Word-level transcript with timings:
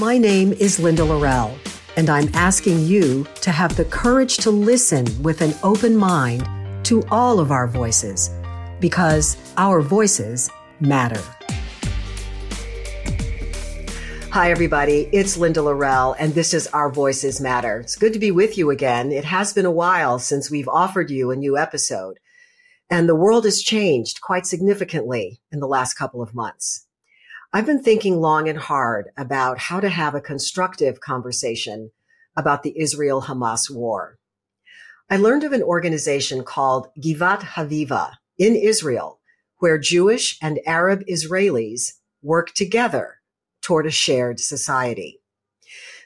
My 0.00 0.16
name 0.16 0.54
is 0.54 0.80
Linda 0.80 1.02
Lorelle, 1.02 1.58
and 1.98 2.08
I'm 2.08 2.30
asking 2.32 2.86
you 2.86 3.26
to 3.42 3.50
have 3.50 3.76
the 3.76 3.84
courage 3.84 4.38
to 4.38 4.50
listen 4.50 5.04
with 5.22 5.42
an 5.42 5.52
open 5.62 5.94
mind 5.94 6.48
to 6.86 7.02
all 7.10 7.38
of 7.38 7.52
our 7.52 7.68
voices 7.68 8.30
because 8.80 9.36
our 9.58 9.82
voices 9.82 10.48
matter. 10.80 11.20
Hi, 14.30 14.50
everybody. 14.50 15.10
It's 15.12 15.36
Linda 15.36 15.60
Lorelle, 15.60 16.16
and 16.18 16.32
this 16.32 16.54
is 16.54 16.66
Our 16.68 16.90
Voices 16.90 17.38
Matter. 17.38 17.80
It's 17.80 17.96
good 17.96 18.14
to 18.14 18.18
be 18.18 18.30
with 18.30 18.56
you 18.56 18.70
again. 18.70 19.12
It 19.12 19.26
has 19.26 19.52
been 19.52 19.66
a 19.66 19.70
while 19.70 20.18
since 20.18 20.50
we've 20.50 20.68
offered 20.68 21.10
you 21.10 21.30
a 21.30 21.36
new 21.36 21.58
episode, 21.58 22.18
and 22.88 23.06
the 23.06 23.14
world 23.14 23.44
has 23.44 23.60
changed 23.60 24.22
quite 24.22 24.46
significantly 24.46 25.42
in 25.52 25.60
the 25.60 25.68
last 25.68 25.92
couple 25.92 26.22
of 26.22 26.34
months. 26.34 26.86
I've 27.52 27.66
been 27.66 27.82
thinking 27.82 28.20
long 28.20 28.48
and 28.48 28.56
hard 28.56 29.10
about 29.16 29.58
how 29.58 29.80
to 29.80 29.88
have 29.88 30.14
a 30.14 30.20
constructive 30.20 31.00
conversation 31.00 31.90
about 32.36 32.62
the 32.62 32.78
Israel 32.78 33.22
Hamas 33.22 33.68
war. 33.68 34.18
I 35.10 35.16
learned 35.16 35.42
of 35.42 35.52
an 35.52 35.64
organization 35.64 36.44
called 36.44 36.86
Givat 37.02 37.40
Haviva 37.40 38.12
in 38.38 38.54
Israel, 38.54 39.18
where 39.58 39.78
Jewish 39.78 40.38
and 40.40 40.60
Arab 40.64 41.02
Israelis 41.10 41.94
work 42.22 42.54
together 42.54 43.16
toward 43.62 43.84
a 43.84 43.90
shared 43.90 44.38
society. 44.38 45.20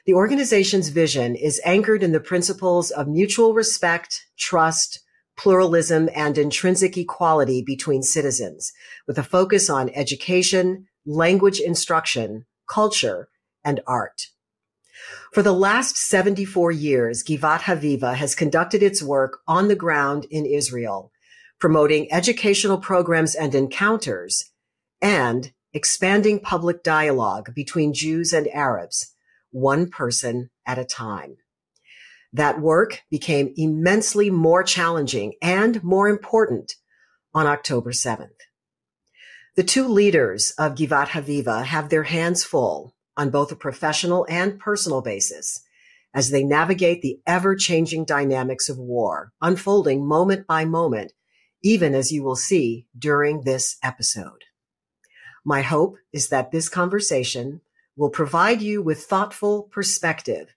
The 0.07 0.15
organization's 0.15 0.89
vision 0.89 1.35
is 1.35 1.61
anchored 1.63 2.01
in 2.01 2.11
the 2.11 2.19
principles 2.19 2.89
of 2.89 3.07
mutual 3.07 3.53
respect, 3.53 4.25
trust, 4.35 4.99
pluralism, 5.37 6.09
and 6.15 6.39
intrinsic 6.39 6.97
equality 6.97 7.61
between 7.63 8.01
citizens, 8.01 8.73
with 9.05 9.19
a 9.19 9.23
focus 9.23 9.69
on 9.69 9.91
education, 9.91 10.87
language 11.05 11.59
instruction, 11.59 12.45
culture, 12.67 13.29
and 13.63 13.81
art. 13.87 14.27
For 15.33 15.43
the 15.43 15.53
last 15.53 15.97
74 15.97 16.71
years, 16.71 17.23
Givat 17.23 17.61
Haviva 17.61 18.15
has 18.15 18.35
conducted 18.35 18.81
its 18.81 19.03
work 19.03 19.39
on 19.47 19.67
the 19.67 19.75
ground 19.75 20.25
in 20.31 20.45
Israel, 20.45 21.11
promoting 21.59 22.11
educational 22.11 22.77
programs 22.77 23.35
and 23.35 23.53
encounters 23.53 24.51
and 25.01 25.51
expanding 25.73 26.39
public 26.39 26.83
dialogue 26.83 27.53
between 27.53 27.93
Jews 27.93 28.31
and 28.31 28.47
Arabs, 28.47 29.13
one 29.51 29.89
person 29.89 30.49
at 30.65 30.79
a 30.79 30.85
time. 30.85 31.37
That 32.31 32.61
work 32.61 33.01
became 33.11 33.53
immensely 33.57 34.29
more 34.29 34.63
challenging 34.63 35.33
and 35.41 35.83
more 35.83 36.07
important 36.07 36.75
on 37.33 37.45
October 37.45 37.91
7th. 37.91 38.34
The 39.55 39.63
two 39.63 39.87
leaders 39.87 40.51
of 40.57 40.75
Givat 40.75 41.07
Haviva 41.07 41.63
have 41.63 41.87
their 41.87 42.03
hands 42.03 42.43
full 42.43 42.93
on 43.15 43.29
both 43.29 43.53
a 43.53 43.55
professional 43.55 44.25
and 44.29 44.59
personal 44.59 45.01
basis 45.01 45.61
as 46.13 46.29
they 46.29 46.43
navigate 46.43 47.01
the 47.01 47.21
ever 47.25 47.55
changing 47.55 48.03
dynamics 48.03 48.67
of 48.67 48.77
war, 48.77 49.31
unfolding 49.41 50.05
moment 50.05 50.45
by 50.45 50.65
moment, 50.65 51.13
even 51.63 51.95
as 51.95 52.11
you 52.11 52.21
will 52.21 52.35
see 52.35 52.85
during 52.97 53.41
this 53.41 53.77
episode. 53.81 54.43
My 55.45 55.61
hope 55.61 55.95
is 56.11 56.27
that 56.29 56.51
this 56.51 56.67
conversation 56.67 57.61
will 57.95 58.09
provide 58.09 58.61
you 58.61 58.81
with 58.81 59.03
thoughtful 59.03 59.63
perspective 59.63 60.53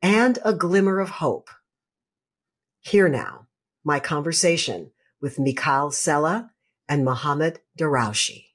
and 0.00 0.38
a 0.44 0.52
glimmer 0.52 1.00
of 1.00 1.10
hope. 1.10 1.50
Here 2.78 3.08
now, 3.08 3.48
my 3.82 3.98
conversation 3.98 4.92
with 5.20 5.40
Michal 5.40 5.90
Sella 5.90 6.52
and 6.88 7.04
Mohammad 7.04 7.60
Darawshe. 7.78 8.46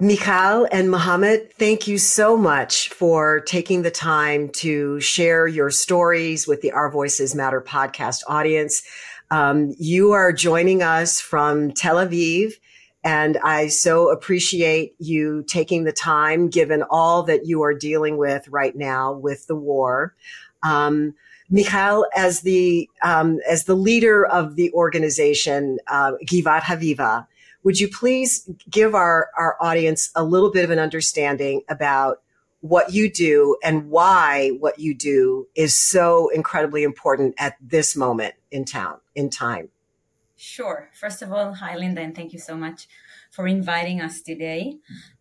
Michal 0.00 0.66
and 0.72 0.90
Mohammad, 0.90 1.52
thank 1.54 1.86
you 1.86 1.98
so 1.98 2.36
much 2.36 2.88
for 2.88 3.40
taking 3.40 3.82
the 3.82 3.92
time 3.92 4.48
to 4.50 4.98
share 5.00 5.46
your 5.46 5.70
stories 5.70 6.48
with 6.48 6.62
the 6.62 6.72
Our 6.72 6.90
Voices 6.90 7.34
Matter 7.34 7.60
podcast 7.60 8.22
audience. 8.26 8.82
Um, 9.30 9.74
you 9.78 10.10
are 10.12 10.32
joining 10.32 10.82
us 10.82 11.20
from 11.20 11.70
Tel 11.72 11.96
Aviv, 11.96 12.54
and 13.04 13.38
I 13.44 13.68
so 13.68 14.10
appreciate 14.10 14.94
you 14.98 15.44
taking 15.46 15.84
the 15.84 15.92
time, 15.92 16.48
given 16.48 16.82
all 16.90 17.22
that 17.22 17.46
you 17.46 17.62
are 17.62 17.74
dealing 17.74 18.16
with 18.16 18.48
right 18.48 18.74
now 18.74 19.12
with 19.12 19.46
the 19.46 19.56
war. 19.56 20.14
Um, 20.64 21.14
Michal, 21.50 22.06
as 22.16 22.40
the 22.40 22.88
um, 23.02 23.38
as 23.48 23.64
the 23.64 23.74
leader 23.74 24.26
of 24.26 24.56
the 24.56 24.72
organization 24.72 25.78
uh, 25.88 26.12
Givat 26.24 26.62
Haviva, 26.62 27.26
would 27.62 27.78
you 27.78 27.88
please 27.88 28.48
give 28.70 28.94
our 28.94 29.30
our 29.36 29.56
audience 29.60 30.10
a 30.14 30.24
little 30.24 30.50
bit 30.50 30.64
of 30.64 30.70
an 30.70 30.78
understanding 30.78 31.62
about 31.68 32.22
what 32.60 32.94
you 32.94 33.10
do 33.10 33.56
and 33.62 33.90
why 33.90 34.48
what 34.58 34.78
you 34.78 34.94
do 34.94 35.46
is 35.54 35.78
so 35.78 36.28
incredibly 36.30 36.82
important 36.82 37.34
at 37.36 37.56
this 37.60 37.94
moment 37.94 38.34
in 38.50 38.64
town 38.64 38.98
in 39.14 39.28
time? 39.28 39.68
Sure. 40.36 40.90
First 40.94 41.22
of 41.22 41.32
all, 41.32 41.54
hi 41.54 41.76
Linda, 41.76 42.00
and 42.00 42.14
thank 42.14 42.32
you 42.32 42.38
so 42.38 42.56
much 42.56 42.88
for 43.34 43.48
inviting 43.48 44.00
us 44.00 44.22
today. 44.22 44.76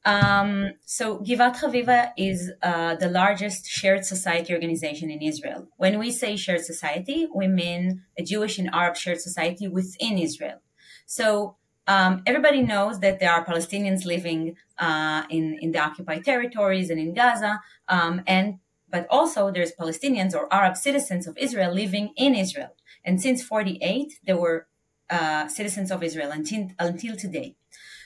Um, 0.06 0.74
so 0.86 1.20
Givat 1.20 1.56
Haviva 1.62 2.12
is 2.18 2.52
uh, 2.62 2.96
the 2.96 3.10
largest 3.10 3.66
shared 3.66 4.06
society 4.06 4.54
organization 4.54 5.10
in 5.10 5.22
Israel. 5.22 5.68
When 5.78 5.98
we 5.98 6.12
say 6.12 6.36
shared 6.36 6.64
society, 6.64 7.28
we 7.34 7.48
mean 7.48 8.04
a 8.18 8.24
Jewish 8.24 8.60
and 8.60 8.70
Arab 8.72 8.96
shared 8.96 9.20
society 9.20 9.68
within 9.68 10.18
Israel. 10.18 10.60
So 11.06 11.56
um, 11.88 12.22
everybody 12.26 12.62
knows 12.62 13.00
that 13.00 13.20
there 13.20 13.32
are 13.32 13.44
Palestinians 13.44 14.06
living 14.06 14.56
uh, 14.78 15.24
in 15.30 15.58
in 15.64 15.72
the 15.74 15.80
occupied 15.88 16.24
territories 16.24 16.90
and 16.92 17.00
in 17.06 17.14
Gaza, 17.14 17.54
um, 17.96 18.22
and 18.26 18.60
but 18.94 19.06
also 19.10 19.52
there's 19.52 19.74
Palestinians 19.84 20.34
or 20.38 20.44
Arab 20.54 20.76
citizens 20.78 21.24
of 21.28 21.34
Israel 21.38 21.74
living 21.74 22.14
in 22.16 22.36
Israel. 22.36 22.74
And 23.04 23.22
since 23.22 23.44
48, 23.44 24.20
there 24.28 24.38
were 24.38 24.68
uh, 25.10 25.48
citizens 25.48 25.92
of 25.92 26.02
Israel 26.04 26.32
until, 26.32 26.70
until 26.80 27.16
today. 27.16 27.56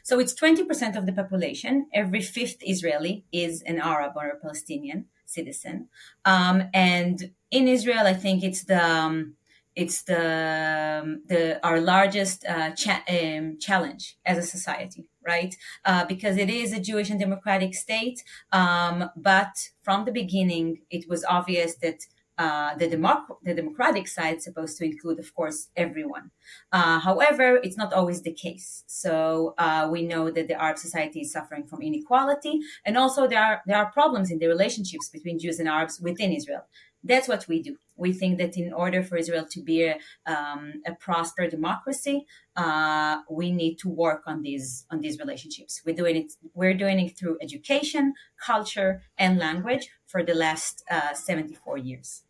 So 0.08 0.22
it's 0.22 0.34
20% 0.34 0.96
of 0.96 1.06
the 1.06 1.12
population. 1.12 1.88
Every 1.94 2.22
fifth 2.22 2.60
Israeli 2.62 3.26
is 3.34 3.62
an 3.64 3.78
Arab 3.78 4.14
or 4.16 4.30
a 4.30 4.40
Palestinian 4.40 5.08
citizen. 5.26 5.90
Um, 6.24 6.64
and 6.74 7.32
in 7.52 7.68
Israel, 7.68 8.06
I 8.08 8.14
think 8.14 8.42
it's 8.42 8.64
the, 8.64 8.82
um, 8.82 9.34
it's 9.76 10.04
the, 10.04 11.02
um, 11.04 11.24
the 11.28 11.60
our 11.62 11.82
largest 11.82 12.46
uh, 12.46 12.72
cha- 12.72 13.04
um, 13.10 13.58
challenge 13.60 14.18
as 14.26 14.38
a 14.38 14.44
society, 14.44 15.10
right? 15.28 15.54
Uh, 15.84 16.06
because 16.06 16.38
it 16.38 16.50
is 16.50 16.72
a 16.72 16.80
Jewish 16.80 17.10
and 17.10 17.20
democratic 17.20 17.76
state, 17.76 18.24
um, 18.54 19.10
but 19.18 19.56
from 19.82 20.06
the 20.06 20.14
beginning, 20.14 20.84
it 20.90 21.10
was 21.10 21.26
obvious 21.26 21.76
that 21.84 22.00
uh, 22.38 22.76
the, 22.76 22.88
democ- 22.88 23.38
the 23.44 23.54
democratic 23.54 24.08
side 24.08 24.38
is 24.38 24.44
supposed 24.44 24.78
to 24.78 24.86
include, 24.86 25.20
of 25.20 25.34
course, 25.34 25.70
everyone. 25.76 26.32
Uh, 26.72 27.00
however, 27.00 27.60
it's 27.64 27.78
not 27.78 27.94
always 27.94 28.22
the 28.22 28.34
case. 28.34 28.84
So 28.88 29.56
uh, 29.58 29.88
we 29.92 30.04
know 30.04 30.30
that 30.30 30.48
the 30.48 30.62
Arab 30.62 30.78
society 30.78 31.22
is 31.22 31.32
suffering 31.32 31.66
from 31.66 31.82
inequality, 31.82 32.60
and 32.86 32.98
also 32.98 33.28
there 33.28 33.44
are 33.44 33.62
there 33.66 33.78
are 33.78 33.92
problems 33.92 34.32
in 34.32 34.40
the 34.40 34.48
relationships 34.48 35.10
between 35.10 35.40
Jews 35.40 35.60
and 35.60 35.68
Arabs 35.68 36.00
within 36.00 36.32
Israel. 36.32 36.66
That's 37.04 37.28
what 37.28 37.48
we 37.48 37.62
do. 37.62 37.78
We 37.96 38.12
think 38.14 38.38
that 38.38 38.58
in 38.58 38.74
order 38.74 39.02
for 39.02 39.18
Israel 39.18 39.46
to 39.52 39.62
be 39.62 39.84
a, 39.84 39.98
um, 40.26 40.82
a 40.86 40.94
prosperous 40.94 41.52
democracy, 41.52 42.26
uh, 42.56 43.22
we 43.30 43.52
need 43.52 43.78
to 43.80 43.90
work 43.90 44.24
on 44.28 44.42
these 44.42 44.86
on 44.92 45.00
these 45.02 45.18
relationships. 45.18 45.82
We're 45.86 45.96
doing 45.96 46.16
it. 46.18 46.34
We're 46.54 46.74
doing 46.74 47.00
it 47.00 47.18
through 47.18 47.38
education, 47.42 48.14
culture, 48.46 49.02
and 49.18 49.40
language 49.40 49.90
for 50.06 50.24
the 50.24 50.36
last 50.36 50.84
uh, 50.92 51.14
74 51.14 51.78
years. 51.80 52.24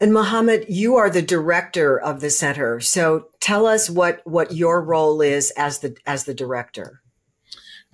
And 0.00 0.12
Mohammad, 0.12 0.64
you 0.68 0.96
are 0.96 1.10
the 1.10 1.22
director 1.22 1.96
of 1.96 2.20
the 2.20 2.30
center. 2.30 2.80
So 2.80 3.28
tell 3.38 3.66
us 3.66 3.88
what, 3.88 4.20
what 4.24 4.52
your 4.52 4.82
role 4.82 5.22
is 5.22 5.52
as 5.52 5.78
the 5.78 5.96
as 6.04 6.24
the 6.24 6.34
director. 6.34 7.02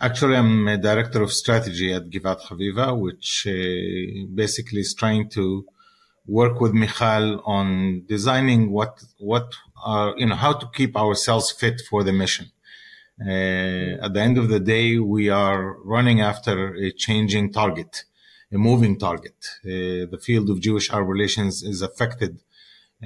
Actually, 0.01 0.37
I'm 0.37 0.69
a 0.69 0.79
director 0.79 1.21
of 1.23 1.33
strategy 1.33 1.93
at 1.93 2.09
Givat 2.09 2.41
Haviva, 2.47 2.99
which 2.99 3.47
uh, 3.47 4.27
basically 4.35 4.81
is 4.81 4.95
trying 4.95 5.29
to 5.31 5.67
work 6.27 6.61
with 6.61 6.73
Michal 6.73 7.43
on 7.45 8.05
designing 8.07 8.71
what 8.71 9.03
what 9.19 9.53
are 9.85 10.15
you 10.17 10.27
know 10.27 10.37
how 10.37 10.53
to 10.53 10.67
keep 10.73 10.97
ourselves 10.97 11.51
fit 11.51 11.83
for 11.91 12.05
the 12.05 12.13
mission. 12.13 12.47
Uh, 13.21 14.05
at 14.05 14.15
the 14.15 14.21
end 14.21 14.39
of 14.39 14.49
the 14.49 14.61
day, 14.61 14.99
we 14.99 15.29
are 15.29 15.77
running 15.83 16.21
after 16.21 16.75
a 16.75 16.93
changing 16.93 17.53
target 17.53 18.05
a 18.53 18.59
moving 18.59 18.99
target. 18.99 19.37
Uh, 19.65 20.09
the 20.11 20.21
field 20.21 20.51
of 20.51 20.61
Jewish 20.61 20.91
Arab 20.91 21.09
relations 21.09 21.63
is 21.63 21.83
affected 21.83 22.41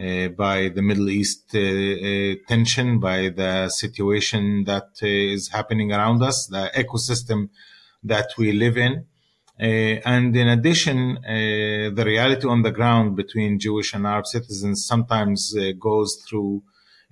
uh, 0.01 0.29
by 0.29 0.69
the 0.69 0.83
Middle 0.83 1.11
East 1.11 1.55
uh, 1.55 2.35
tension, 2.49 2.99
by 2.99 3.29
the 3.29 3.69
situation 3.69 4.65
that 4.65 4.91
is 5.03 5.49
happening 5.49 5.93
around 5.93 6.23
us, 6.23 6.47
the 6.47 6.71
ecosystem 6.75 7.51
that 8.03 8.31
we 8.39 8.53
live 8.53 8.77
in. 8.77 9.07
Uh, 9.61 10.01
and 10.05 10.35
in 10.35 10.49
addition, 10.49 11.19
uh, 11.19 11.91
the 11.95 12.05
reality 12.07 12.47
on 12.49 12.63
the 12.63 12.71
ground 12.71 13.17
between 13.17 13.59
Jewish 13.59 13.93
and 13.93 14.07
Arab 14.07 14.27
citizens 14.27 14.87
sometimes 14.87 15.55
uh, 15.57 15.73
goes 15.79 16.17
through 16.27 16.63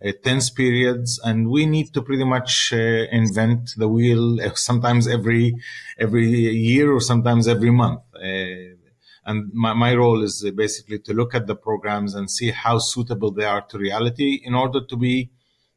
uh, 0.05 0.13
tense 0.25 0.49
periods, 0.51 1.21
and 1.23 1.51
we 1.51 1.67
need 1.67 1.93
to 1.93 2.03
pretty 2.03 2.25
much 2.25 2.73
uh, 2.73 2.77
invent 3.13 3.73
the 3.77 3.89
wheel 3.89 4.41
uh, 4.41 4.55
sometimes 4.55 5.07
every 5.07 5.55
every 5.99 6.27
year 6.27 6.93
or 6.93 7.01
sometimes 7.01 7.47
every 7.47 7.71
month. 7.71 8.01
Uh, 8.23 8.77
and 9.25 9.51
my, 9.53 9.73
my 9.73 9.95
role 9.95 10.23
is 10.23 10.49
basically 10.57 10.99
to 11.01 11.13
look 11.13 11.35
at 11.35 11.47
the 11.47 11.55
programs 11.55 12.15
and 12.15 12.31
see 12.31 12.51
how 12.51 12.79
suitable 12.79 13.31
they 13.31 13.45
are 13.45 13.63
to 13.63 13.79
reality 13.79 14.41
in 14.45 14.55
order 14.55 14.81
to 14.85 14.97
be 14.97 15.31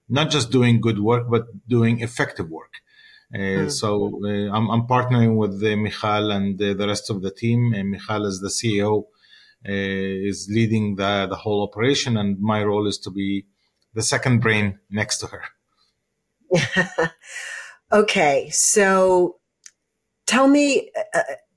not 0.09 0.29
just 0.29 0.51
doing 0.51 0.81
good 0.81 0.99
work, 0.99 1.29
but 1.29 1.45
doing 1.67 2.01
effective 2.01 2.49
work. 2.49 2.73
Uh, 3.33 3.65
mm. 3.65 3.71
So 3.71 4.21
uh, 4.23 4.55
I'm, 4.55 4.69
I'm, 4.69 4.87
partnering 4.87 5.37
with 5.37 5.63
uh, 5.63 5.75
Michal 5.75 6.31
and 6.31 6.59
the 6.59 6.75
rest 6.87 7.09
of 7.09 7.23
the 7.23 7.31
team. 7.31 7.73
Uh, 7.73 7.83
Michal 7.83 8.25
is 8.25 8.39
the 8.41 8.49
CEO, 8.49 9.05
is 9.65 10.47
leading 10.51 10.95
the, 10.97 11.25
the 11.27 11.35
whole 11.35 11.63
operation, 11.63 12.15
and 12.15 12.39
my 12.39 12.63
role 12.63 12.85
is 12.85 12.99
to 12.99 13.09
be 13.09 13.47
the 13.95 14.03
second 14.03 14.39
brain 14.39 14.79
next 14.91 15.17
to 15.19 15.27
her. 15.27 15.43
okay, 17.91 18.49
so 18.51 19.37
tell 20.27 20.47
me 20.47 20.91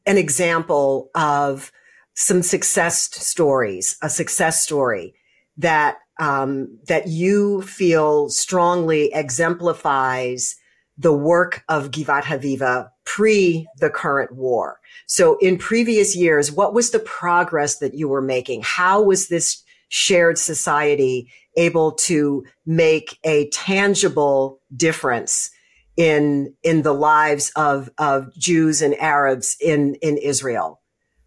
an 0.07 0.17
example 0.17 1.11
of 1.15 1.73
some 2.15 2.43
success 2.43 3.11
stories, 3.15 3.97
a 4.03 4.09
success 4.09 4.63
story 4.63 5.15
that 5.59 5.99
um, 6.19 6.79
that 6.89 7.09
you 7.09 7.63
feel 7.63 8.31
strongly 8.31 9.13
exemplifies 9.13 10.57
the 10.97 11.13
work 11.13 11.63
of 11.69 11.91
Givat 11.91 12.23
Haviva 12.23 12.89
pre 13.05 13.67
the 13.79 13.91
current 13.91 14.35
war. 14.35 14.81
So 15.07 15.37
in 15.39 15.59
previous 15.59 16.17
years, 16.17 16.51
what 16.51 16.73
was 16.73 16.91
the 16.91 16.99
progress 17.01 17.79
that 17.79 17.95
you 17.95 18.09
were 18.09 18.23
making? 18.23 18.63
How 18.65 19.03
was 19.03 19.29
this 19.29 19.63
shared 19.89 20.39
society 20.39 21.31
able 21.57 21.93
to 21.93 22.45
make 22.65 23.19
a 23.25 23.49
tangible 23.51 24.61
difference 24.75 25.51
in, 25.97 26.55
in 26.63 26.83
the 26.83 26.93
lives 26.93 27.53
of, 27.57 27.91
of 27.99 28.35
Jews 28.37 28.83
and 28.83 28.95
Arabs 28.97 29.57
in, 29.61 29.97
in 30.03 30.17
Israel? 30.19 30.81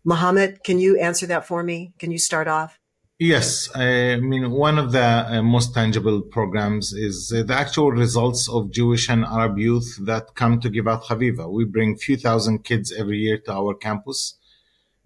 Mohammad, 0.03 0.63
can 0.63 0.79
you 0.79 0.97
answer 0.99 1.27
that 1.27 1.45
for 1.45 1.63
me? 1.63 1.93
Can 1.99 2.11
you 2.11 2.19
start 2.19 2.47
off? 2.47 2.79
Yes, 3.21 3.69
I 3.75 4.15
mean, 4.15 4.49
one 4.51 4.79
of 4.79 4.93
the 4.93 5.03
uh, 5.03 5.41
most 5.41 5.73
tangible 5.73 6.21
programs 6.21 6.93
is 6.93 7.33
uh, 7.35 7.43
the 7.43 7.53
actual 7.53 7.91
results 7.91 8.47
of 8.47 8.71
Jewish 8.71 9.09
and 9.09 9.25
Arab 9.25 9.57
youth 9.57 9.97
that 10.05 10.35
come 10.35 10.61
to 10.61 10.69
Givat 10.69 11.03
Haviva. 11.03 11.51
We 11.51 11.65
bring 11.65 11.97
few 11.97 12.15
thousand 12.15 12.63
kids 12.63 12.93
every 12.97 13.17
year 13.17 13.37
to 13.39 13.51
our 13.51 13.73
campus. 13.73 14.37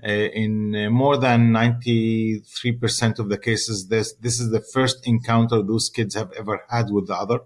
Uh, 0.06 0.12
in 0.12 0.92
more 0.92 1.18
than 1.18 1.52
93% 1.52 3.18
of 3.18 3.30
the 3.30 3.38
cases, 3.40 3.88
this, 3.88 4.14
this 4.22 4.40
is 4.40 4.52
the 4.52 4.62
first 4.62 5.08
encounter 5.08 5.64
those 5.64 5.90
kids 5.90 6.14
have 6.14 6.32
ever 6.34 6.62
had 6.70 6.92
with 6.92 7.08
the 7.08 7.16
other. 7.16 7.40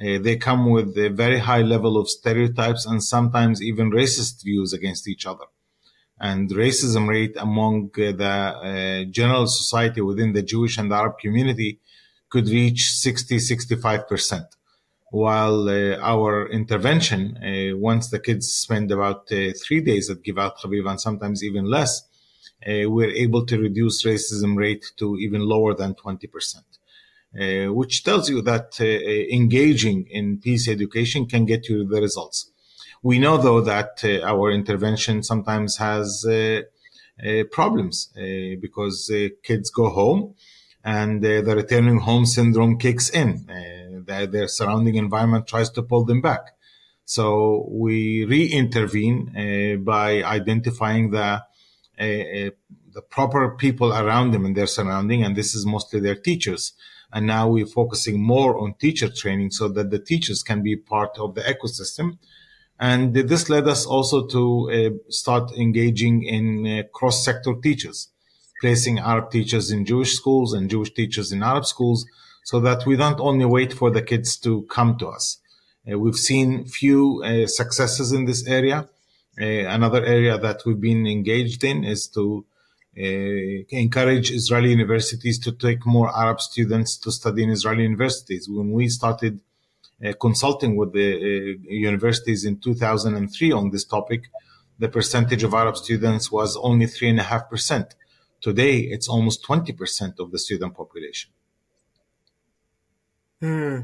Uh, 0.00 0.18
they 0.18 0.36
come 0.36 0.70
with 0.70 0.96
a 0.96 1.08
very 1.08 1.38
high 1.38 1.62
level 1.62 1.96
of 1.96 2.08
stereotypes 2.08 2.86
and 2.86 3.02
sometimes 3.02 3.62
even 3.62 3.90
racist 3.90 4.44
views 4.44 4.72
against 4.72 5.08
each 5.08 5.26
other 5.26 5.46
and 6.20 6.50
racism 6.50 7.08
rate 7.08 7.36
among 7.36 7.90
uh, 7.96 8.12
the 8.12 8.24
uh, 8.24 9.04
general 9.10 9.46
society 9.46 10.00
within 10.00 10.32
the 10.32 10.42
Jewish 10.42 10.78
and 10.78 10.92
Arab 10.92 11.18
community 11.18 11.80
could 12.28 12.48
reach 12.48 12.90
60, 12.90 13.36
65%. 13.36 14.44
While 15.10 15.68
uh, 15.68 15.96
our 16.00 16.48
intervention, 16.50 17.38
uh, 17.38 17.76
once 17.78 18.10
the 18.10 18.18
kids 18.18 18.48
spend 18.48 18.90
about 18.90 19.28
three 19.28 19.80
days 19.80 20.10
at 20.10 20.22
Givat 20.22 20.58
Haviva 20.58 20.90
and 20.90 21.00
sometimes 21.00 21.42
even 21.42 21.64
less, 21.64 22.02
we're 22.66 23.10
able 23.10 23.46
to 23.46 23.58
reduce 23.58 24.04
racism 24.04 24.58
rate 24.58 24.84
to 24.98 25.16
even 25.16 25.40
lower 25.42 25.72
than 25.74 25.94
20%, 25.94 26.56
Uh, 27.38 27.72
which 27.72 28.02
tells 28.02 28.28
you 28.28 28.42
that 28.42 28.76
uh, 28.80 28.84
uh, 28.84 29.36
engaging 29.36 30.08
in 30.10 30.38
peace 30.38 30.66
education 30.66 31.24
can 31.24 31.44
get 31.44 31.68
you 31.68 31.86
the 31.86 32.00
results. 32.00 32.50
We 33.00 33.20
know 33.20 33.36
though 33.36 33.60
that 33.60 34.00
uh, 34.02 34.22
our 34.24 34.50
intervention 34.50 35.22
sometimes 35.22 35.76
has 35.76 36.24
uh, 36.26 36.62
uh, 37.24 37.44
problems 37.52 38.10
because 38.60 39.12
kids 39.44 39.70
go 39.70 39.88
home 39.90 40.34
and 40.82 41.22
the 41.22 41.54
returning 41.54 41.98
home 41.98 42.26
syndrome 42.26 42.76
kicks 42.76 43.08
in. 43.10 43.46
Their, 44.06 44.26
their, 44.26 44.48
surrounding 44.48 44.96
environment 44.96 45.46
tries 45.46 45.70
to 45.70 45.82
pull 45.82 46.04
them 46.04 46.20
back. 46.20 46.56
So 47.04 47.68
we 47.70 48.24
re-intervene 48.24 49.84
by 49.84 50.22
identifying 50.24 51.10
the 51.10 51.42
the 51.96 53.02
proper 53.10 53.50
people 53.50 53.92
around 53.92 54.32
them 54.32 54.44
and 54.44 54.56
their 54.56 54.66
surrounding, 54.66 55.22
and 55.22 55.36
this 55.36 55.54
is 55.54 55.64
mostly 55.66 56.00
their 56.00 56.16
teachers. 56.16 56.72
And 57.12 57.26
now 57.26 57.48
we're 57.48 57.66
focusing 57.66 58.20
more 58.20 58.58
on 58.58 58.74
teacher 58.74 59.08
training 59.08 59.50
so 59.52 59.68
that 59.68 59.90
the 59.90 59.98
teachers 59.98 60.42
can 60.42 60.62
be 60.62 60.76
part 60.76 61.18
of 61.18 61.34
the 61.34 61.40
ecosystem 61.42 62.18
and 62.80 63.12
this 63.12 63.48
led 63.48 63.66
us 63.66 63.86
also 63.86 64.26
to 64.26 64.70
uh, 64.70 65.10
start 65.10 65.50
engaging 65.52 66.22
in 66.22 66.66
uh, 66.66 66.82
cross-sector 66.92 67.54
teachers, 67.60 68.08
placing 68.60 69.00
Arab 69.00 69.30
teachers 69.30 69.72
in 69.72 69.84
Jewish 69.84 70.12
schools 70.12 70.52
and 70.52 70.70
Jewish 70.70 70.94
teachers 70.94 71.32
in 71.32 71.42
Arab 71.42 71.66
schools, 71.66 72.06
so 72.44 72.60
that 72.60 72.86
we 72.86 72.96
don't 72.96 73.20
only 73.20 73.44
wait 73.44 73.72
for 73.72 73.90
the 73.90 74.02
kids 74.02 74.36
to 74.38 74.62
come 74.70 74.96
to 74.98 75.08
us. 75.08 75.38
Uh, 75.90 75.98
we've 75.98 76.16
seen 76.16 76.66
few 76.66 77.22
uh, 77.24 77.46
successes 77.48 78.12
in 78.12 78.26
this 78.26 78.46
area. 78.46 78.88
Uh, 79.40 79.44
another 79.44 80.04
area 80.04 80.38
that 80.38 80.62
we've 80.64 80.80
been 80.80 81.06
engaged 81.06 81.64
in 81.64 81.84
is 81.84 82.06
to 82.08 82.44
encourage 82.98 84.30
Israeli 84.30 84.70
universities 84.70 85.38
to 85.40 85.52
take 85.52 85.86
more 85.86 86.14
Arab 86.16 86.40
students 86.40 86.96
to 86.98 87.12
study 87.12 87.44
in 87.44 87.50
Israeli 87.50 87.84
universities. 87.84 88.48
When 88.48 88.72
we 88.72 88.88
started 88.88 89.40
uh, 90.04 90.12
consulting 90.20 90.76
with 90.76 90.92
the 90.92 91.08
uh, 91.14 91.70
universities 91.70 92.44
in 92.44 92.58
2003 92.58 93.52
on 93.52 93.70
this 93.70 93.84
topic, 93.84 94.30
the 94.78 94.88
percentage 94.88 95.42
of 95.42 95.54
Arab 95.54 95.76
students 95.76 96.30
was 96.30 96.56
only 96.56 96.86
3.5%. 96.86 97.92
Today, 98.40 98.78
it's 98.78 99.08
almost 99.08 99.44
20% 99.44 100.20
of 100.20 100.30
the 100.30 100.38
student 100.38 100.76
population. 100.76 101.30
Hmm. 103.40 103.80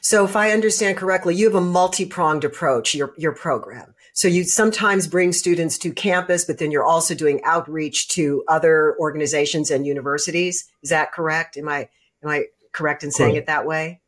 So 0.00 0.24
if 0.24 0.34
I 0.34 0.50
understand 0.50 0.96
correctly, 0.96 1.34
you 1.34 1.46
have 1.46 1.54
a 1.54 1.60
multi-pronged 1.60 2.44
approach, 2.44 2.94
your, 2.94 3.14
your 3.16 3.32
program. 3.32 3.94
So 4.18 4.26
you 4.26 4.42
sometimes 4.42 5.06
bring 5.06 5.32
students 5.32 5.78
to 5.78 5.92
campus, 5.92 6.44
but 6.44 6.58
then 6.58 6.72
you're 6.72 6.82
also 6.84 7.14
doing 7.14 7.40
outreach 7.44 8.08
to 8.16 8.42
other 8.48 8.96
organizations 8.98 9.70
and 9.70 9.86
universities. 9.86 10.68
Is 10.82 10.90
that 10.90 11.12
correct? 11.12 11.56
Am 11.56 11.68
I, 11.68 11.88
am 12.24 12.30
I 12.30 12.46
correct 12.72 13.04
in 13.04 13.12
saying 13.12 13.34
correct. 13.34 13.44
it 13.44 13.46
that 13.46 13.64
way? 13.64 14.00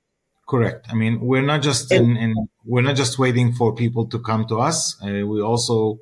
Correct. 0.48 0.88
I 0.90 0.94
mean, 0.94 1.20
we're 1.20 1.46
not 1.52 1.62
just 1.62 1.92
in, 1.92 2.16
in 2.16 2.34
we're 2.64 2.82
not 2.82 2.96
just 2.96 3.20
waiting 3.20 3.52
for 3.52 3.72
people 3.72 4.08
to 4.08 4.18
come 4.18 4.48
to 4.48 4.58
us. 4.58 5.00
Uh, 5.00 5.24
we 5.24 5.40
also 5.40 6.00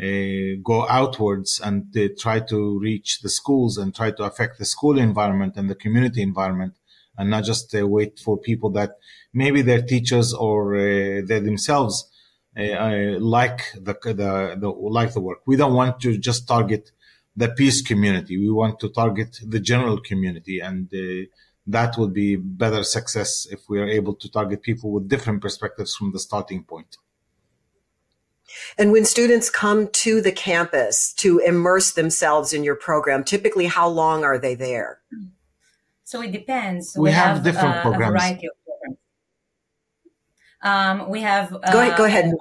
uh, 0.00 0.62
go 0.62 0.86
outwards 0.88 1.60
and 1.60 1.92
uh, 1.96 2.06
try 2.16 2.38
to 2.38 2.78
reach 2.78 3.22
the 3.22 3.28
schools 3.28 3.76
and 3.76 3.92
try 3.92 4.12
to 4.12 4.22
affect 4.22 4.60
the 4.60 4.64
school 4.64 4.96
environment 5.00 5.54
and 5.56 5.68
the 5.68 5.74
community 5.74 6.22
environment, 6.22 6.74
and 7.16 7.28
not 7.28 7.42
just 7.42 7.74
uh, 7.74 7.84
wait 7.88 8.20
for 8.20 8.38
people 8.38 8.70
that 8.70 8.92
maybe 9.34 9.62
their 9.62 9.82
teachers 9.82 10.32
or 10.32 10.76
uh, 10.76 11.22
they 11.26 11.40
themselves 11.40 12.08
uh, 12.58 13.20
like 13.20 13.72
the, 13.74 13.94
the, 14.02 14.56
the 14.58 14.68
like 14.68 15.12
the 15.12 15.20
work. 15.20 15.40
We 15.46 15.56
don't 15.56 15.74
want 15.74 16.00
to 16.00 16.18
just 16.18 16.48
target 16.48 16.90
the 17.36 17.48
peace 17.48 17.82
community. 17.82 18.36
We 18.36 18.50
want 18.50 18.80
to 18.80 18.88
target 18.88 19.38
the 19.46 19.60
general 19.60 20.00
community 20.00 20.60
and 20.60 20.88
that 21.68 21.96
would 21.98 22.14
be 22.14 22.34
better 22.36 22.82
success 22.82 23.46
if 23.50 23.60
we 23.68 23.78
are 23.78 23.86
able 23.86 24.14
to 24.14 24.30
target 24.30 24.62
people 24.62 24.90
with 24.90 25.08
different 25.08 25.42
perspectives 25.42 25.94
from 25.94 26.12
the 26.12 26.18
starting 26.18 26.64
point. 26.64 26.96
And 28.78 28.92
when 28.92 29.04
students 29.04 29.50
come 29.50 29.88
to 29.88 30.22
the 30.22 30.32
campus 30.32 31.12
to 31.14 31.38
immerse 31.38 31.92
themselves 31.92 32.54
in 32.54 32.64
your 32.64 32.74
program, 32.74 33.22
typically 33.22 33.66
how 33.66 33.86
long 33.88 34.24
are 34.24 34.38
they 34.38 34.54
there? 34.54 35.00
So 36.04 36.22
it 36.22 36.32
depends. 36.32 36.94
We, 36.96 37.04
we 37.04 37.10
have, 37.10 37.36
have, 37.36 37.44
different 37.44 37.76
uh, 37.76 37.82
programs. 37.82 38.08
A 38.08 38.12
variety 38.12 38.46
of 38.46 38.52
programs. 38.54 38.57
Um, 40.62 41.08
we 41.08 41.20
have. 41.20 41.52
Uh, 41.54 41.72
go 41.72 41.80
ahead. 41.80 41.96
Go 41.96 42.04
ahead. 42.04 42.32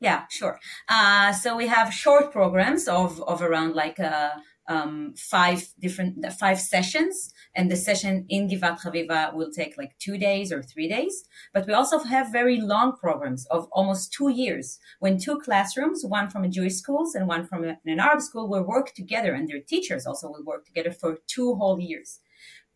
Yeah, 0.00 0.24
sure. 0.30 0.58
Uh, 0.88 1.32
so 1.32 1.56
we 1.56 1.68
have 1.68 1.94
short 1.94 2.32
programs 2.32 2.88
of, 2.88 3.22
of 3.22 3.40
around 3.40 3.76
like 3.76 4.00
uh, 4.00 4.30
um, 4.66 5.14
five 5.16 5.68
different 5.80 6.26
five 6.32 6.60
sessions 6.60 7.32
and 7.54 7.70
the 7.70 7.76
session 7.76 8.26
in 8.28 8.48
Givat 8.48 8.80
Haviva 8.80 9.34
will 9.34 9.52
take 9.52 9.76
like 9.78 9.96
two 9.98 10.18
days 10.18 10.52
or 10.52 10.62
three 10.62 10.88
days. 10.88 11.24
But 11.52 11.66
we 11.66 11.72
also 11.72 11.98
have 12.00 12.32
very 12.32 12.60
long 12.60 12.96
programs 12.96 13.46
of 13.46 13.68
almost 13.72 14.12
two 14.12 14.28
years 14.28 14.78
when 14.98 15.18
two 15.18 15.38
classrooms, 15.38 16.04
one 16.04 16.30
from 16.30 16.44
a 16.44 16.48
Jewish 16.48 16.74
schools 16.74 17.14
and 17.14 17.28
one 17.28 17.46
from 17.46 17.64
an 17.64 18.00
Arab 18.00 18.22
school 18.22 18.48
will 18.48 18.64
work 18.64 18.94
together 18.94 19.34
and 19.34 19.48
their 19.48 19.60
teachers 19.60 20.06
also 20.06 20.28
will 20.28 20.44
work 20.44 20.64
together 20.66 20.90
for 20.90 21.18
two 21.26 21.54
whole 21.54 21.78
years. 21.78 22.20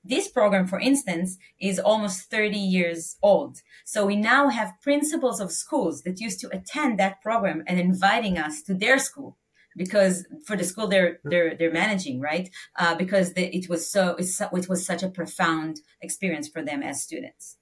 This 0.09 0.29
program, 0.29 0.67
for 0.67 0.79
instance, 0.79 1.39
is 1.61 1.79
almost 1.79 2.31
30 2.31 2.57
years 2.57 3.17
old. 3.23 3.59
So 3.85 4.07
we 4.07 4.17
now 4.17 4.49
have 4.49 4.81
principals 4.83 5.41
of 5.41 5.51
schools 5.51 6.03
that 6.03 6.21
used 6.21 6.41
to 6.41 6.49
attend 6.55 6.99
that 6.99 7.21
program 7.23 7.65
and 7.67 7.81
inviting 7.81 8.39
us 8.39 8.63
to 8.63 8.75
their 8.75 8.99
school 8.99 9.37
because 9.77 10.27
for 10.47 10.57
the 10.57 10.65
school 10.65 10.87
they're 10.87 11.19
they're 11.25 11.55
they're 11.55 11.73
managing 11.73 12.21
right? 12.21 12.51
Uh, 12.79 12.95
because 12.95 13.35
the, 13.35 13.55
it 13.55 13.69
was 13.69 13.91
so 13.91 14.17
it 14.19 14.69
was 14.69 14.87
such 14.87 15.03
a 15.03 15.09
profound 15.09 15.81
experience 16.01 16.49
for 16.49 16.63
them 16.63 16.83
as 16.83 17.03
students. 17.03 17.57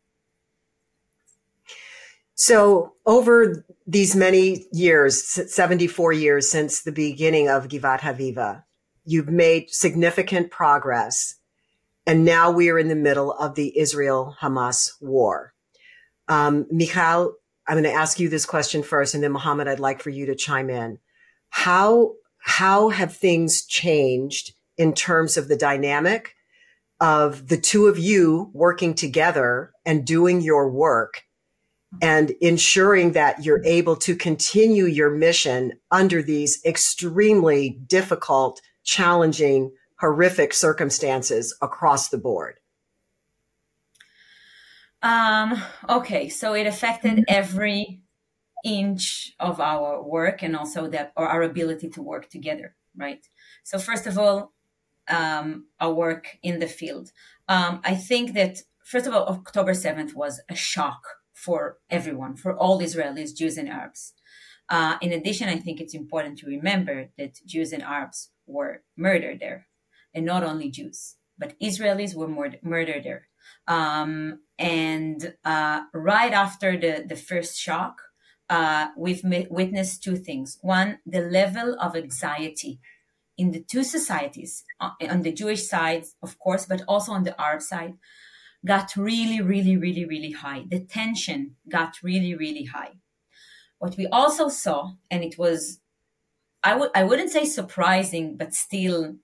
So 2.37 2.95
over 3.07 3.65
these 3.87 4.15
many 4.17 4.67
years 4.73 5.23
74 5.53 6.13
years 6.13 6.51
since 6.51 6.83
the 6.83 6.93
beginning 6.93 7.49
of 7.49 7.69
givat 7.69 8.01
haviva 8.01 8.65
you've 9.05 9.29
made 9.29 9.71
significant 9.71 10.51
progress 10.51 11.37
and 12.07 12.25
now 12.25 12.51
we 12.51 12.71
are 12.71 12.79
in 12.79 12.89
the 12.89 12.95
middle 12.95 13.33
of 13.33 13.55
the 13.55 13.77
israel 13.79 14.37
hamas 14.41 14.91
war. 15.01 15.53
Um, 16.29 16.67
michal 16.71 17.35
i'm 17.67 17.75
going 17.75 17.85
to 17.85 17.93
ask 17.93 18.19
you 18.19 18.29
this 18.29 18.47
question 18.47 18.83
first 18.83 19.15
and 19.15 19.23
then 19.23 19.33
mohammad 19.33 19.69
i'd 19.69 19.81
like 19.81 20.01
for 20.01 20.11
you 20.11 20.27
to 20.27 20.35
chime 20.35 20.71
in. 20.71 20.99
How 21.51 22.15
how 22.39 22.91
have 22.91 23.17
things 23.17 23.65
changed 23.65 24.53
in 24.77 24.93
terms 24.93 25.37
of 25.37 25.49
the 25.49 25.57
dynamic 25.57 26.35
of 27.01 27.49
the 27.49 27.57
two 27.57 27.87
of 27.87 27.99
you 27.99 28.51
working 28.53 28.95
together 28.95 29.73
and 29.85 30.07
doing 30.07 30.41
your 30.41 30.71
work 30.71 31.23
and 32.03 32.31
ensuring 32.41 33.13
that 33.13 33.45
you're 33.45 33.65
able 33.65 33.97
to 33.97 34.17
continue 34.17 34.87
your 34.87 35.11
mission 35.11 35.73
under 35.91 36.23
these 36.23 36.61
extremely 36.65 37.79
difficult, 37.87 38.61
challenging, 38.83 39.71
horrific 40.05 40.53
circumstances 40.53 41.57
across 41.61 42.09
the 42.09 42.19
board? 42.19 42.61
Um, 45.03 45.63
okay, 45.89 46.29
so 46.29 46.55
it 46.55 46.67
affected 46.67 47.25
every 47.29 48.03
inch 48.65 49.35
of 49.39 49.61
our 49.61 50.03
work 50.03 50.43
and 50.43 50.57
also 50.57 50.89
that 50.89 51.13
or 51.17 51.29
our 51.29 51.43
ability 51.43 51.91
to 51.91 52.03
work 52.03 52.31
together 52.31 52.75
right? 52.97 53.27
So 53.63 53.79
first 53.79 54.07
of 54.07 54.19
all 54.19 54.53
um, 55.09 55.67
our 55.81 55.93
work 55.93 56.39
in 56.43 56.61
the 56.61 56.67
field. 56.67 57.13
Um, 57.47 57.81
i 57.85 57.95
think 57.95 58.33
that 58.33 58.63
first 58.83 59.07
of 59.07 59.13
all 59.13 59.27
october 59.27 59.73
7th 59.73 60.15
was 60.15 60.41
a 60.49 60.55
shock 60.55 61.03
for 61.35 61.77
everyone 61.91 62.37
for 62.37 62.57
all 62.57 62.81
israelis 62.81 63.37
jews 63.37 63.59
and 63.59 63.69
arabs. 63.69 64.15
Uh, 64.71 64.97
in 65.03 65.13
addition 65.13 65.51
i 65.51 65.59
think 65.59 65.79
it's 65.79 65.93
important 65.95 66.39
to 66.39 66.47
remember 66.47 67.11
that 67.19 67.35
jews 67.45 67.71
and 67.75 67.83
arabs 67.83 68.31
were 68.47 68.83
murdered 68.97 69.41
there 69.41 69.67
and 70.15 70.25
not 70.25 70.45
only 70.45 70.71
jews 70.71 71.17
but 71.39 71.59
israelis 71.61 72.15
were 72.15 72.29
mur- 72.29 72.61
murdered 72.63 73.05
there 73.05 73.29
um, 73.67 74.41
and 74.59 75.35
uh, 75.45 75.81
right 75.93 76.33
after 76.33 76.79
the, 76.79 77.05
the 77.07 77.17
first 77.17 77.59
shock 77.59 78.01
uh, 78.51 78.89
we've 78.97 79.23
witnessed 79.51 80.03
two 80.03 80.17
things. 80.17 80.59
One, 80.61 80.99
the 81.07 81.21
level 81.21 81.77
of 81.81 81.97
anxiety 81.97 82.81
in 83.37 83.51
the 83.51 83.61
two 83.61 83.83
societies, 83.83 84.65
uh, 84.81 84.91
on 85.09 85.23
the 85.23 85.33
Jewish 85.33 85.67
side, 85.67 86.05
of 86.23 86.39
course, 86.39 86.67
but 86.67 86.83
also 86.87 87.13
on 87.13 87.25
the 87.25 87.41
Arab 87.41 87.63
side, 87.63 87.95
got 88.65 88.97
really, 88.97 89.41
really, 89.41 89.77
really, 89.77 90.05
really 90.05 90.31
high. 90.31 90.65
The 90.69 90.81
tension 90.81 91.57
got 91.69 91.97
really, 92.03 92.35
really 92.35 92.65
high. 92.65 92.93
What 93.79 93.97
we 93.97 94.07
also 94.07 94.49
saw, 94.49 94.93
and 95.11 95.25
it 95.25 95.37
was, 95.37 95.81
I 96.63 96.77
would, 96.77 96.91
I 96.95 97.03
wouldn't 97.03 97.31
say 97.31 97.45
surprising, 97.45 98.37
but 98.37 98.55
still 98.55 99.17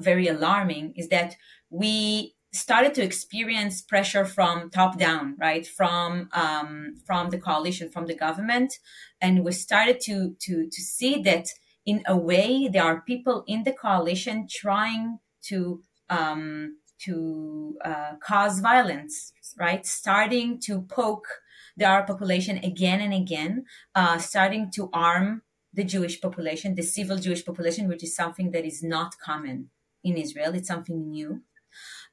very 0.00 0.28
alarming, 0.28 0.94
is 0.96 1.08
that 1.08 1.36
we 1.70 2.34
started 2.52 2.94
to 2.94 3.02
experience 3.02 3.82
pressure 3.82 4.24
from 4.24 4.70
top 4.70 4.98
down, 4.98 5.36
right? 5.38 5.66
From 5.66 6.28
um, 6.32 6.94
from 7.06 7.30
the 7.30 7.38
coalition, 7.38 7.90
from 7.90 8.06
the 8.06 8.14
government, 8.14 8.78
and 9.20 9.44
we 9.44 9.52
started 9.52 10.00
to 10.02 10.34
to 10.40 10.68
to 10.70 10.80
see 10.80 11.22
that 11.22 11.46
in 11.84 12.02
a 12.06 12.16
way 12.16 12.68
there 12.68 12.84
are 12.84 13.02
people 13.02 13.44
in 13.46 13.64
the 13.64 13.72
coalition 13.72 14.46
trying 14.50 15.18
to 15.42 15.82
um, 16.10 16.76
to 17.04 17.76
uh, 17.84 18.12
cause 18.22 18.60
violence, 18.60 19.32
right? 19.58 19.86
Starting 19.86 20.58
to 20.60 20.82
poke 20.82 21.28
the 21.76 21.84
Arab 21.84 22.08
population 22.08 22.58
again 22.58 23.00
and 23.00 23.14
again, 23.14 23.64
uh, 23.94 24.18
starting 24.18 24.70
to 24.72 24.90
arm 24.92 25.42
the 25.72 25.84
Jewish 25.84 26.20
population, 26.20 26.74
the 26.74 26.82
civil 26.82 27.18
Jewish 27.18 27.44
population, 27.44 27.86
which 27.86 28.02
is 28.02 28.16
something 28.16 28.50
that 28.50 28.64
is 28.64 28.82
not 28.82 29.14
common 29.24 29.70
in 30.08 30.16
Israel. 30.16 30.54
It's 30.54 30.68
something 30.68 31.10
new. 31.10 31.42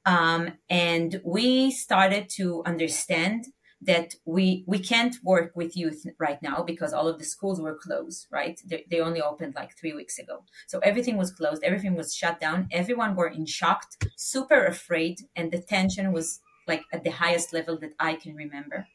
Um, 0.06 0.54
and 0.70 1.22
we 1.26 1.72
started 1.72 2.30
to 2.38 2.64
understand 2.66 3.46
that 3.82 4.16
we 4.26 4.64
we 4.68 4.80
can't 4.80 5.16
work 5.24 5.52
with 5.56 5.76
youth 5.76 6.06
right 6.20 6.42
now 6.42 6.64
because 6.64 6.94
all 6.94 7.08
of 7.08 7.20
the 7.20 7.26
schools 7.26 7.60
were 7.60 7.78
closed 7.78 8.28
right? 8.32 8.60
They, 8.66 8.86
they, 8.90 9.00
only 9.00 9.22
opened 9.22 9.54
like 9.56 9.78
three 9.78 9.94
weeks 9.94 10.18
ago. 10.18 10.44
So 10.68 10.80
everything 10.80 11.18
was 11.18 11.32
closed. 11.32 11.64
Everything 11.64 11.96
was 11.96 12.16
shut 12.16 12.40
down. 12.40 12.68
Everyone 12.72 13.16
were 13.16 13.28
in 13.28 13.46
shock 13.46 13.84
super 14.16 14.66
afraid 14.66 15.20
and 15.36 15.52
the 15.52 15.60
tension 15.60 16.12
was 16.12 16.40
like 16.68 16.84
at 16.94 17.04
the 17.04 17.12
highest 17.12 17.54
level 17.54 17.78
that 17.80 17.94
i 18.00 18.16
can 18.16 18.34
remember. 18.34 18.88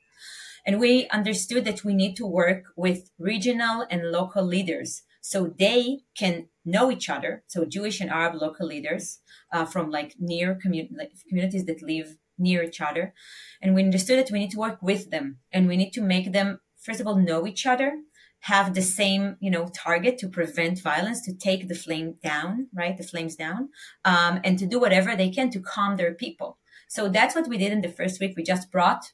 And 0.66 0.80
we 0.80 1.08
understood 1.08 1.64
that 1.64 1.84
we 1.84 1.94
need 1.94 2.16
to 2.16 2.26
work 2.26 2.64
with 2.76 3.10
regional 3.18 3.86
and 3.90 4.10
local 4.10 4.44
leaders 4.44 5.02
so 5.20 5.54
they 5.58 6.00
can 6.16 6.48
know 6.64 6.90
each 6.90 7.08
other. 7.08 7.42
So 7.46 7.64
Jewish 7.64 8.00
and 8.00 8.10
Arab 8.10 8.40
local 8.40 8.66
leaders 8.66 9.20
uh, 9.52 9.64
from 9.64 9.90
like 9.90 10.14
near 10.18 10.54
commun- 10.54 10.94
like 10.96 11.12
communities 11.28 11.64
that 11.66 11.82
live 11.82 12.16
near 12.38 12.62
each 12.62 12.80
other. 12.80 13.14
And 13.60 13.74
we 13.74 13.84
understood 13.84 14.18
that 14.18 14.32
we 14.32 14.38
need 14.38 14.50
to 14.52 14.58
work 14.58 14.78
with 14.82 15.10
them 15.10 15.38
and 15.52 15.68
we 15.68 15.76
need 15.76 15.92
to 15.92 16.00
make 16.00 16.32
them, 16.32 16.60
first 16.80 17.00
of 17.00 17.06
all, 17.06 17.16
know 17.16 17.46
each 17.46 17.66
other, 17.66 17.98
have 18.40 18.72
the 18.74 18.82
same, 18.82 19.36
you 19.40 19.50
know, 19.50 19.68
target 19.74 20.16
to 20.18 20.28
prevent 20.28 20.80
violence, 20.80 21.22
to 21.22 21.34
take 21.34 21.68
the 21.68 21.74
flame 21.74 22.14
down, 22.22 22.68
right? 22.74 22.96
The 22.96 23.02
flames 23.04 23.36
down, 23.36 23.68
um, 24.04 24.40
and 24.42 24.58
to 24.58 24.66
do 24.66 24.80
whatever 24.80 25.14
they 25.14 25.28
can 25.28 25.50
to 25.50 25.60
calm 25.60 25.96
their 25.96 26.14
people. 26.14 26.58
So 26.88 27.08
that's 27.08 27.34
what 27.34 27.48
we 27.48 27.58
did 27.58 27.72
in 27.72 27.82
the 27.82 27.88
first 27.88 28.18
week. 28.18 28.34
We 28.36 28.42
just 28.42 28.70
brought 28.70 29.04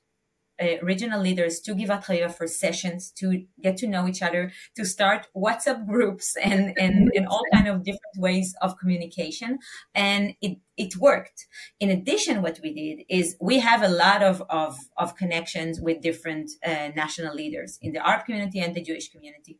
uh, 0.60 0.82
regional 0.82 1.20
leaders 1.20 1.60
to 1.60 1.74
Givat 1.74 2.04
Haviva 2.04 2.34
for 2.34 2.46
sessions 2.46 3.10
to 3.12 3.44
get 3.62 3.76
to 3.78 3.86
know 3.86 4.06
each 4.08 4.22
other, 4.22 4.52
to 4.76 4.84
start 4.84 5.26
WhatsApp 5.36 5.86
groups 5.86 6.36
and, 6.42 6.72
and, 6.78 7.10
and 7.14 7.26
all 7.26 7.42
kind 7.52 7.68
of 7.68 7.84
different 7.84 8.16
ways 8.18 8.54
of 8.62 8.78
communication. 8.78 9.58
And 9.94 10.34
it, 10.40 10.58
it 10.76 10.96
worked. 10.96 11.46
In 11.80 11.90
addition, 11.90 12.42
what 12.42 12.60
we 12.62 12.72
did 12.72 13.04
is 13.08 13.36
we 13.40 13.60
have 13.60 13.82
a 13.82 13.88
lot 13.88 14.22
of, 14.22 14.42
of, 14.50 14.76
of 14.96 15.16
connections 15.16 15.80
with 15.80 16.00
different 16.00 16.50
uh, 16.64 16.88
national 16.94 17.34
leaders 17.34 17.78
in 17.82 17.92
the 17.92 18.06
Arab 18.06 18.24
community 18.24 18.60
and 18.60 18.74
the 18.74 18.82
Jewish 18.82 19.10
community. 19.10 19.58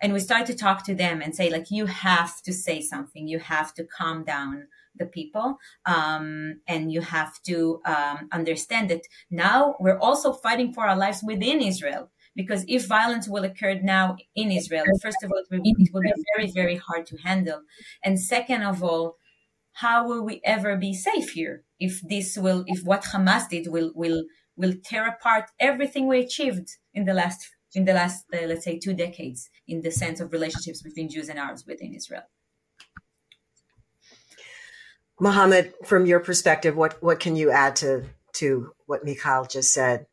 And 0.00 0.12
we 0.12 0.20
start 0.20 0.46
to 0.46 0.54
talk 0.54 0.84
to 0.84 0.94
them 0.94 1.20
and 1.20 1.34
say, 1.34 1.50
like, 1.50 1.70
you 1.70 1.86
have 1.86 2.40
to 2.42 2.52
say 2.52 2.80
something. 2.80 3.26
You 3.26 3.40
have 3.40 3.74
to 3.74 3.84
calm 3.84 4.24
down 4.24 4.68
the 4.98 5.06
people. 5.06 5.58
Um, 5.86 6.60
and 6.66 6.92
you 6.92 7.00
have 7.00 7.40
to 7.46 7.80
um, 7.84 8.28
understand 8.32 8.90
that 8.90 9.02
now 9.30 9.76
we're 9.80 9.98
also 9.98 10.32
fighting 10.32 10.72
for 10.72 10.86
our 10.86 10.96
lives 10.96 11.20
within 11.22 11.60
Israel. 11.60 12.10
Because 12.34 12.64
if 12.68 12.86
violence 12.86 13.28
will 13.28 13.42
occur 13.42 13.74
now 13.82 14.16
in 14.36 14.52
Israel, 14.52 14.84
first 15.02 15.16
of 15.24 15.32
all, 15.32 15.38
it 15.38 15.46
will, 15.50 16.02
be, 16.02 16.12
very, 16.36 16.52
very 16.52 16.76
hard 16.76 17.04
to 17.06 17.16
handle. 17.16 17.62
And 18.04 18.20
second 18.20 18.62
of 18.62 18.80
all, 18.80 19.16
how 19.72 20.06
will 20.06 20.22
we 20.24 20.40
ever 20.44 20.76
be 20.76 20.94
safe 20.94 21.30
here 21.30 21.64
if 21.80 22.00
this 22.02 22.36
will, 22.36 22.64
if 22.66 22.84
what 22.84 23.02
Hamas 23.02 23.48
did 23.48 23.66
will, 23.68 23.90
will, 23.94 24.24
will 24.56 24.74
tear 24.84 25.08
apart 25.08 25.50
everything 25.58 26.06
we 26.06 26.20
achieved 26.20 26.68
in 26.94 27.04
the 27.04 27.14
last, 27.14 27.48
in 27.74 27.84
the 27.84 27.92
last, 27.92 28.24
uh, 28.32 28.46
let's 28.46 28.64
say, 28.64 28.78
two 28.78 28.94
decades 28.94 29.48
in 29.66 29.82
the 29.82 29.90
sense 29.90 30.20
of 30.20 30.32
relationships 30.32 30.82
between 30.82 31.08
Jews 31.08 31.28
and 31.28 31.38
Arabs 31.38 31.64
within 31.66 31.94
Israel. 31.94 32.22
Mohammad, 35.20 35.74
from 35.84 36.06
your 36.06 36.20
perspective, 36.20 36.76
what, 36.76 37.02
what 37.02 37.20
can 37.20 37.36
you 37.36 37.50
add 37.50 37.76
to, 37.76 38.04
to 38.34 38.72
what 38.86 39.04
Michal 39.04 39.46
just 39.46 39.72
said? 39.72 40.06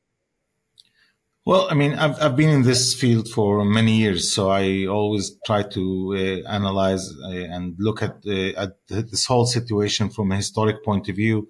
Well, 1.45 1.67
I 1.69 1.75
mean, 1.75 1.93
I've, 1.93 2.19
I've 2.19 2.35
been 2.35 2.49
in 2.49 2.63
this 2.63 2.95
field 2.95 3.29
for 3.29 3.63
many 3.63 3.97
years, 3.97 4.33
so 4.33 4.49
I 4.49 4.87
always 4.87 5.37
try 5.45 5.61
to 5.61 6.43
uh, 6.47 6.49
analyze 6.49 7.07
uh, 7.23 7.29
and 7.29 7.75
look 7.77 8.01
at, 8.01 8.15
uh, 8.25 8.59
at 8.63 8.71
this 8.87 9.25
whole 9.25 9.45
situation 9.45 10.09
from 10.09 10.31
a 10.31 10.37
historic 10.37 10.83
point 10.83 11.07
of 11.07 11.15
view. 11.15 11.47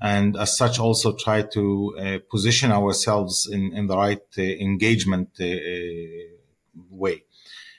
And 0.00 0.38
as 0.38 0.56
such, 0.56 0.78
also 0.78 1.14
try 1.14 1.42
to 1.42 1.96
uh, 1.98 2.18
position 2.30 2.72
ourselves 2.72 3.46
in, 3.52 3.74
in 3.74 3.88
the 3.88 3.96
right 3.96 4.22
uh, 4.38 4.42
engagement 4.42 5.28
uh, 5.38 5.44
way. 6.90 7.24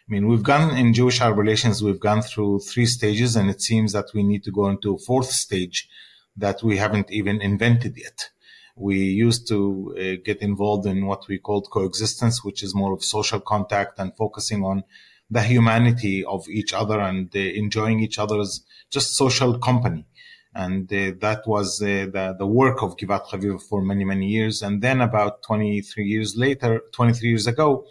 I 0.07 0.13
mean, 0.13 0.27
we've 0.27 0.43
gone 0.43 0.77
in 0.77 0.93
Jewish 0.93 1.19
Arab 1.19 1.37
relations, 1.37 1.83
we've 1.83 1.99
gone 1.99 2.21
through 2.21 2.61
three 2.61 2.85
stages, 2.85 3.35
and 3.35 3.49
it 3.49 3.61
seems 3.61 3.91
that 3.91 4.05
we 4.13 4.23
need 4.23 4.41
to 4.45 4.51
go 4.51 4.69
into 4.69 4.95
a 4.95 4.97
fourth 4.97 5.31
stage 5.31 5.89
that 6.37 6.63
we 6.63 6.77
haven't 6.77 7.11
even 7.11 7.41
invented 7.41 7.97
yet. 7.97 8.29
We 8.77 8.99
used 8.99 9.49
to 9.49 9.93
uh, 9.97 10.21
get 10.23 10.41
involved 10.41 10.85
in 10.85 11.07
what 11.07 11.27
we 11.27 11.39
called 11.39 11.69
coexistence, 11.69 12.41
which 12.41 12.63
is 12.63 12.73
more 12.73 12.93
of 12.93 13.03
social 13.03 13.41
contact 13.41 13.99
and 13.99 14.15
focusing 14.15 14.63
on 14.63 14.83
the 15.29 15.41
humanity 15.41 16.23
of 16.23 16.47
each 16.47 16.73
other 16.73 17.01
and 17.01 17.35
uh, 17.35 17.39
enjoying 17.39 17.99
each 17.99 18.17
other's 18.17 18.63
just 18.89 19.17
social 19.17 19.59
company. 19.59 20.05
And 20.55 20.91
uh, 20.93 21.11
that 21.19 21.45
was 21.45 21.81
uh, 21.81 22.07
the, 22.13 22.35
the 22.37 22.47
work 22.47 22.81
of 22.81 22.95
Givat 22.95 23.25
Haviva 23.25 23.61
for 23.61 23.81
many, 23.81 24.05
many 24.05 24.27
years. 24.27 24.61
And 24.61 24.81
then 24.81 25.01
about 25.01 25.43
23 25.43 26.05
years 26.05 26.37
later, 26.37 26.81
23 26.93 27.27
years 27.27 27.45
ago, 27.45 27.85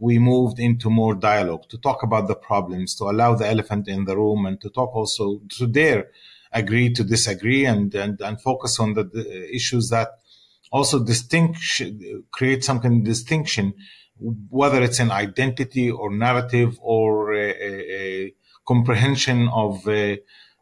we 0.00 0.18
moved 0.18 0.58
into 0.58 0.90
more 0.90 1.14
dialogue 1.14 1.68
to 1.68 1.78
talk 1.78 2.02
about 2.02 2.26
the 2.26 2.34
problems, 2.34 2.94
to 2.96 3.04
allow 3.04 3.34
the 3.34 3.46
elephant 3.46 3.86
in 3.86 4.06
the 4.06 4.16
room, 4.16 4.46
and 4.46 4.60
to 4.62 4.70
talk 4.70 4.96
also 4.96 5.40
to 5.58 5.66
dare 5.66 6.08
agree 6.52 6.92
to 6.92 7.04
disagree 7.04 7.64
and 7.64 7.94
and, 7.94 8.20
and 8.20 8.40
focus 8.40 8.80
on 8.80 8.94
the, 8.94 9.04
the 9.04 9.54
issues 9.54 9.88
that 9.90 10.08
also 10.72 11.04
distinction 11.04 12.24
create 12.32 12.64
some 12.64 12.80
kind 12.80 13.00
of 13.00 13.04
distinction, 13.04 13.74
whether 14.48 14.82
it's 14.82 15.00
an 15.00 15.10
identity 15.10 15.90
or 15.90 16.10
narrative 16.10 16.78
or 16.80 17.34
a, 17.34 17.50
a, 17.50 17.72
a 18.26 18.34
comprehension 18.66 19.48
of 19.48 19.86
uh, 19.86 20.16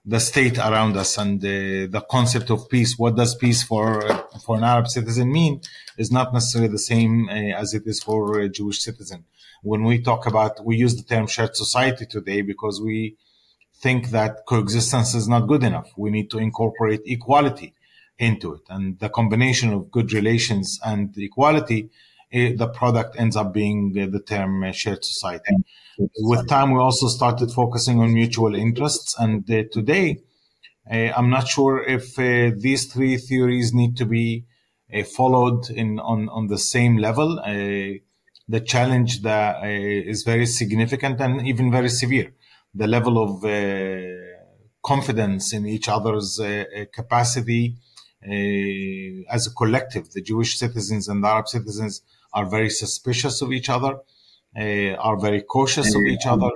the 0.04 0.20
state 0.20 0.58
around 0.58 0.96
us 0.96 1.18
and 1.18 1.42
uh, 1.44 1.48
the 1.90 2.04
concept 2.10 2.50
of 2.50 2.68
peace. 2.68 2.98
What 2.98 3.16
does 3.16 3.34
peace 3.34 3.62
for 3.62 4.02
for 4.44 4.56
an 4.56 4.64
Arab 4.64 4.88
citizen 4.88 5.30
mean 5.32 5.60
is 5.96 6.10
not 6.10 6.32
necessarily 6.32 6.70
the 6.70 6.78
same 6.78 7.28
uh, 7.28 7.32
as 7.62 7.74
it 7.74 7.84
is 7.86 8.02
for 8.02 8.40
a 8.40 8.48
Jewish 8.48 8.80
citizen. 8.82 9.24
When 9.62 9.84
we 9.84 10.00
talk 10.00 10.26
about, 10.26 10.64
we 10.64 10.76
use 10.76 10.96
the 10.96 11.02
term 11.02 11.26
shared 11.26 11.56
society 11.56 12.06
today 12.06 12.42
because 12.42 12.80
we 12.80 13.16
think 13.80 14.10
that 14.10 14.46
coexistence 14.46 15.14
is 15.14 15.28
not 15.28 15.48
good 15.48 15.62
enough. 15.62 15.90
We 15.96 16.10
need 16.10 16.30
to 16.30 16.38
incorporate 16.38 17.02
equality 17.06 17.74
into 18.18 18.54
it, 18.54 18.62
and 18.68 18.98
the 18.98 19.08
combination 19.08 19.72
of 19.72 19.92
good 19.92 20.12
relations 20.12 20.80
and 20.84 21.16
equality, 21.16 21.90
the 22.30 22.70
product 22.74 23.18
ends 23.18 23.36
up 23.36 23.52
being 23.52 23.94
uh, 23.98 24.06
the 24.06 24.20
term 24.20 24.62
uh, 24.62 24.72
shared 24.72 25.04
society 25.04 25.54
with 26.20 26.48
time, 26.48 26.72
we 26.72 26.80
also 26.80 27.08
started 27.08 27.50
focusing 27.50 28.00
on 28.00 28.14
mutual 28.14 28.54
interests. 28.54 29.16
And 29.18 29.50
uh, 29.50 29.64
today, 29.72 30.20
uh, 30.90 31.12
I'm 31.16 31.30
not 31.30 31.48
sure 31.48 31.82
if 31.82 32.18
uh, 32.18 32.56
these 32.56 32.92
three 32.92 33.16
theories 33.16 33.74
need 33.74 33.96
to 33.96 34.06
be 34.06 34.44
uh, 34.94 35.02
followed 35.02 35.70
in 35.70 35.98
on, 35.98 36.28
on 36.28 36.46
the 36.46 36.58
same 36.58 36.96
level. 36.96 37.40
Uh, 37.40 37.98
the 38.50 38.60
challenge 38.64 39.22
that 39.22 39.56
uh, 39.56 39.66
is 39.66 40.22
very 40.22 40.46
significant 40.46 41.20
and 41.20 41.46
even 41.46 41.70
very 41.70 41.90
severe. 41.90 42.32
The 42.74 42.86
level 42.86 43.18
of 43.18 43.42
confidence 44.82 45.52
in 45.52 45.66
each 45.66 45.88
other's 45.88 46.40
capacity 46.94 47.76
as 48.22 49.46
a 49.46 49.54
collective. 49.56 50.10
The 50.12 50.22
Jewish 50.22 50.58
citizens 50.58 51.08
and 51.08 51.24
the 51.24 51.28
Arab 51.28 51.48
citizens 51.48 52.02
are 52.32 52.46
very 52.46 52.70
suspicious 52.70 53.42
of 53.42 53.52
each 53.52 53.68
other 53.68 53.98
uh, 54.56 54.94
are 54.98 55.18
very 55.20 55.42
cautious 55.42 55.94
of 55.94 56.02
each 56.02 56.26
other, 56.26 56.50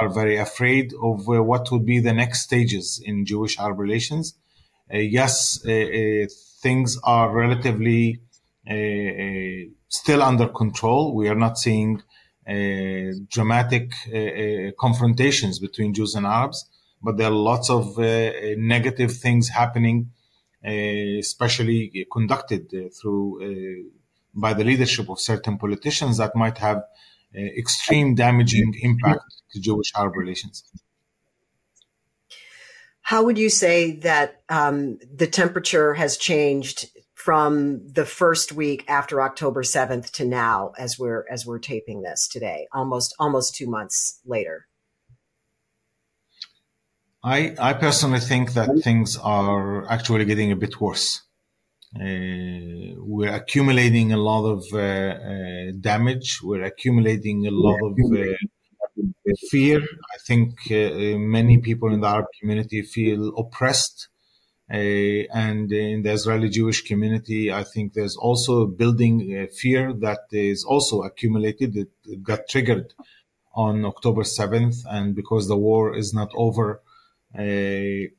are 0.00 0.08
very 0.08 0.36
afraid 0.36 0.92
of 1.02 1.28
uh, 1.28 1.42
what 1.42 1.70
would 1.70 1.86
be 1.86 2.00
the 2.00 2.12
next 2.12 2.42
stages 2.42 3.00
in 3.04 3.24
Jewish 3.24 3.58
Arab 3.58 3.78
relations. 3.78 4.34
Uh, 4.92 4.98
yes, 4.98 5.60
uh, 5.66 5.70
uh, 5.70 6.26
things 6.62 6.98
are 7.04 7.30
relatively 7.30 8.20
uh, 8.68 9.70
still 9.88 10.22
under 10.22 10.48
control. 10.48 11.14
We 11.14 11.28
are 11.28 11.34
not 11.34 11.58
seeing 11.58 12.02
dramatic 13.30 13.92
confrontations 14.80 15.58
between 15.58 15.92
Jews 15.92 16.14
and 16.14 16.24
Arabs, 16.24 16.66
but 17.02 17.18
there 17.18 17.28
are 17.28 17.30
lots 17.30 17.68
of 17.68 17.98
negative 17.98 19.12
things 19.12 19.50
happening, 19.50 20.12
especially 20.64 22.06
conducted 22.10 22.72
through 22.98 23.90
by 24.40 24.54
the 24.54 24.64
leadership 24.64 25.08
of 25.10 25.20
certain 25.20 25.58
politicians 25.58 26.18
that 26.18 26.34
might 26.34 26.58
have 26.58 26.78
uh, 26.78 27.40
extreme 27.58 28.14
damaging 28.14 28.72
impact 28.80 29.24
to 29.52 29.60
Jewish 29.60 29.92
Arab 29.96 30.16
relations. 30.16 30.64
How 33.02 33.24
would 33.24 33.38
you 33.38 33.50
say 33.50 33.92
that 34.00 34.42
um, 34.48 34.98
the 35.14 35.26
temperature 35.26 35.94
has 35.94 36.16
changed 36.16 36.86
from 37.14 37.86
the 37.88 38.04
first 38.04 38.52
week 38.52 38.84
after 38.88 39.20
October 39.20 39.62
7th 39.62 40.10
to 40.12 40.24
now 40.24 40.72
as 40.78 40.98
we're 40.98 41.24
as 41.30 41.44
we're 41.44 41.58
taping 41.58 42.02
this 42.02 42.28
today, 42.28 42.68
almost 42.72 43.14
almost 43.18 43.56
2 43.56 43.66
months 43.66 44.20
later? 44.24 44.66
I 47.24 47.54
I 47.58 47.72
personally 47.72 48.20
think 48.20 48.52
that 48.52 48.70
things 48.84 49.16
are 49.16 49.90
actually 49.90 50.24
getting 50.24 50.52
a 50.52 50.56
bit 50.56 50.80
worse. 50.80 51.22
Uh, 51.96 52.94
we're 52.98 53.32
accumulating 53.32 54.12
a 54.12 54.16
lot 54.16 54.44
of 54.44 54.64
uh, 54.72 54.78
uh, 54.78 55.72
damage. 55.80 56.40
We're 56.42 56.64
accumulating 56.64 57.46
a 57.46 57.50
lot 57.50 57.78
of 57.82 57.98
fear. 59.50 59.80
I 59.80 60.18
think 60.26 60.58
many 60.70 61.58
people 61.58 61.92
in 61.94 62.00
the 62.00 62.08
Arab 62.08 62.26
community 62.38 62.82
feel 62.82 63.28
oppressed. 63.36 64.08
Uh, 64.70 65.24
and 65.32 65.72
in 65.72 66.02
the 66.02 66.12
Israeli 66.12 66.50
Jewish 66.50 66.82
community, 66.82 67.50
I 67.50 67.64
think 67.64 67.94
there's 67.94 68.16
also 68.16 68.66
building 68.66 69.34
uh, 69.34 69.46
fear 69.50 69.94
that 69.94 70.24
is 70.30 70.62
also 70.62 71.02
accumulated. 71.02 71.74
It, 71.74 71.88
it, 72.04 72.22
got 72.22 72.48
triggered 72.50 72.92
on 73.54 73.86
October 73.86 74.24
7th, 74.24 74.84
and 74.90 75.14
because 75.14 75.48
the 75.48 75.56
war 75.56 75.96
is 75.96 76.12
not 76.12 76.30
over, 76.34 76.82
uh, 77.34 78.12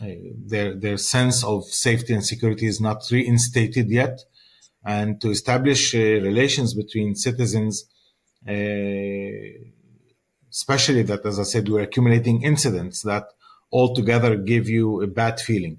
their 0.00 0.74
their 0.74 0.96
sense 0.96 1.44
of 1.44 1.64
safety 1.64 2.14
and 2.14 2.24
security 2.24 2.66
is 2.66 2.80
not 2.80 3.02
reinstated 3.10 3.90
yet, 3.90 4.20
and 4.84 5.20
to 5.20 5.30
establish 5.30 5.94
uh, 5.94 5.98
relations 5.98 6.74
between 6.74 7.14
citizens, 7.14 7.84
uh, 8.48 8.52
especially 10.50 11.02
that, 11.02 11.24
as 11.24 11.38
I 11.38 11.42
said, 11.42 11.68
we're 11.68 11.82
accumulating 11.82 12.42
incidents 12.42 13.02
that 13.02 13.24
altogether 13.72 14.36
give 14.36 14.68
you 14.68 15.02
a 15.02 15.06
bad 15.06 15.40
feeling. 15.40 15.78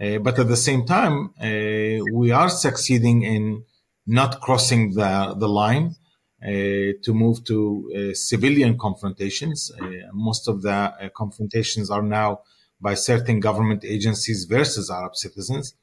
Uh, 0.00 0.18
but 0.18 0.38
at 0.38 0.48
the 0.48 0.56
same 0.56 0.84
time, 0.84 1.30
uh, 1.40 2.04
we 2.12 2.30
are 2.30 2.48
succeeding 2.48 3.22
in 3.22 3.64
not 4.06 4.40
crossing 4.40 4.94
the 4.94 5.34
the 5.38 5.48
line. 5.48 5.96
Uh, 6.44 6.98
to 7.04 7.14
move 7.14 7.44
to 7.44 7.88
uh, 7.94 8.14
civilian 8.14 8.76
confrontations. 8.76 9.70
most 10.12 10.48
of 10.48 10.60
the 10.62 10.92
confrontations 11.14 11.88
are 11.88 12.02
now 12.02 12.40
by 12.82 12.94
certain 12.94 13.38
government 13.40 13.84
agencies 13.84 14.44
versus 14.44 14.90
Arab 14.90 15.14
citizens. 15.16 15.74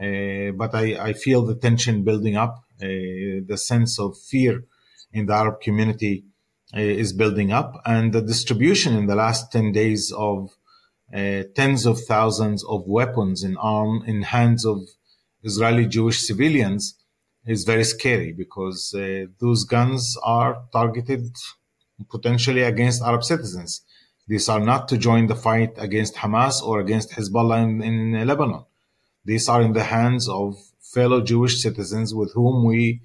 Uh, 0.00 0.52
but 0.52 0.74
I, 0.74 1.08
I, 1.08 1.12
feel 1.12 1.44
the 1.44 1.56
tension 1.56 2.04
building 2.04 2.36
up. 2.36 2.64
Uh, 2.80 3.42
the 3.50 3.56
sense 3.56 3.98
of 3.98 4.16
fear 4.16 4.64
in 5.12 5.26
the 5.26 5.34
Arab 5.34 5.60
community 5.60 6.24
uh, 6.76 6.80
is 6.80 7.12
building 7.12 7.50
up, 7.50 7.80
and 7.84 8.12
the 8.12 8.20
distribution 8.22 8.94
in 8.94 9.06
the 9.06 9.16
last 9.16 9.50
10 9.50 9.72
days 9.72 10.12
of 10.16 10.50
uh, 11.12 11.42
tens 11.56 11.86
of 11.86 11.98
thousands 12.00 12.62
of 12.64 12.86
weapons 12.86 13.42
in 13.42 13.56
arm 13.56 14.04
in 14.06 14.22
hands 14.22 14.64
of 14.64 14.78
Israeli 15.42 15.86
Jewish 15.86 16.20
civilians 16.20 16.94
is 17.46 17.64
very 17.64 17.84
scary 17.84 18.32
because 18.32 18.94
uh, 18.94 19.24
those 19.40 19.64
guns 19.64 20.16
are 20.22 20.64
targeted 20.70 21.34
potentially 22.10 22.62
against 22.62 23.02
Arab 23.02 23.24
citizens. 23.24 23.82
These 24.28 24.48
are 24.50 24.60
not 24.60 24.88
to 24.88 24.98
join 24.98 25.26
the 25.26 25.34
fight 25.34 25.72
against 25.78 26.16
Hamas 26.16 26.62
or 26.62 26.80
against 26.80 27.12
Hezbollah 27.12 27.62
in, 27.62 27.82
in 27.82 28.26
Lebanon. 28.26 28.64
These 29.24 29.48
are 29.48 29.62
in 29.62 29.72
the 29.72 29.84
hands 29.84 30.28
of 30.28 30.56
fellow 30.80 31.22
Jewish 31.22 31.60
citizens 31.62 32.14
with 32.14 32.34
whom 32.34 32.64
we 32.64 33.00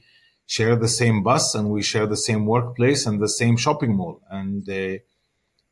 share 0.46 0.76
the 0.76 0.90
same 0.90 1.24
bus 1.24 1.56
and 1.56 1.70
we 1.70 1.82
share 1.82 2.08
the 2.08 2.18
same 2.18 2.46
workplace 2.46 3.06
and 3.06 3.22
the 3.22 3.30
same 3.30 3.56
shopping 3.56 3.96
mall. 3.96 4.22
And 4.30 4.70
uh, 4.70 5.00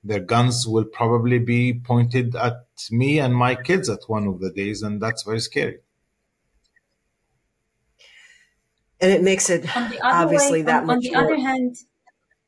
their 0.03 0.21
guns 0.21 0.65
will 0.67 0.85
probably 0.85 1.39
be 1.39 1.73
pointed 1.73 2.35
at 2.35 2.65
me 2.89 3.19
and 3.19 3.35
my 3.35 3.55
kids 3.55 3.89
at 3.89 3.99
one 4.07 4.27
of 4.27 4.39
the 4.39 4.51
days, 4.51 4.81
and 4.81 5.01
that's 5.01 5.23
very 5.23 5.39
scary. 5.39 5.79
And 8.99 9.11
it 9.11 9.21
makes 9.21 9.49
it 9.49 9.65
obviously 10.03 10.59
way, 10.59 10.65
that 10.65 10.81
on, 10.81 10.87
much. 10.87 10.95
On 10.97 11.01
the 11.01 11.11
more. 11.11 11.23
other 11.23 11.41
hand, 11.41 11.75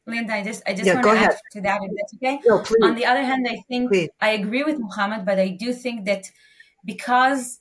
Linda, 0.06 0.34
I 0.34 0.44
just 0.44 0.64
I 0.68 0.74
just 0.74 0.86
yeah, 0.86 0.96
want 0.96 1.06
to 1.06 1.12
add 1.12 1.38
to 1.54 1.62
that 1.62 1.82
if 1.84 1.92
that's 1.96 2.14
okay. 2.16 2.42
No, 2.46 2.60
please. 2.60 2.84
On 2.84 2.96
the 2.96 3.06
other 3.06 3.24
hand, 3.24 3.48
I 3.50 3.58
think 3.68 3.90
please. 3.90 4.10
I 4.20 4.32
agree 4.32 4.64
with 4.64 4.80
Mohammad, 4.80 5.26
but 5.26 5.40
I 5.40 5.50
do 5.50 5.74
think 5.74 6.06
that 6.06 6.30
because 6.84 7.60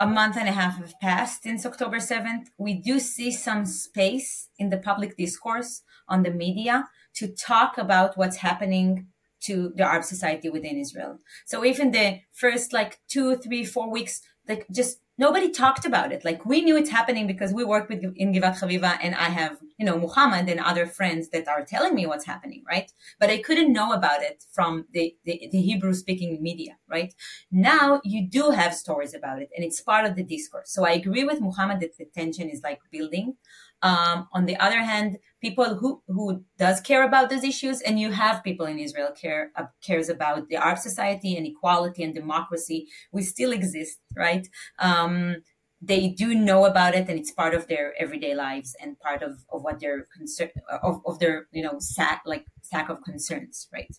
a 0.00 0.06
month 0.06 0.36
and 0.36 0.48
a 0.48 0.52
half 0.52 0.78
have 0.78 0.98
passed 1.00 1.42
since 1.42 1.66
October 1.66 1.96
7th, 1.96 2.46
we 2.56 2.74
do 2.74 2.98
see 3.00 3.30
some 3.32 3.64
space 3.66 4.48
in 4.58 4.70
the 4.70 4.76
public 4.78 5.16
discourse 5.16 5.82
on 6.08 6.22
the 6.22 6.30
media 6.30 6.88
to 7.14 7.28
talk 7.28 7.78
about 7.78 8.16
what's 8.16 8.36
happening 8.36 9.08
to 9.40 9.72
the 9.76 9.84
Arab 9.84 10.04
society 10.04 10.48
within 10.48 10.76
Israel. 10.76 11.18
So 11.46 11.64
even 11.64 11.90
the 11.90 12.20
first 12.32 12.72
like 12.72 13.00
two, 13.08 13.36
three, 13.36 13.64
four 13.64 13.90
weeks, 13.90 14.22
like 14.48 14.66
just 14.70 15.00
nobody 15.18 15.50
talked 15.50 15.84
about 15.84 16.12
it. 16.12 16.24
Like 16.24 16.46
we 16.46 16.62
knew 16.62 16.76
it's 16.76 16.90
happening 16.90 17.26
because 17.26 17.52
we 17.52 17.64
work 17.64 17.88
with 17.88 18.02
in 18.16 18.32
Givat 18.32 18.60
Haviva 18.60 18.98
and 19.02 19.14
I 19.16 19.28
have, 19.40 19.58
you 19.76 19.84
know, 19.84 19.98
Mohammad 19.98 20.48
and 20.48 20.60
other 20.60 20.86
friends 20.86 21.28
that 21.30 21.48
are 21.48 21.64
telling 21.64 21.94
me 21.94 22.06
what's 22.06 22.24
happening, 22.24 22.62
right? 22.66 22.90
But 23.18 23.28
I 23.28 23.38
couldn't 23.38 23.72
know 23.72 23.92
about 23.92 24.22
it 24.22 24.44
from 24.52 24.86
the, 24.92 25.14
the, 25.24 25.48
the 25.50 25.60
Hebrew 25.60 25.92
speaking 25.92 26.40
media, 26.40 26.76
right? 26.88 27.12
Now 27.50 28.00
you 28.04 28.26
do 28.26 28.50
have 28.50 28.74
stories 28.74 29.12
about 29.12 29.42
it 29.42 29.50
and 29.54 29.64
it's 29.64 29.80
part 29.80 30.06
of 30.06 30.14
the 30.14 30.22
discourse. 30.22 30.70
So 30.70 30.86
I 30.86 30.92
agree 30.92 31.24
with 31.24 31.40
Mohammad 31.40 31.80
that 31.80 31.98
the 31.98 32.06
tension 32.06 32.48
is 32.48 32.62
like 32.62 32.80
building. 32.92 33.34
Um, 33.82 34.28
on 34.32 34.46
the 34.46 34.56
other 34.56 34.80
hand, 34.80 35.18
people 35.40 35.76
who, 35.76 36.02
who 36.08 36.44
does 36.58 36.80
care 36.80 37.04
about 37.04 37.30
those 37.30 37.44
issues, 37.44 37.80
and 37.80 37.98
you 38.00 38.12
have 38.12 38.44
people 38.44 38.66
in 38.66 38.78
Israel 38.78 39.12
care 39.12 39.50
uh, 39.56 39.64
cares 39.82 40.08
about 40.08 40.48
the 40.48 40.56
Arab 40.56 40.78
society 40.78 41.36
and 41.36 41.46
equality 41.46 42.02
and 42.02 42.14
democracy. 42.14 42.88
We 43.12 43.22
still 43.22 43.52
exist, 43.52 43.98
right? 44.16 44.46
Um, 44.78 45.36
they 45.80 46.08
do 46.08 46.34
know 46.34 46.64
about 46.64 46.94
it 46.94 47.08
and 47.08 47.18
it's 47.18 47.30
part 47.30 47.54
of 47.54 47.68
their 47.68 47.94
everyday 47.98 48.34
lives 48.34 48.74
and 48.80 48.98
part 48.98 49.22
of, 49.22 49.44
of 49.52 49.62
what 49.62 49.80
their 49.80 50.06
concern 50.16 50.50
of, 50.82 51.00
of 51.06 51.18
their 51.20 51.46
you 51.52 51.62
know 51.62 51.76
sack 51.78 52.22
like 52.26 52.44
sack 52.62 52.88
of 52.88 53.02
concerns 53.04 53.68
right 53.72 53.96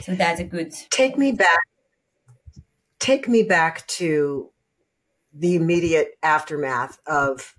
so 0.00 0.14
that's 0.14 0.40
a 0.40 0.44
good 0.44 0.72
take 0.90 1.16
me 1.16 1.30
back 1.30 1.60
take 2.98 3.28
me 3.28 3.44
back 3.44 3.86
to 3.86 4.50
the 5.32 5.54
immediate 5.54 6.18
aftermath 6.22 6.98
of 7.06 7.54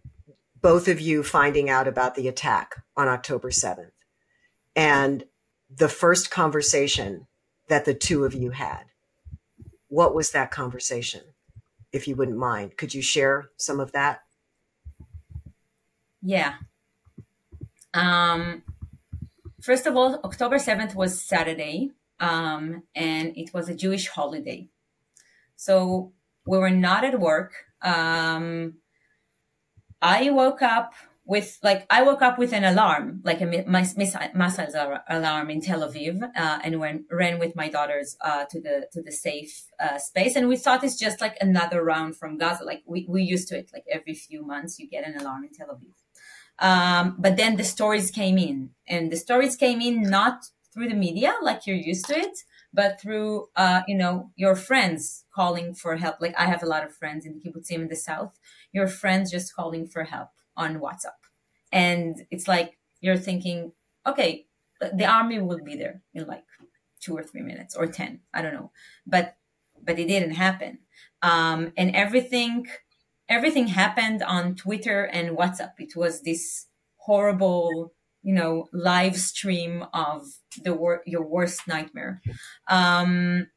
both 0.61 0.87
of 0.87 0.99
you 0.99 1.23
finding 1.23 1.69
out 1.69 1.87
about 1.87 2.15
the 2.15 2.27
attack 2.27 2.75
on 2.95 3.07
October 3.07 3.49
7th 3.49 3.91
and 4.75 5.23
the 5.75 5.89
first 5.89 6.31
conversation 6.31 7.27
that 7.67 7.85
the 7.85 7.93
two 7.93 8.23
of 8.23 8.33
you 8.33 8.51
had. 8.51 8.83
What 9.89 10.15
was 10.15 10.31
that 10.31 10.51
conversation? 10.51 11.21
If 11.91 12.07
you 12.07 12.15
wouldn't 12.15 12.37
mind, 12.37 12.77
could 12.77 12.93
you 12.93 13.01
share 13.01 13.49
some 13.57 13.79
of 13.79 13.91
that? 13.93 14.21
Yeah. 16.21 16.55
Um, 17.93 18.63
first 19.61 19.85
of 19.85 19.95
all, 19.95 20.19
October 20.23 20.57
7th 20.57 20.95
was 20.95 21.21
Saturday, 21.21 21.91
um, 22.19 22.83
and 22.95 23.37
it 23.37 23.53
was 23.53 23.69
a 23.69 23.75
Jewish 23.75 24.07
holiday. 24.07 24.67
So 25.55 26.11
we 26.45 26.57
were 26.57 26.69
not 26.69 27.03
at 27.03 27.19
work. 27.19 27.53
Um, 27.81 28.75
I 30.01 30.29
woke 30.29 30.61
up 30.61 30.93
with 31.27 31.59
like 31.61 31.85
I 31.89 32.03
woke 32.03 32.21
up 32.21 32.39
with 32.39 32.53
an 32.53 32.63
alarm, 32.63 33.21
like 33.23 33.41
a 33.41 33.45
missile 33.45 34.99
alarm 35.09 35.49
in 35.49 35.61
Tel 35.61 35.81
Aviv, 35.81 36.23
uh, 36.23 36.59
and 36.63 36.79
went 36.79 37.03
ran 37.11 37.37
with 37.37 37.55
my 37.55 37.69
daughters 37.69 38.15
uh, 38.21 38.45
to 38.49 38.61
the 38.61 38.87
to 38.93 39.01
the 39.01 39.11
safe 39.11 39.65
uh, 39.79 39.97
space. 39.97 40.35
And 40.35 40.47
we 40.47 40.55
thought 40.55 40.83
it's 40.83 40.97
just 40.97 41.19
like 41.19 41.35
another 41.41 41.83
round 41.83 42.15
from 42.15 42.37
Gaza. 42.37 42.63
Like 42.63 42.83
we 42.87 43.05
we 43.09 43.23
used 43.23 43.49
to 43.49 43.57
it. 43.57 43.69
Like 43.73 43.85
every 43.91 44.13
few 44.13 44.45
months, 44.45 44.79
you 44.79 44.87
get 44.87 45.05
an 45.05 45.17
alarm 45.19 45.43
in 45.43 45.51
Tel 45.53 45.67
Aviv. 45.67 45.95
Um, 46.59 47.15
but 47.19 47.35
then 47.37 47.57
the 47.57 47.63
stories 47.63 48.09
came 48.09 48.37
in, 48.37 48.71
and 48.87 49.11
the 49.11 49.17
stories 49.17 49.57
came 49.57 49.81
in 49.81 50.03
not 50.03 50.45
through 50.73 50.89
the 50.89 50.95
media 50.95 51.33
like 51.41 51.65
you're 51.65 51.75
used 51.75 52.05
to 52.05 52.17
it, 52.17 52.37
but 52.77 53.01
through 53.01 53.47
uh, 53.55 53.81
you 53.87 53.97
know 53.97 54.31
your 54.35 54.55
friends 54.55 55.25
calling 55.33 55.73
for 55.73 55.97
help. 55.97 56.17
Like 56.21 56.35
I 56.37 56.45
have 56.45 56.63
a 56.63 56.71
lot 56.73 56.85
of 56.85 56.95
friends 56.95 57.25
in 57.25 57.33
the 57.33 57.41
kibbutzim 57.41 57.81
in 57.81 57.87
the 57.89 57.95
south. 57.95 58.39
Your 58.71 58.87
friends 58.87 59.31
just 59.31 59.55
calling 59.55 59.87
for 59.87 60.03
help 60.03 60.29
on 60.55 60.79
WhatsApp. 60.79 61.21
And 61.71 62.25
it's 62.31 62.47
like 62.47 62.77
you're 63.01 63.17
thinking, 63.17 63.73
okay, 64.05 64.45
the 64.93 65.05
army 65.05 65.39
will 65.39 65.63
be 65.63 65.75
there 65.75 66.01
in 66.13 66.27
like 66.27 66.43
two 66.99 67.15
or 67.15 67.23
three 67.23 67.41
minutes 67.41 67.75
or 67.75 67.87
10. 67.87 68.21
I 68.33 68.41
don't 68.41 68.53
know. 68.53 68.71
But, 69.05 69.35
but 69.83 69.99
it 69.99 70.07
didn't 70.07 70.35
happen. 70.35 70.79
Um, 71.21 71.73
and 71.77 71.95
everything, 71.95 72.67
everything 73.29 73.67
happened 73.67 74.23
on 74.23 74.55
Twitter 74.55 75.03
and 75.03 75.37
WhatsApp. 75.37 75.73
It 75.79 75.95
was 75.95 76.21
this 76.21 76.67
horrible, 76.97 77.93
you 78.27 78.33
know, 78.33 78.67
live 78.73 79.15
stream 79.15 79.85
of 79.93 80.21
the 80.61 80.73
wor- 80.73 81.01
your 81.05 81.25
worst 81.25 81.65
nightmare. 81.65 82.21
Um, 82.67 83.47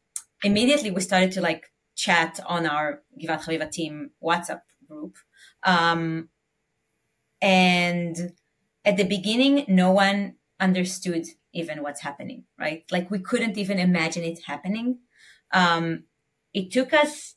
immediately 0.44 0.92
we 0.92 1.00
started 1.00 1.32
to 1.32 1.40
like 1.40 1.72
chat 1.96 2.38
on 2.46 2.66
our 2.66 3.02
Givat 3.20 3.42
Haviva 3.42 3.68
team 3.68 4.12
WhatsApp 4.22 4.60
group. 4.86 5.16
Um, 5.64 6.28
and 7.42 8.16
at 8.84 8.96
the 8.96 9.02
beginning, 9.02 9.64
no 9.66 9.90
one 9.90 10.36
understood 10.60 11.26
even 11.52 11.82
what's 11.82 12.02
happening, 12.02 12.44
right? 12.56 12.84
Like 12.92 13.10
we 13.10 13.18
couldn't 13.18 13.58
even 13.58 13.80
imagine 13.80 14.22
it 14.22 14.38
happening. 14.46 15.00
Um, 15.52 16.04
it 16.54 16.70
took 16.70 16.92
us 16.92 17.34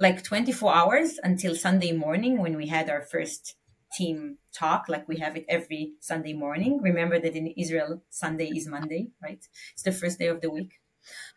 like 0.00 0.24
24 0.24 0.74
hours 0.74 1.20
until 1.22 1.54
Sunday 1.54 1.92
morning 1.92 2.38
when 2.38 2.56
we 2.56 2.68
had 2.68 2.88
our 2.88 3.02
first 3.02 3.54
team 3.96 4.38
talk, 4.52 4.88
like 4.88 5.08
we 5.08 5.18
have 5.18 5.36
it 5.36 5.44
every 5.48 5.94
Sunday 6.00 6.32
morning. 6.32 6.80
Remember 6.82 7.18
that 7.18 7.34
in 7.34 7.48
Israel, 7.48 8.02
Sunday 8.10 8.48
is 8.48 8.66
Monday, 8.66 9.08
right? 9.22 9.44
It's 9.72 9.82
the 9.82 9.92
first 9.92 10.18
day 10.18 10.26
of 10.26 10.40
the 10.40 10.50
week. 10.50 10.74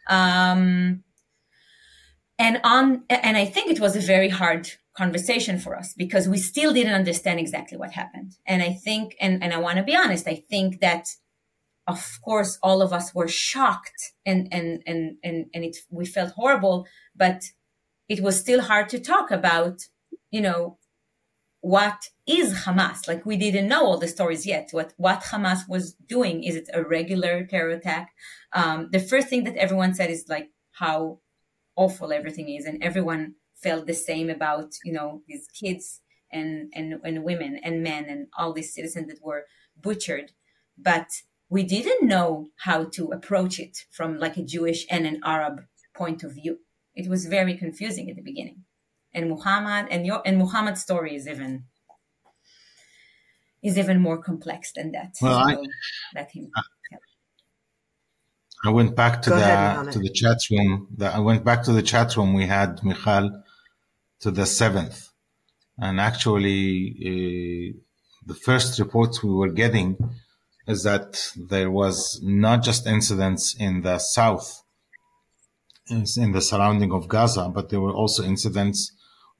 Um, 0.09 1.03
and 2.37 2.59
on, 2.63 3.03
and 3.09 3.37
I 3.37 3.45
think 3.45 3.71
it 3.71 3.79
was 3.79 3.95
a 3.95 4.01
very 4.01 4.29
hard 4.29 4.69
conversation 4.95 5.57
for 5.57 5.75
us 5.75 5.93
because 5.93 6.27
we 6.27 6.37
still 6.37 6.73
didn't 6.73 6.93
understand 6.93 7.39
exactly 7.39 7.77
what 7.77 7.91
happened. 7.91 8.33
And 8.45 8.61
I 8.61 8.73
think, 8.73 9.15
and, 9.21 9.41
and 9.43 9.53
I 9.53 9.57
want 9.57 9.77
to 9.77 9.83
be 9.83 9.95
honest, 9.95 10.27
I 10.27 10.35
think 10.49 10.81
that 10.81 11.07
of 11.87 12.19
course 12.23 12.57
all 12.63 12.81
of 12.81 12.91
us 12.91 13.13
were 13.13 13.27
shocked 13.27 14.13
and, 14.25 14.47
and, 14.51 14.81
and, 14.85 15.17
and, 15.23 15.45
and 15.53 15.63
it, 15.63 15.77
we 15.89 16.05
felt 16.05 16.33
horrible, 16.33 16.87
but 17.15 17.43
it 18.09 18.21
was 18.21 18.39
still 18.39 18.61
hard 18.61 18.89
to 18.89 18.99
talk 18.99 19.31
about, 19.31 19.81
you 20.31 20.41
know, 20.41 20.77
what 21.65 22.09
is 22.27 22.53
Hamas? 22.65 23.07
Like 23.07 23.25
we 23.25 23.37
didn't 23.37 23.67
know 23.67 23.83
all 23.83 23.97
the 23.97 24.07
stories 24.07 24.45
yet. 24.45 24.69
What 24.71 24.93
what 24.97 25.23
Hamas 25.31 25.67
was 25.67 25.93
doing? 25.93 26.43
Is 26.43 26.55
it 26.55 26.69
a 26.71 26.83
regular 26.83 27.43
terror 27.43 27.71
attack? 27.71 28.13
Um, 28.53 28.89
the 28.91 28.99
first 28.99 29.29
thing 29.29 29.45
that 29.45 29.55
everyone 29.55 29.95
said 29.95 30.11
is 30.11 30.25
like 30.29 30.51
how 30.73 31.21
awful 31.75 32.13
everything 32.13 32.49
is, 32.49 32.65
and 32.65 32.83
everyone 32.83 33.33
felt 33.55 33.87
the 33.87 33.95
same 33.95 34.29
about 34.29 34.73
you 34.83 34.93
know 34.93 35.23
these 35.27 35.47
kids 35.59 36.01
and 36.31 36.71
and, 36.75 36.99
and 37.03 37.23
women 37.23 37.59
and 37.63 37.81
men 37.81 38.05
and 38.05 38.27
all 38.37 38.53
these 38.53 38.75
citizens 38.75 39.07
that 39.07 39.23
were 39.23 39.45
butchered 39.75 40.31
but 40.77 41.07
we 41.49 41.63
didn't 41.63 42.07
know 42.07 42.49
how 42.57 42.83
to 42.95 43.11
approach 43.11 43.59
it 43.59 43.77
from 43.91 44.19
like 44.19 44.37
a 44.37 44.43
jewish 44.43 44.85
and 44.89 45.05
an 45.05 45.21
arab 45.23 45.61
point 45.95 46.23
of 46.23 46.33
view 46.33 46.59
it 46.93 47.09
was 47.09 47.27
very 47.27 47.55
confusing 47.55 48.09
at 48.09 48.15
the 48.15 48.21
beginning 48.21 48.64
and 49.15 49.29
mohammad 49.29 49.87
and 49.89 50.05
your 50.05 50.21
and 50.25 50.37
mohammad's 50.37 50.81
story 50.81 51.15
is 51.15 51.27
even 51.27 51.63
is 53.63 53.77
even 53.77 53.99
more 53.99 54.19
complex 54.19 54.71
than 54.73 54.91
that 54.91 55.15
well 55.21 55.39
so 55.39 55.49
I, 55.49 55.57
let 56.13 56.31
him 56.31 56.51
I 58.65 58.69
went 58.69 58.95
back 58.95 59.21
to 59.23 59.29
Go 59.29 59.35
the 59.35 59.43
ahead, 59.43 59.91
to 59.91 59.99
the 59.99 60.09
chat 60.09 60.37
room. 60.49 60.87
The, 60.97 61.13
I 61.13 61.19
went 61.19 61.43
back 61.43 61.61
to 61.65 61.71
the 61.71 61.83
chat 61.83 62.17
room. 62.17 62.33
We 62.33 62.47
had 62.47 62.83
Michal 62.83 63.43
to 64.21 64.31
the 64.31 64.47
seventh. 64.47 65.09
And 65.77 65.99
actually, 65.99 66.95
uh, 67.09 67.77
the 68.25 68.33
first 68.33 68.79
reports 68.79 69.21
we 69.21 69.29
were 69.29 69.51
getting 69.51 69.97
is 70.67 70.81
that 70.83 71.31
there 71.35 71.69
was 71.69 72.19
not 72.23 72.63
just 72.63 72.87
incidents 72.87 73.55
in 73.59 73.81
the 73.81 73.99
south, 73.99 74.63
in 75.87 76.31
the 76.31 76.41
surrounding 76.41 76.91
of 76.91 77.07
Gaza, 77.07 77.51
but 77.53 77.69
there 77.69 77.81
were 77.81 77.93
also 77.93 78.23
incidents 78.23 78.91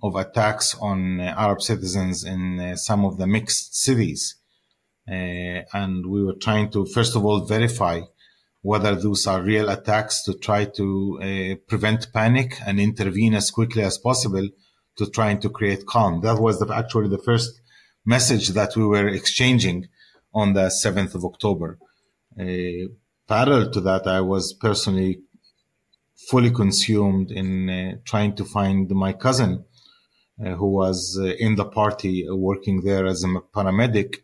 of 0.02 0.16
attacks 0.16 0.76
on 0.80 1.20
uh, 1.20 1.34
Arab 1.38 1.62
citizens 1.62 2.24
in 2.24 2.60
uh, 2.60 2.76
some 2.76 3.06
of 3.06 3.18
the 3.18 3.28
mixed 3.28 3.76
cities. 3.76 4.36
Uh, 5.10 5.62
and 5.74 6.06
we 6.08 6.24
were 6.24 6.36
trying 6.36 6.70
to, 6.72 6.86
first 6.86 7.16
of 7.16 7.24
all, 7.26 7.46
verify 7.46 8.02
whether 8.62 8.96
those 8.96 9.28
are 9.28 9.44
real 9.44 9.70
attacks 9.70 10.24
to 10.24 10.34
try 10.34 10.66
to 10.66 11.58
prevent 11.68 12.12
panic 12.12 12.58
and 12.66 12.80
intervene 12.80 13.36
as 13.36 13.52
quickly 13.52 13.84
as 13.84 14.00
possible 14.00 14.50
to 14.98 15.06
trying 15.12 15.40
to 15.40 15.50
create 15.50 15.86
calm. 15.86 16.22
That 16.22 16.42
was 16.42 16.60
the, 16.60 16.74
actually 16.74 17.10
the 17.10 17.20
first 17.20 17.62
message 18.06 18.50
that 18.50 18.76
we 18.76 18.86
were 18.86 19.08
exchanging 19.08 19.88
on 20.34 20.54
the 20.54 20.68
7th 20.68 21.16
of 21.16 21.26
October. 21.26 21.78
Uh, 22.40 22.90
parallel 23.28 23.72
to 23.72 23.82
that, 23.82 24.08
I 24.08 24.22
was 24.22 24.54
personally 24.54 25.22
fully 26.30 26.52
consumed 26.52 27.32
in 27.32 27.70
uh, 27.70 27.96
trying 28.06 28.36
to 28.36 28.46
find 28.46 28.90
my 28.90 29.14
cousin 29.14 29.66
who 30.38 30.68
was 30.68 31.18
uh, 31.20 31.26
in 31.40 31.56
the 31.56 31.66
party 31.66 32.28
uh, 32.28 32.36
working 32.36 32.82
there 32.82 33.06
as 33.06 33.24
a 33.24 33.28
paramedic. 33.28 34.18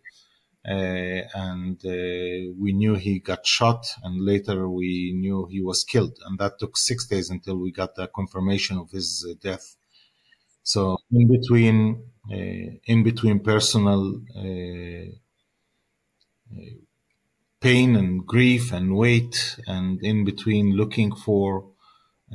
Uh, 0.63 1.25
and 1.33 1.81
we 2.59 2.71
knew 2.71 2.93
he 2.93 3.17
got 3.17 3.47
shot 3.47 3.87
and 4.03 4.23
later 4.23 4.69
we 4.69 5.11
knew 5.15 5.47
he 5.47 5.59
was 5.59 5.83
killed. 5.83 6.15
And 6.25 6.37
that 6.37 6.59
took 6.59 6.77
six 6.77 7.07
days 7.07 7.31
until 7.31 7.57
we 7.57 7.71
got 7.71 7.95
the 7.95 8.07
confirmation 8.07 8.77
of 8.77 8.91
his 8.91 9.25
death. 9.41 9.75
So 10.63 10.97
in 11.11 11.27
between, 11.27 12.03
uh, 12.31 12.77
in 12.85 13.03
between 13.03 13.39
personal 13.39 14.21
uh, 14.35 15.09
uh, 16.53 16.75
pain 17.59 17.95
and 17.95 18.25
grief 18.25 18.71
and 18.71 18.95
weight, 18.95 19.57
and 19.67 20.01
in 20.03 20.23
between 20.25 20.75
looking 20.75 21.15
for 21.15 21.70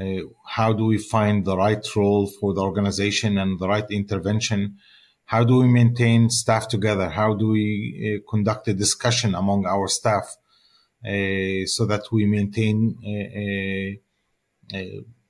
uh, 0.01 0.23
how 0.47 0.73
do 0.73 0.85
we 0.85 0.99
find 0.99 1.45
the 1.45 1.57
right 1.57 1.85
role 1.97 2.27
for 2.27 2.53
the 2.55 2.61
organization 2.61 3.39
and 3.39 3.59
the 3.59 3.69
right 3.69 3.91
intervention? 3.91 4.77
How 5.25 5.43
do 5.43 5.57
we 5.59 5.69
maintain 5.69 6.31
staff 6.31 6.69
together? 6.69 7.09
How 7.09 7.35
do 7.35 7.49
we 7.49 7.67
uh, 8.07 8.31
conduct 8.31 8.69
a 8.69 8.75
discussion 8.75 9.35
among 9.35 9.67
our 9.67 9.89
staff 9.89 10.37
uh, 11.05 11.67
so 11.67 11.87
that 11.87 12.03
we 12.13 12.27
maintain 12.27 12.97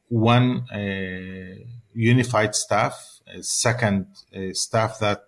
one 0.09 0.65
unified 1.95 2.55
staff, 2.55 3.21
second, 3.41 4.07
staff 4.53 4.99
that 4.99 5.21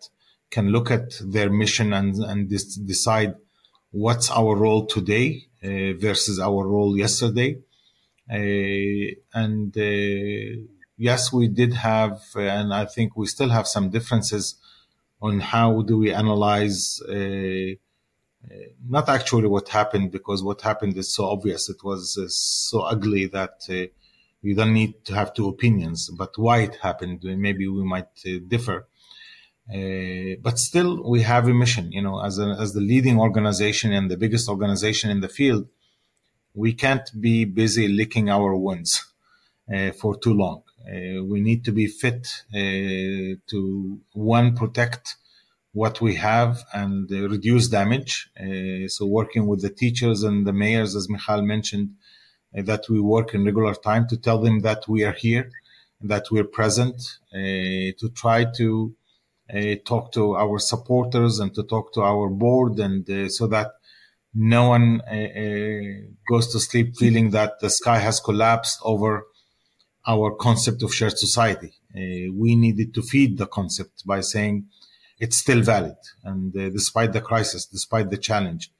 can 0.51 0.69
look 0.69 0.91
at 0.91 1.13
their 1.25 1.51
mission 1.51 1.93
and, 1.93 2.17
and 2.17 2.49
decide 2.49 3.35
what's 3.91 4.31
our 4.31 4.55
role 4.57 4.87
today 4.87 5.43
uh, 5.63 5.93
versus 5.99 6.39
our 6.39 6.67
role 6.67 6.97
yesterday. 6.97 7.59
Uh, 8.31 9.15
and 9.35 9.77
uh, 9.77 10.63
yes, 10.97 11.33
we 11.33 11.49
did 11.49 11.73
have, 11.75 12.21
and 12.37 12.75
I 12.75 12.85
think 12.85 13.17
we 13.17 13.27
still 13.27 13.49
have 13.51 13.67
some 13.67 13.91
differences 13.91 14.57
on 15.21 15.41
how 15.41 15.83
do 15.83 15.99
we 15.99 16.13
analyze 16.13 17.01
uh, 17.03 17.75
not 18.89 19.09
actually 19.09 19.49
what 19.49 19.69
happened 19.69 20.11
because 20.11 20.43
what 20.43 20.61
happened 20.61 20.97
is 20.97 21.13
so 21.13 21.25
obvious. 21.27 21.69
It 21.69 21.83
was 21.83 22.17
uh, 22.17 22.27
so 22.29 22.81
ugly 22.81 23.27
that 23.27 23.57
uh, 23.69 23.87
you 24.43 24.55
don't 24.55 24.73
need 24.73 25.05
to 25.07 25.15
have 25.15 25.35
two 25.35 25.49
opinions. 25.49 26.11
But 26.11 26.31
why 26.37 26.59
it 26.61 26.77
happened, 26.77 27.21
maybe 27.23 27.67
we 27.69 27.85
might 27.85 28.09
uh, 28.27 28.39
differ. 28.47 28.87
Uh, 29.73 30.37
but 30.41 30.59
still, 30.59 31.09
we 31.09 31.23
have 31.23 31.47
a 31.47 31.55
mission. 31.55 31.93
You 31.93 32.03
know, 32.03 32.25
as 32.25 32.39
a, 32.39 32.57
as 32.59 32.73
the 32.73 32.81
leading 32.81 33.19
organization 33.19 33.93
and 33.93 34.11
the 34.11 34.17
biggest 34.17 34.49
organization 34.49 35.11
in 35.11 35.21
the 35.21 35.29
field, 35.29 35.69
we 36.59 36.73
can't 36.73 37.09
be 37.21 37.45
busy 37.45 37.87
licking 37.87 38.29
our 38.29 38.57
wounds 38.57 38.93
uh, 39.73 39.93
for 39.93 40.19
too 40.19 40.35
long. 40.35 40.63
Uh, 40.85 41.23
we 41.23 41.41
need 41.41 41.65
to 41.65 41.73
be 41.73 41.87
fit 41.87 42.27
to 42.53 44.01
one 44.13 44.57
protect 44.57 45.17
what 45.73 46.01
we 46.01 46.17
have 46.17 46.65
and 46.73 47.11
uh, 47.13 47.29
reduce 47.29 47.69
damage. 47.69 48.31
Uh, 48.41 48.89
so 48.89 49.07
working 49.07 49.47
with 49.47 49.63
the 49.63 49.71
teachers 49.71 50.25
and 50.25 50.47
the 50.47 50.53
mayors, 50.53 50.97
as 50.97 51.09
Michal 51.09 51.43
mentioned, 51.43 51.91
uh, 52.57 52.63
that 52.63 52.89
we 52.89 52.99
work 52.99 53.35
in 53.35 53.45
regular 53.45 53.75
time 53.75 54.09
to 54.09 54.17
tell 54.17 54.39
them 54.39 54.61
that 54.61 54.89
we 54.89 55.05
are 55.05 55.13
here, 55.13 55.53
that 56.01 56.25
we're 56.33 56.53
present, 56.61 57.19
to 57.33 58.09
try 58.15 58.45
to 58.57 58.95
talk 59.85 60.13
to 60.13 60.37
our 60.37 60.59
supporters 60.59 61.39
and 61.39 61.55
to 61.55 61.63
talk 61.63 61.93
to 61.93 62.03
our 62.03 62.29
board 62.29 62.79
and 62.79 63.31
so 63.31 63.47
that 63.47 63.78
no 64.35 64.69
one 64.69 65.01
uh, 65.11 65.15
uh, 65.15 66.09
goes 66.29 66.53
to 66.53 66.61
sleep 66.61 66.97
feeling 66.97 67.31
that 67.31 67.61
the 67.61 67.71
sky 67.71 67.99
has 67.99 68.21
collapsed 68.21 68.79
over 68.83 69.25
our 70.07 70.35
concept 70.35 70.83
of 70.83 70.95
shared 70.95 71.19
society. 71.19 71.75
Uh, 71.95 72.33
we 72.35 72.55
needed 72.55 72.95
to 72.95 73.03
feed 73.03 73.39
the 73.39 73.47
concept 73.47 74.07
by 74.07 74.21
saying 74.21 74.67
it's 75.19 75.37
still 75.37 75.63
valid, 75.63 75.97
and 76.23 76.53
despite 76.53 77.13
the 77.13 77.21
crisis, 77.21 77.67
despite 77.67 78.09
the 78.09 78.17
challenge, 78.17 78.71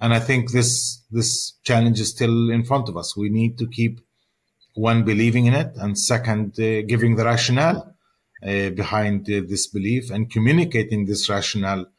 and 0.00 0.14
I 0.14 0.20
think 0.20 0.50
this 0.50 1.02
this 1.10 1.52
challenge 1.64 2.00
is 2.00 2.08
still 2.08 2.50
in 2.50 2.64
front 2.64 2.88
of 2.88 2.96
us. 2.96 3.14
We 3.14 3.28
need 3.28 3.58
to 3.58 3.66
keep 3.66 4.00
one 4.74 5.04
believing 5.04 5.44
in 5.44 5.52
it, 5.52 5.72
and 5.76 5.98
second 5.98 6.54
giving 6.54 7.16
the 7.16 7.26
rationale 7.26 7.94
behind 8.40 9.26
this 9.26 9.66
belief 9.66 10.10
and 10.10 10.30
communicating 10.30 11.04
this 11.04 11.28
rationale 11.28 11.91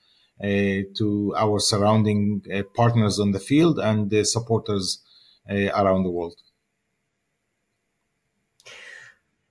to 0.44 1.34
our 1.38 1.60
surrounding 1.60 2.44
uh, 2.54 2.64
partners 2.76 3.20
on 3.20 3.32
the 3.32 3.40
field 3.40 3.80
and 3.80 4.10
the 4.10 4.26
supporters 4.26 5.02
around 5.50 6.04
the 6.04 6.12
world. 6.12 6.36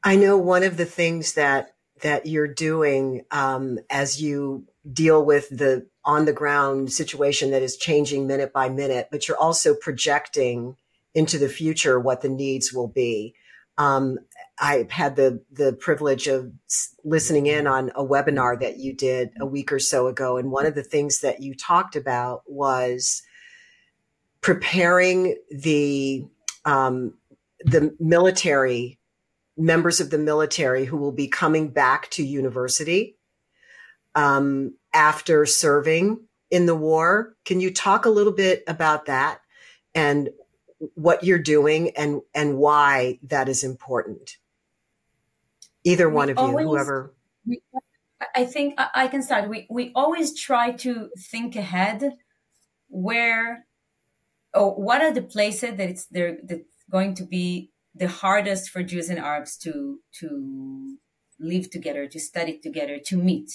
I 0.05 0.17
know 0.17 0.37
one 0.37 0.63
of 0.63 0.77
the 0.77 0.85
things 0.85 1.35
that 1.35 1.75
that 2.03 2.27
you're 2.27 2.49
doing 2.49 3.25
um, 3.31 3.79
as 3.89 4.21
you 4.21 4.67
deal 4.93 5.25
with 5.25 5.49
the 5.51 5.87
on 6.05 6.25
the 6.25 6.33
ground 6.33 6.93
situation 6.93 7.53
that 7.53 7.63
is 7.63 7.77
changing 7.77 8.27
minute 8.27 8.53
by 8.53 8.69
minute, 8.69 9.09
but 9.11 9.29
you're 9.29 9.39
also 9.39 9.75
projecting 9.75 10.77
into 11.15 11.39
the 11.39 11.49
future 11.49 12.01
what 12.01 12.23
the 12.23 12.29
needs 12.29 12.73
will 12.73 12.89
be. 12.89 13.35
Um, 13.79 14.19
I 14.59 14.87
had 14.91 15.17
the 15.17 15.43
the 15.51 15.73
privilege 15.73 16.29
of 16.29 16.53
listening 17.05 17.47
in 17.47 17.67
on 17.67 17.91
a 17.95 18.05
webinar 18.05 18.61
that 18.61 18.79
you 18.79 18.93
did 18.93 19.31
a 19.41 19.47
week 19.47 19.73
or 19.73 19.79
so 19.79 20.07
ago, 20.07 20.37
and 20.37 20.51
one 20.51 20.67
of 20.67 20.75
the 20.75 20.83
things 20.83 21.21
that 21.21 21.43
you 21.43 21.55
talked 21.55 21.97
about 21.97 22.43
was 22.47 23.23
preparing 24.41 25.37
the 25.51 26.25
um, 26.65 27.15
the 27.65 27.95
military 27.99 28.99
members 29.57 30.01
of 30.01 30.11
the 30.11 30.19
military 30.19 30.85
who 30.85 30.97
will 30.97 31.13
be 31.13 31.29
coming 31.29 31.69
back 31.69 32.11
to 32.11 32.25
university 32.25 33.17
um, 34.15 34.75
after 34.93 35.47
serving 35.47 36.21
in 36.51 36.67
the 36.67 36.75
war. 36.75 37.35
Can 37.45 37.61
you 37.61 37.73
talk 37.73 38.05
a 38.05 38.11
little 38.11 38.33
bit 38.33 38.63
about 38.67 39.07
that 39.07 39.41
and 39.95 40.31
what 40.95 41.25
you're 41.25 41.39
doing 41.39 41.91
and 41.97 42.21
and 42.35 42.59
why 42.59 43.19
that 43.23 43.49
is 43.49 43.65
important? 43.65 44.37
Either 45.85 46.09
one 46.09 46.27
we 46.27 46.33
of 46.33 46.39
always, 46.39 46.65
you, 46.65 46.69
whoever. 46.69 47.15
We, 47.47 47.61
I 48.35 48.45
think 48.45 48.75
I 48.79 49.09
can 49.09 49.23
start. 49.23 49.49
We 49.49 49.67
we 49.71 49.93
always 49.95 50.39
try 50.39 50.73
to 50.73 51.11
think 51.19 51.57
ahead 51.57 52.13
where 52.89 53.67
oh 54.55 54.71
what 54.71 55.03
are 55.03 55.13
the 55.13 55.23
places 55.23 55.77
that 55.77 55.89
it's 55.89 56.07
there 56.07 56.39
that's 56.45 56.63
going 56.91 57.15
to 57.15 57.25
be 57.25 57.71
the 57.95 58.09
hardest 58.09 58.71
for 58.71 58.83
Jews 58.83 59.09
and 59.09 59.19
Arabs 59.19 59.57
to 59.59 59.99
to 60.21 60.97
live 61.39 61.71
together, 61.71 62.07
to 62.07 62.21
study 62.21 62.59
together, 62.59 62.99
to 63.07 63.17
meet. 63.17 63.51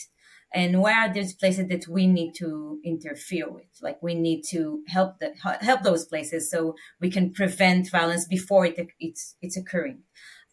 And 0.54 0.82
where 0.82 0.96
are 0.96 1.14
those 1.14 1.34
places 1.34 1.68
that 1.68 1.88
we 1.88 2.08
need 2.08 2.34
to 2.36 2.80
interfere 2.84 3.50
with? 3.50 3.68
Like 3.82 4.02
we 4.02 4.16
need 4.16 4.44
to 4.50 4.82
help 4.88 5.20
the, 5.20 5.34
help 5.62 5.84
those 5.84 6.06
places 6.06 6.50
so 6.50 6.76
we 7.02 7.10
can 7.10 7.34
prevent 7.34 7.92
violence 7.92 8.26
before 8.26 8.66
it, 8.66 8.80
it's 9.00 9.36
it's 9.42 9.58
occurring. 9.58 10.04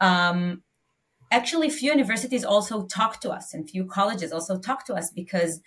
Um, 0.01 0.63
actually, 1.31 1.71
few 1.71 1.91
universities 1.91 2.45
also 2.45 2.87
talk 2.87 3.21
to 3.21 3.31
us, 3.31 3.55
and 3.55 3.69
few 3.69 3.87
colleges 3.87 4.33
also 4.33 4.59
talk 4.59 4.85
to 4.87 4.95
us 4.95 5.11
because 5.11 5.61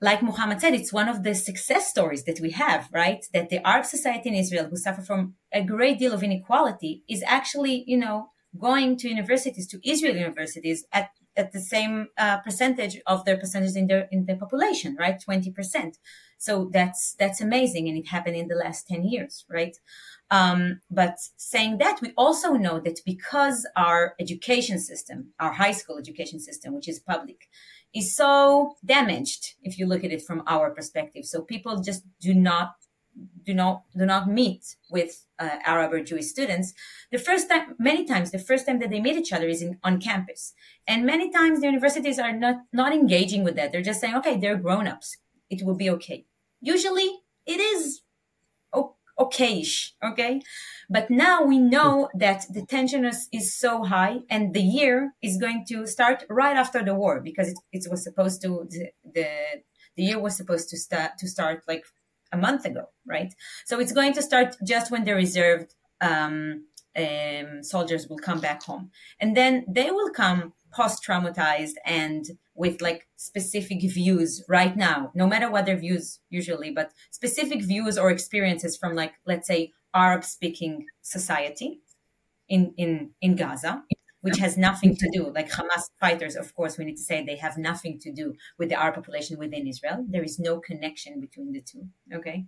like 0.00 0.22
Mohammad 0.22 0.60
said, 0.60 0.74
it's 0.74 0.92
one 0.92 1.08
of 1.08 1.22
the 1.24 1.34
success 1.34 1.90
stories 1.90 2.24
that 2.24 2.40
we 2.40 2.50
have, 2.52 2.88
right? 2.92 3.24
That 3.34 3.50
the 3.50 3.66
Arab 3.66 3.84
society 3.84 4.30
in 4.30 4.34
Israel, 4.34 4.68
who 4.70 4.76
suffer 4.76 5.02
from 5.02 5.34
a 5.52 5.62
great 5.62 5.98
deal 5.98 6.12
of 6.12 6.22
inequality, 6.22 7.04
is 7.08 7.22
actually, 7.26 7.84
you 7.86 7.98
know, 7.98 8.30
going 8.58 8.96
to 8.96 9.08
universities, 9.08 9.66
to 9.68 9.80
Israel 9.88 10.16
universities 10.16 10.86
at, 10.92 11.10
at 11.36 11.52
the 11.52 11.60
same 11.60 12.08
uh, 12.16 12.38
percentage 12.38 12.98
of 13.06 13.24
their 13.24 13.36
percentage 13.36 13.76
in 13.76 13.86
their 13.88 14.08
in 14.10 14.24
the 14.26 14.36
population, 14.36 14.96
right? 14.98 15.20
Twenty 15.22 15.52
percent. 15.52 15.98
So 16.40 16.70
that's 16.72 17.14
that's 17.18 17.42
amazing, 17.42 17.86
and 17.86 17.98
it 17.98 18.08
happened 18.08 18.36
in 18.36 18.48
the 18.48 18.54
last 18.64 18.88
ten 18.88 19.04
years, 19.04 19.44
right? 19.50 19.76
Um, 20.30 20.80
but 20.90 21.16
saying 21.36 21.76
that, 21.78 22.00
we 22.00 22.12
also 22.16 22.54
know 22.54 22.80
that 22.80 23.00
because 23.04 23.66
our 23.76 24.14
education 24.18 24.78
system, 24.78 25.34
our 25.38 25.52
high 25.52 25.72
school 25.72 25.98
education 25.98 26.40
system, 26.40 26.72
which 26.72 26.88
is 26.88 26.98
public, 26.98 27.50
is 27.94 28.16
so 28.16 28.76
damaged 28.86 29.42
if 29.62 29.78
you 29.78 29.84
look 29.86 30.02
at 30.02 30.12
it 30.12 30.22
from 30.22 30.42
our 30.46 30.70
perspective. 30.70 31.26
So 31.26 31.42
people 31.42 31.82
just 31.82 32.04
do 32.20 32.32
not 32.32 32.72
do 33.44 33.52
not 33.52 33.82
do 33.94 34.06
not 34.06 34.26
meet 34.26 34.76
with 34.90 35.26
uh, 35.38 35.58
Arab 35.66 35.92
or 35.92 36.02
Jewish 36.02 36.28
students. 36.28 36.72
The 37.12 37.18
first 37.18 37.50
time, 37.50 37.74
many 37.78 38.06
times, 38.06 38.30
the 38.30 38.38
first 38.38 38.64
time 38.66 38.78
that 38.78 38.88
they 38.88 39.00
meet 39.00 39.16
each 39.16 39.34
other 39.34 39.48
is 39.48 39.60
in, 39.60 39.78
on 39.84 40.00
campus, 40.00 40.54
and 40.86 41.04
many 41.04 41.30
times 41.30 41.60
the 41.60 41.66
universities 41.66 42.18
are 42.18 42.32
not 42.32 42.56
not 42.72 42.94
engaging 42.94 43.44
with 43.44 43.56
that. 43.56 43.72
They're 43.72 43.90
just 43.90 44.00
saying, 44.00 44.16
okay, 44.16 44.38
they're 44.38 44.56
grown 44.56 44.88
ups. 44.88 45.18
It 45.50 45.66
will 45.66 45.76
be 45.76 45.90
okay. 45.90 46.24
Usually, 46.60 47.20
it 47.46 47.60
is 47.60 48.02
okayish. 49.20 49.92
Okay. 50.02 50.40
But 50.88 51.10
now 51.10 51.44
we 51.44 51.58
know 51.58 52.08
that 52.14 52.46
the 52.50 52.64
tension 52.64 53.04
is, 53.04 53.28
is, 53.32 53.54
so 53.54 53.84
high 53.84 54.20
and 54.30 54.54
the 54.54 54.62
year 54.62 55.12
is 55.22 55.36
going 55.36 55.64
to 55.68 55.86
start 55.86 56.24
right 56.28 56.56
after 56.56 56.82
the 56.82 56.94
war 56.94 57.20
because 57.20 57.48
it, 57.48 57.58
it 57.72 57.90
was 57.90 58.02
supposed 58.02 58.42
to, 58.42 58.66
the, 58.70 58.90
the, 59.14 59.28
the 59.96 60.02
year 60.02 60.18
was 60.18 60.36
supposed 60.36 60.70
to 60.70 60.78
start, 60.78 61.12
to 61.18 61.28
start 61.28 61.62
like 61.68 61.84
a 62.32 62.36
month 62.36 62.64
ago, 62.64 62.86
right? 63.06 63.32
So 63.66 63.78
it's 63.78 63.92
going 63.92 64.14
to 64.14 64.22
start 64.22 64.56
just 64.66 64.90
when 64.90 65.04
the 65.04 65.14
reserved, 65.14 65.74
um, 66.00 66.64
um, 66.96 67.62
soldiers 67.62 68.08
will 68.08 68.18
come 68.18 68.40
back 68.40 68.64
home 68.64 68.90
and 69.20 69.36
then 69.36 69.64
they 69.68 69.92
will 69.92 70.10
come 70.10 70.54
post 70.72 71.04
traumatized 71.06 71.74
and 71.84 72.24
with 72.60 72.82
like 72.82 73.08
specific 73.16 73.80
views 73.80 74.44
right 74.46 74.76
now, 74.76 75.10
no 75.14 75.26
matter 75.26 75.50
what 75.50 75.64
their 75.64 75.78
views 75.78 76.20
usually, 76.28 76.70
but 76.70 76.92
specific 77.10 77.62
views 77.62 77.96
or 77.96 78.10
experiences 78.10 78.76
from 78.76 78.94
like, 78.94 79.14
let's 79.24 79.48
say, 79.48 79.72
Arab 79.94 80.22
speaking 80.24 80.84
society 81.00 81.80
in, 82.50 82.74
in, 82.76 83.12
in 83.22 83.34
Gaza, 83.34 83.82
which 84.20 84.36
has 84.36 84.58
nothing 84.58 84.94
to 84.94 85.08
do, 85.10 85.32
like 85.34 85.50
Hamas 85.50 85.84
fighters, 85.98 86.36
of 86.36 86.54
course, 86.54 86.76
we 86.76 86.84
need 86.84 86.98
to 86.98 87.02
say 87.02 87.24
they 87.24 87.36
have 87.36 87.56
nothing 87.56 87.98
to 88.00 88.12
do 88.12 88.34
with 88.58 88.68
the 88.68 88.78
Arab 88.78 88.96
population 88.96 89.38
within 89.38 89.66
Israel. 89.66 90.04
There 90.06 90.22
is 90.30 90.38
no 90.38 90.60
connection 90.60 91.18
between 91.18 91.52
the 91.52 91.62
two. 91.62 91.84
Okay. 92.14 92.44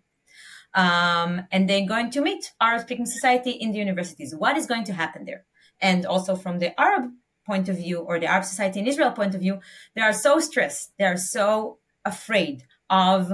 Um, 0.74 1.46
and 1.50 1.70
they're 1.70 1.88
going 1.94 2.10
to 2.10 2.20
meet 2.20 2.52
Arab 2.60 2.82
speaking 2.82 3.06
society 3.06 3.52
in 3.52 3.72
the 3.72 3.78
universities. 3.78 4.34
What 4.36 4.58
is 4.58 4.66
going 4.66 4.84
to 4.84 4.92
happen 4.92 5.24
there? 5.24 5.46
And 5.80 6.04
also 6.04 6.36
from 6.36 6.58
the 6.58 6.78
Arab 6.78 7.04
point 7.46 7.68
of 7.68 7.76
view 7.76 7.98
or 7.98 8.18
the 8.18 8.26
Arab 8.26 8.44
society 8.44 8.80
in 8.80 8.86
Israel 8.86 9.12
point 9.12 9.34
of 9.34 9.40
view, 9.40 9.60
they 9.94 10.02
are 10.02 10.12
so 10.12 10.38
stressed, 10.38 10.92
they 10.98 11.04
are 11.04 11.16
so 11.16 11.78
afraid 12.04 12.64
of 12.90 13.32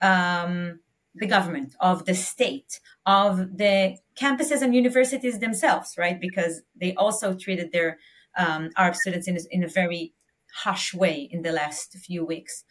um, 0.00 0.80
the 1.14 1.26
government, 1.26 1.74
of 1.80 2.04
the 2.04 2.14
state, 2.14 2.80
of 3.06 3.56
the 3.56 3.96
campuses 4.20 4.62
and 4.62 4.74
universities 4.74 5.38
themselves, 5.38 5.94
right? 5.96 6.20
Because 6.20 6.62
they 6.78 6.94
also 6.94 7.34
treated 7.34 7.72
their 7.72 7.98
um, 8.36 8.70
Arab 8.76 8.94
students 8.94 9.26
in, 9.26 9.38
in 9.50 9.64
a 9.64 9.68
very 9.68 10.12
hush 10.52 10.94
way 10.94 11.28
in 11.30 11.42
the 11.42 11.52
last 11.52 11.92
few 11.98 12.24
weeks. 12.24 12.64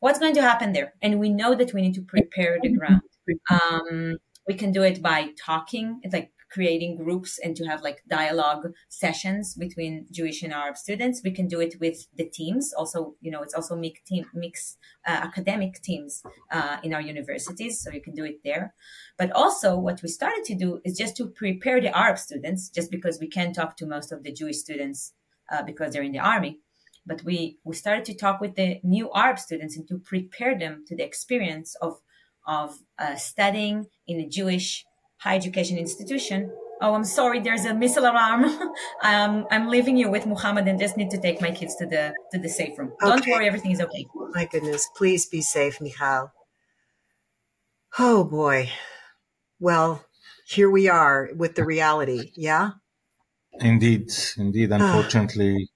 What's 0.00 0.18
going 0.18 0.34
to 0.34 0.42
happen 0.42 0.72
there? 0.72 0.94
And 1.02 1.20
we 1.20 1.28
know 1.28 1.54
that 1.54 1.72
we 1.72 1.82
need 1.82 1.94
to 1.94 2.02
prepare 2.02 2.58
the 2.60 2.72
ground. 2.72 3.02
Um, 3.48 4.16
we 4.48 4.54
can 4.54 4.72
do 4.72 4.82
it 4.82 5.00
by 5.00 5.28
talking, 5.38 6.00
it's 6.02 6.12
like 6.12 6.32
creating 6.52 6.96
groups 6.96 7.38
and 7.42 7.56
to 7.56 7.64
have 7.64 7.82
like 7.82 8.02
dialogue 8.08 8.72
sessions 8.88 9.54
between 9.54 10.06
Jewish 10.10 10.42
and 10.42 10.52
Arab 10.52 10.76
students. 10.76 11.22
We 11.24 11.30
can 11.30 11.48
do 11.48 11.60
it 11.60 11.76
with 11.80 12.06
the 12.14 12.28
teams. 12.28 12.72
Also, 12.76 13.14
you 13.20 13.30
know, 13.30 13.42
it's 13.42 13.54
also 13.54 13.74
mix 13.74 14.00
team 14.02 14.26
mix 14.34 14.76
uh, 15.06 15.10
academic 15.10 15.80
teams 15.82 16.22
uh, 16.50 16.76
in 16.82 16.92
our 16.92 17.00
universities, 17.00 17.80
so 17.80 17.90
you 17.90 18.02
can 18.02 18.14
do 18.14 18.24
it 18.24 18.40
there. 18.44 18.74
But 19.16 19.32
also, 19.32 19.78
what 19.78 20.02
we 20.02 20.08
started 20.08 20.44
to 20.44 20.54
do 20.54 20.80
is 20.84 20.96
just 20.96 21.16
to 21.16 21.26
prepare 21.26 21.80
the 21.80 21.96
Arab 21.96 22.18
students, 22.18 22.68
just 22.68 22.90
because 22.90 23.18
we 23.18 23.28
can't 23.28 23.54
talk 23.54 23.76
to 23.78 23.86
most 23.86 24.12
of 24.12 24.22
the 24.22 24.32
Jewish 24.32 24.58
students 24.58 25.14
uh, 25.50 25.62
because 25.62 25.92
they're 25.92 26.02
in 26.02 26.12
the 26.12 26.18
army. 26.18 26.60
But 27.06 27.24
we 27.24 27.58
we 27.64 27.74
started 27.74 28.04
to 28.06 28.14
talk 28.14 28.40
with 28.40 28.54
the 28.54 28.78
new 28.82 29.10
Arab 29.14 29.38
students 29.38 29.76
and 29.76 29.88
to 29.88 29.98
prepare 29.98 30.58
them 30.58 30.84
to 30.88 30.96
the 30.96 31.04
experience 31.04 31.74
of 31.80 32.00
of 32.46 32.78
uh, 32.98 33.16
studying 33.16 33.86
in 34.06 34.20
a 34.20 34.28
Jewish 34.28 34.84
higher 35.22 35.36
education 35.36 35.78
institution. 35.78 36.50
Oh, 36.80 36.94
I'm 36.94 37.04
sorry. 37.04 37.38
There's 37.38 37.64
a 37.64 37.74
missile 37.74 38.04
alarm. 38.04 38.44
um, 39.02 39.46
I'm 39.50 39.68
leaving 39.68 39.96
you 39.96 40.10
with 40.10 40.26
Mohammad 40.26 40.66
and 40.66 40.80
just 40.80 40.96
need 40.96 41.10
to 41.10 41.20
take 41.20 41.40
my 41.40 41.52
kids 41.52 41.76
to 41.76 41.86
the 41.86 42.12
to 42.32 42.38
the 42.38 42.48
safe 42.48 42.76
room. 42.76 42.92
Okay. 43.00 43.10
Don't 43.10 43.26
worry, 43.28 43.46
everything 43.46 43.70
is 43.70 43.80
okay. 43.80 44.04
My 44.34 44.46
goodness, 44.46 44.88
please 44.96 45.26
be 45.26 45.42
safe, 45.42 45.80
Michal. 45.80 46.32
Oh 47.98 48.24
boy. 48.24 48.70
Well, 49.60 50.04
here 50.48 50.68
we 50.68 50.88
are 50.88 51.30
with 51.36 51.54
the 51.54 51.64
reality. 51.64 52.32
Yeah. 52.34 52.70
Indeed, 53.60 54.10
indeed. 54.36 54.72
Unfortunately, 54.72 55.68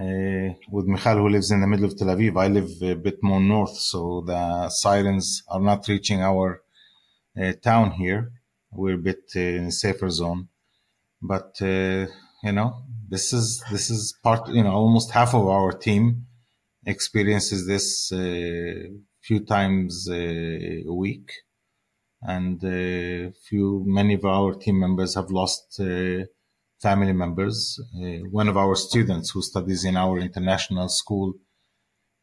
uh, 0.00 0.54
with 0.70 0.86
Michal, 0.86 1.18
who 1.18 1.28
lives 1.28 1.50
in 1.50 1.60
the 1.60 1.66
middle 1.66 1.84
of 1.84 1.98
Tel 1.98 2.08
Aviv, 2.08 2.40
I 2.40 2.48
live 2.48 2.70
a 2.82 2.94
bit 2.94 3.18
more 3.22 3.40
north, 3.40 3.76
so 3.76 4.22
the 4.26 4.70
sirens 4.70 5.42
are 5.48 5.60
not 5.60 5.86
reaching 5.86 6.22
our 6.22 6.62
uh, 7.38 7.52
town 7.62 7.90
here 7.90 8.32
we're 8.74 8.94
a 8.94 8.98
bit 8.98 9.30
uh, 9.36 9.40
in 9.40 9.64
a 9.66 9.72
safer 9.72 10.10
zone. 10.10 10.48
But 11.22 11.56
uh, 11.60 12.06
you 12.42 12.52
know, 12.52 12.82
this 13.08 13.32
is 13.32 13.62
this 13.70 13.90
is 13.90 14.14
part. 14.22 14.48
You 14.48 14.64
know, 14.64 14.72
almost 14.72 15.10
half 15.10 15.34
of 15.34 15.46
our 15.46 15.72
team 15.72 16.26
experiences 16.86 17.66
this 17.66 18.12
a 18.12 18.16
uh, 18.16 18.88
few 19.22 19.40
times 19.40 20.08
a 20.10 20.84
week, 20.88 21.30
and 22.22 22.60
few 23.48 23.84
many 23.86 24.14
of 24.14 24.24
our 24.24 24.54
team 24.54 24.78
members 24.80 25.14
have 25.14 25.30
lost 25.30 25.80
family 26.84 27.14
members. 27.14 27.80
Uh, 27.96 28.28
one 28.40 28.48
of 28.48 28.56
our 28.56 28.76
students 28.76 29.30
who 29.30 29.40
studies 29.40 29.84
in 29.84 29.96
our 29.96 30.18
international 30.18 30.88
school, 30.88 31.32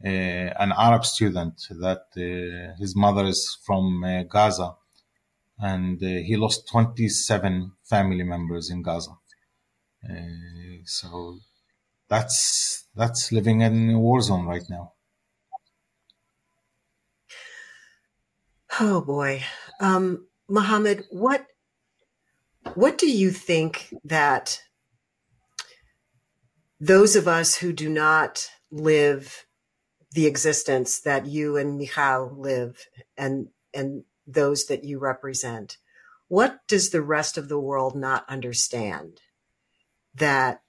uh, 0.06 0.50
an 0.66 0.72
Arab 0.88 1.04
student 1.04 1.56
that 1.86 2.06
uh, 2.18 2.76
his 2.80 2.96
mother 2.96 3.26
is 3.26 3.58
from 3.66 3.84
Gaza, 4.30 4.76
and 5.62 6.02
uh, 6.04 6.08
he 6.08 6.36
lost 6.36 6.67
27 6.67 7.71
family 7.84 8.24
members 8.24 8.69
in 8.69 8.82
Gaza. 8.82 9.12
Uh, 10.04 10.82
so 10.86 11.38
that's 12.10 12.88
that's 12.95 13.32
living 13.32 13.62
in 13.62 13.91
a 13.91 14.00
war 14.00 14.21
zone 14.21 14.45
right 14.45 14.63
now. 14.69 14.93
Oh 18.80 19.02
boy, 19.02 19.43
um, 19.80 20.28
Mohammad, 20.50 21.04
what 21.12 21.45
what 22.74 22.97
do 22.97 23.10
you 23.10 23.30
think 23.32 23.93
that 24.04 24.62
those 26.80 27.15
of 27.15 27.28
us 27.28 27.56
who 27.56 27.71
do 27.71 27.89
not 27.89 28.50
live 28.71 29.45
the 30.13 30.26
existence 30.26 31.00
that 31.02 31.26
you 31.28 31.58
and 31.58 31.78
Michal 31.78 32.36
live 32.38 32.88
and 33.15 33.50
and 33.74 34.04
those 34.28 34.66
that 34.66 34.84
you 34.84 35.00
represent. 35.00 35.78
What 36.28 36.60
does 36.68 36.90
the 36.90 37.02
rest 37.02 37.38
of 37.38 37.50
the 37.50 37.60
world 37.60 37.96
not 37.96 38.26
understand 38.30 39.20
that 40.16 40.62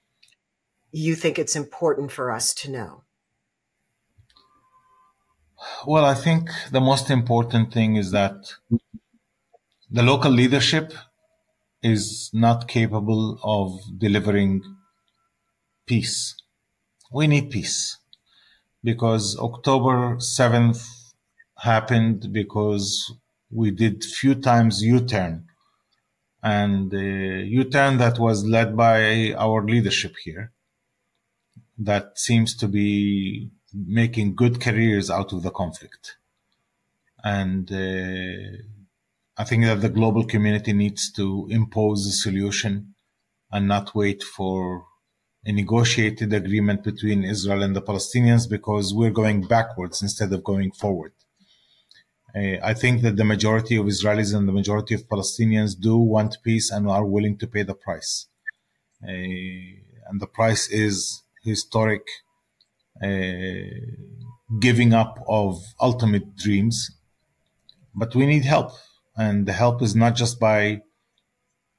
you 0.91 1.15
think 1.15 1.39
it's 1.39 1.57
important 1.57 2.13
for 2.13 2.31
us 2.31 2.53
to 2.55 2.71
know? 2.71 3.05
Well, 5.87 6.05
I 6.05 6.15
think 6.15 6.51
the 6.71 6.81
most 6.81 7.11
important 7.11 7.73
thing 7.73 7.97
is 7.97 8.11
that 8.11 8.35
the 9.91 10.03
local 10.03 10.31
leadership 10.31 10.93
is 11.83 12.31
not 12.33 12.69
capable 12.69 13.39
of 13.43 13.81
delivering 13.99 14.63
peace. 15.87 16.35
We 17.13 17.27
need 17.27 17.51
peace 17.51 17.99
because 18.83 19.39
October 19.39 20.17
7th 20.17 20.89
happened 21.59 22.33
because 22.33 23.13
we 23.53 23.71
did 23.71 24.05
few 24.05 24.35
times 24.35 24.83
U-turn 24.83 25.47
and 26.43 26.91
the 26.91 27.45
U-turn 27.49 27.99
that 27.99 28.19
was 28.19 28.45
led 28.45 28.77
by 28.77 29.33
our 29.35 29.65
leadership 29.65 30.15
here 30.25 30.53
that 31.79 32.19
seems 32.19 32.57
to 32.57 32.69
be 32.69 33.51
making 33.75 34.35
good 34.35 34.61
careers 34.61 35.11
out 35.11 35.33
of 35.33 35.43
the 35.43 35.51
conflict. 35.51 36.17
And 37.25 37.71
uh, 37.71 38.59
I 39.39 39.45
think 39.45 39.65
that 39.65 39.81
the 39.81 39.89
global 39.89 40.25
community 40.25 40.73
needs 40.73 41.11
to 41.13 41.47
impose 41.51 42.07
a 42.07 42.13
solution 42.13 42.95
and 43.51 43.69
not 43.69 43.95
wait 43.95 44.23
for 44.23 44.87
a 45.45 45.53
negotiated 45.53 46.33
agreement 46.33 46.83
between 46.83 47.25
Israel 47.25 47.63
and 47.63 47.75
the 47.75 47.83
Palestinians 47.83 48.49
because 48.49 48.93
we're 48.95 49.11
going 49.11 49.43
backwards 49.43 50.03
instead 50.03 50.33
of 50.33 50.45
going 50.45 50.73
forward. 50.73 51.13
Uh, 52.35 52.57
I 52.63 52.73
think 52.75 53.03
that 53.03 53.17
the 53.17 53.25
majority 53.25 53.77
of 53.77 53.87
Israelis 53.87 54.35
and 54.35 54.49
the 54.49 54.53
majority 54.53 54.95
of 54.95 55.09
Palestinians 55.09 55.79
do 55.79 55.97
want 55.97 56.39
peace 56.43 56.71
and 56.71 56.89
are 56.89 57.05
willing 57.05 57.37
to 57.39 57.47
pay 57.47 57.63
the 57.63 57.75
price. 57.75 58.27
Uh, 59.03 59.09
and 60.09 60.21
the 60.21 60.27
price 60.27 60.69
is 60.71 61.23
historic 61.43 62.03
uh, 63.03 63.09
giving 64.61 64.95
up 64.95 65.23
of 65.29 65.63
ultimate 65.81 66.37
dreams. 66.37 66.91
But 67.95 68.15
we 68.15 68.27
need 68.27 68.45
help. 68.45 68.73
And 69.17 69.47
the 69.47 69.53
help 69.53 69.83
is 69.83 69.95
not 69.95 70.17
just 70.17 70.41
by 70.41 70.83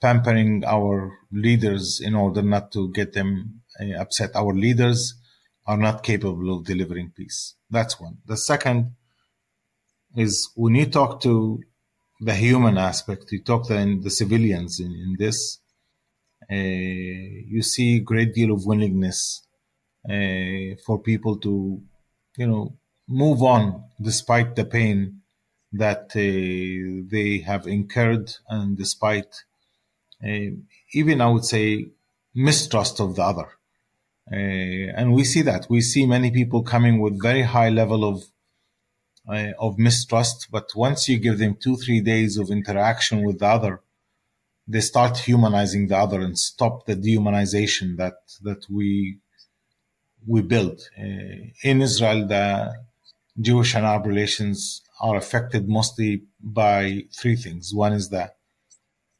pampering 0.01 0.63
our 0.65 1.17
leaders 1.31 1.99
in 2.03 2.13
order 2.13 2.41
not 2.41 2.71
to 2.73 2.91
get 2.91 3.13
them 3.13 3.61
upset. 3.97 4.35
Our 4.35 4.53
leaders 4.53 5.15
are 5.65 5.77
not 5.77 6.03
capable 6.03 6.55
of 6.55 6.65
delivering 6.65 7.11
peace. 7.15 7.55
That's 7.69 7.99
one. 7.99 8.17
The 8.27 8.37
second, 8.37 8.91
is 10.15 10.49
when 10.55 10.75
you 10.75 10.85
talk 10.85 11.21
to 11.21 11.61
the 12.19 12.35
human 12.35 12.77
aspect, 12.77 13.31
you 13.31 13.41
talk 13.41 13.67
to 13.67 13.99
the 14.01 14.09
civilians 14.09 14.79
in, 14.79 14.91
in 14.91 15.15
this, 15.17 15.59
uh, 16.51 16.55
you 16.55 17.61
see 17.61 17.97
a 17.97 18.01
great 18.01 18.33
deal 18.33 18.51
of 18.51 18.65
willingness 18.65 19.45
uh, 20.09 20.75
for 20.85 20.99
people 21.01 21.37
to, 21.37 21.81
you 22.37 22.47
know, 22.47 22.75
move 23.07 23.41
on 23.41 23.83
despite 24.01 24.55
the 24.55 24.65
pain 24.65 25.21
that 25.71 26.11
uh, 26.15 27.07
they 27.11 27.43
have 27.45 27.67
incurred 27.67 28.31
and 28.47 28.77
despite 28.77 29.43
uh, 30.23 30.51
even, 30.93 31.19
I 31.21 31.29
would 31.29 31.45
say, 31.45 31.87
mistrust 32.33 32.99
of 32.99 33.15
the 33.15 33.23
other. 33.23 33.49
Uh, 34.31 34.93
and 34.95 35.13
we 35.13 35.23
see 35.23 35.41
that. 35.41 35.67
We 35.69 35.81
see 35.81 36.05
many 36.05 36.31
people 36.31 36.63
coming 36.63 37.01
with 37.01 37.21
very 37.21 37.41
high 37.41 37.69
level 37.69 38.05
of 38.05 38.23
uh, 39.27 39.51
of 39.59 39.77
mistrust. 39.77 40.47
But 40.51 40.69
once 40.75 41.07
you 41.09 41.17
give 41.17 41.37
them 41.37 41.55
two, 41.55 41.77
three 41.77 42.01
days 42.01 42.37
of 42.37 42.49
interaction 42.49 43.23
with 43.23 43.39
the 43.39 43.47
other, 43.47 43.81
they 44.67 44.81
start 44.81 45.17
humanizing 45.17 45.87
the 45.87 45.97
other 45.97 46.21
and 46.21 46.37
stop 46.37 46.85
the 46.85 46.95
dehumanization 46.95 47.97
that 47.97 48.15
that 48.41 48.65
we 48.69 49.19
we 50.25 50.41
build. 50.41 50.81
Uh, 50.97 51.51
in 51.63 51.81
Israel, 51.81 52.27
the 52.27 52.73
Jewish 53.39 53.75
and 53.75 53.85
Arab 53.85 54.05
relations 54.05 54.81
are 55.01 55.17
affected 55.17 55.67
mostly 55.67 56.23
by 56.41 57.05
three 57.11 57.35
things. 57.35 57.73
One 57.73 57.93
is 57.93 58.09
the 58.09 58.31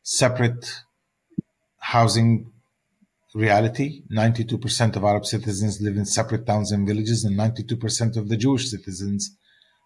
separate 0.01 0.81
housing 1.77 2.51
reality. 3.33 4.03
92% 4.11 4.95
of 4.95 5.03
Arab 5.03 5.25
citizens 5.25 5.81
live 5.81 5.97
in 5.97 6.05
separate 6.05 6.45
towns 6.45 6.71
and 6.71 6.87
villages, 6.87 7.25
and 7.25 7.37
92% 7.37 8.15
of 8.15 8.29
the 8.29 8.37
Jewish 8.37 8.69
citizens 8.69 9.35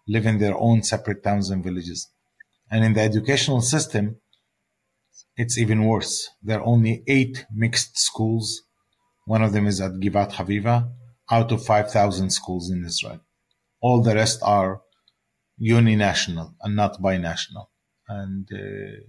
live 0.08 0.26
in 0.26 0.38
their 0.38 0.56
own 0.58 0.82
separate 0.82 1.22
towns 1.22 1.50
and 1.50 1.62
villages. 1.62 2.10
And 2.70 2.84
in 2.84 2.94
the 2.94 3.02
educational 3.02 3.60
system, 3.60 4.16
it's 5.36 5.56
even 5.56 5.84
worse. 5.84 6.28
There 6.42 6.58
are 6.58 6.66
only 6.66 7.04
eight 7.06 7.46
mixed 7.54 7.98
schools. 7.98 8.62
One 9.26 9.42
of 9.42 9.52
them 9.52 9.66
is 9.66 9.80
at 9.80 9.92
Givat 9.92 10.32
Haviva 10.32 10.90
out 11.30 11.52
of 11.52 11.64
5,000 11.64 12.30
schools 12.30 12.70
in 12.70 12.84
Israel. 12.84 13.20
All 13.80 14.02
the 14.02 14.14
rest 14.14 14.40
are 14.42 14.80
uninational 15.60 16.54
and 16.62 16.74
not 16.74 17.00
binational. 17.00 17.66
And, 18.08 18.48
uh, 18.52 19.00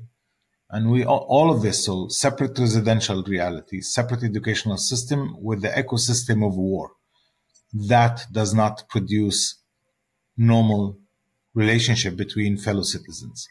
and 0.69 0.91
we, 0.91 1.03
all 1.05 1.51
of 1.51 1.61
this, 1.61 1.85
so 1.85 2.09
separate 2.09 2.59
residential 2.59 3.23
reality, 3.23 3.81
separate 3.81 4.23
educational 4.23 4.77
system 4.77 5.35
with 5.41 5.61
the 5.61 5.69
ecosystem 5.69 6.45
of 6.45 6.55
war. 6.55 6.91
That 7.73 8.25
does 8.31 8.53
not 8.53 8.87
produce 8.89 9.58
normal 10.39 10.97
relationship 11.53 12.15
between 12.15 12.57
fellow 12.57 12.83
citizens. 12.83 13.47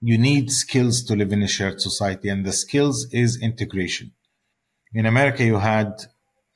you 0.00 0.18
need 0.18 0.50
skills 0.52 1.02
to 1.02 1.16
live 1.16 1.32
in 1.32 1.42
a 1.42 1.48
shared 1.48 1.80
society, 1.80 2.28
and 2.28 2.44
the 2.44 2.52
skills 2.52 3.06
is 3.10 3.40
integration. 3.40 4.12
In 4.92 5.06
America, 5.06 5.42
you 5.42 5.58
had 5.58 5.92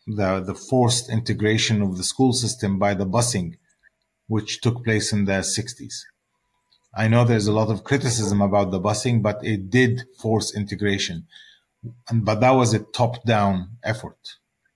the, 0.06 0.40
the 0.40 0.54
forced 0.54 1.11
integration 1.11 1.80
of 1.80 1.96
the 1.96 2.04
school 2.04 2.32
system 2.34 2.78
by 2.78 2.92
the 2.94 3.06
busing, 3.06 3.56
which 4.26 4.61
took 4.61 4.84
place 4.84 5.12
in 5.14 5.24
the 5.24 5.40
60s. 5.40 5.94
I 6.94 7.09
know 7.09 7.24
there's 7.24 7.46
a 7.46 7.52
lot 7.61 7.70
of 7.70 7.84
criticism 7.84 8.42
about 8.42 8.70
the 8.70 8.80
busing, 8.80 9.22
but 9.22 9.42
it 9.42 9.70
did 9.70 10.04
force 10.20 10.54
integration. 10.54 11.26
And, 12.09 12.24
but 12.24 12.40
that 12.40 12.50
was 12.50 12.74
a 12.74 12.80
top 12.80 13.24
down 13.24 13.78
effort. 13.82 14.18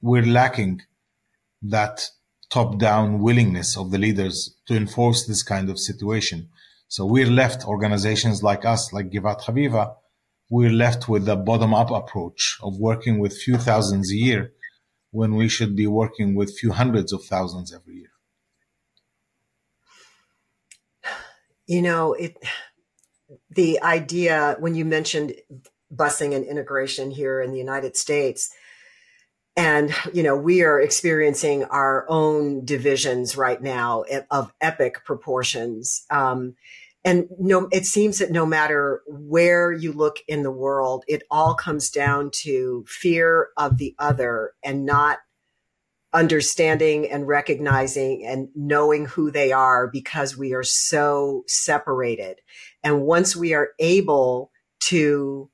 We're 0.01 0.27
lacking 0.41 0.83
that 1.63 2.09
top 2.53 2.79
down 2.79 3.19
willingness 3.21 3.79
of 3.79 3.91
the 3.91 3.99
leaders 3.99 4.55
to 4.67 4.77
enforce 4.77 5.27
this 5.27 5.43
kind 5.43 5.71
of 5.71 5.79
situation. 5.79 6.51
So 6.87 7.07
we're 7.07 7.31
left 7.31 7.67
organizations 7.67 8.43
like 8.43 8.67
us, 8.67 8.93
like 8.93 9.11
Givat 9.11 9.41
Haviva, 9.41 9.95
we're 10.51 10.71
left 10.71 11.09
with 11.09 11.25
the 11.25 11.35
bottom 11.35 11.73
up 11.73 11.91
approach 11.91 12.59
of 12.63 12.77
working 12.77 13.19
with 13.19 13.33
few 13.35 13.57
thousands 13.57 14.13
a 14.13 14.17
year 14.17 14.53
when 15.11 15.35
we 15.35 15.49
should 15.49 15.75
be 15.75 15.87
working 15.87 16.35
with 16.35 16.59
few 16.59 16.73
hundreds 16.73 17.11
of 17.11 17.25
thousands 17.25 17.73
every 17.73 17.95
year. 17.95 18.13
You 21.67 21.81
know, 21.81 22.13
it 22.13 22.37
the 23.49 23.81
idea 23.81 24.57
when 24.59 24.75
you 24.75 24.85
mentioned 24.85 25.37
busing 25.95 26.35
and 26.37 26.45
integration 26.45 27.11
here 27.11 27.41
in 27.41 27.51
the 27.51 27.59
United 27.59 27.97
States, 27.97 28.51
and 29.57 29.95
you 30.13 30.23
know 30.23 30.37
we 30.37 30.63
are 30.63 30.81
experiencing 30.81 31.65
our 31.65 32.07
own 32.09 32.65
divisions 32.65 33.37
right 33.37 33.63
now 33.63 34.05
of 34.31 34.53
epic 34.61 35.05
proportions. 35.05 36.05
Um, 36.11 36.55
and 37.05 37.27
no, 37.39 37.69
it 37.73 37.85
seems 37.85 38.19
that 38.19 38.31
no 38.31 38.47
matter 38.47 39.03
where 39.09 39.73
you 39.73 39.93
look 39.93 40.19
in 40.29 40.45
the 40.45 40.53
world, 40.53 41.05
it 41.09 41.25
all 41.31 41.55
comes 41.55 41.91
down 41.91 42.31
to 42.43 42.85
fear 42.87 43.49
of 43.57 43.79
the 43.79 43.95
other 43.99 44.53
and 44.63 44.87
not 44.87 45.19
understanding 46.13 47.11
and 47.11 47.27
recognizing 47.27 48.25
and 48.25 48.49
knowing 48.55 49.07
who 49.07 49.31
they 49.31 49.51
are 49.51 49.89
because 49.89 50.37
we 50.37 50.53
are 50.53 50.63
so 50.63 51.43
separated. 51.49 52.39
And 52.85 53.03
once 53.03 53.35
we 53.35 53.55
are 53.55 53.71
able 53.79 54.53
to 54.85 55.51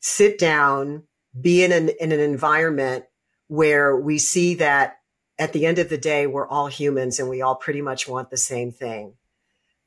sit 0.00 0.38
down, 0.38 1.04
be 1.38 1.64
in 1.64 1.72
an, 1.72 1.90
in 2.00 2.12
an 2.12 2.20
environment 2.20 3.04
where 3.48 3.96
we 3.96 4.18
see 4.18 4.54
that 4.56 4.98
at 5.38 5.52
the 5.52 5.66
end 5.66 5.78
of 5.78 5.88
the 5.88 5.98
day, 5.98 6.26
we're 6.26 6.48
all 6.48 6.66
humans 6.66 7.18
and 7.18 7.28
we 7.28 7.42
all 7.42 7.56
pretty 7.56 7.82
much 7.82 8.08
want 8.08 8.30
the 8.30 8.36
same 8.36 8.72
thing. 8.72 9.14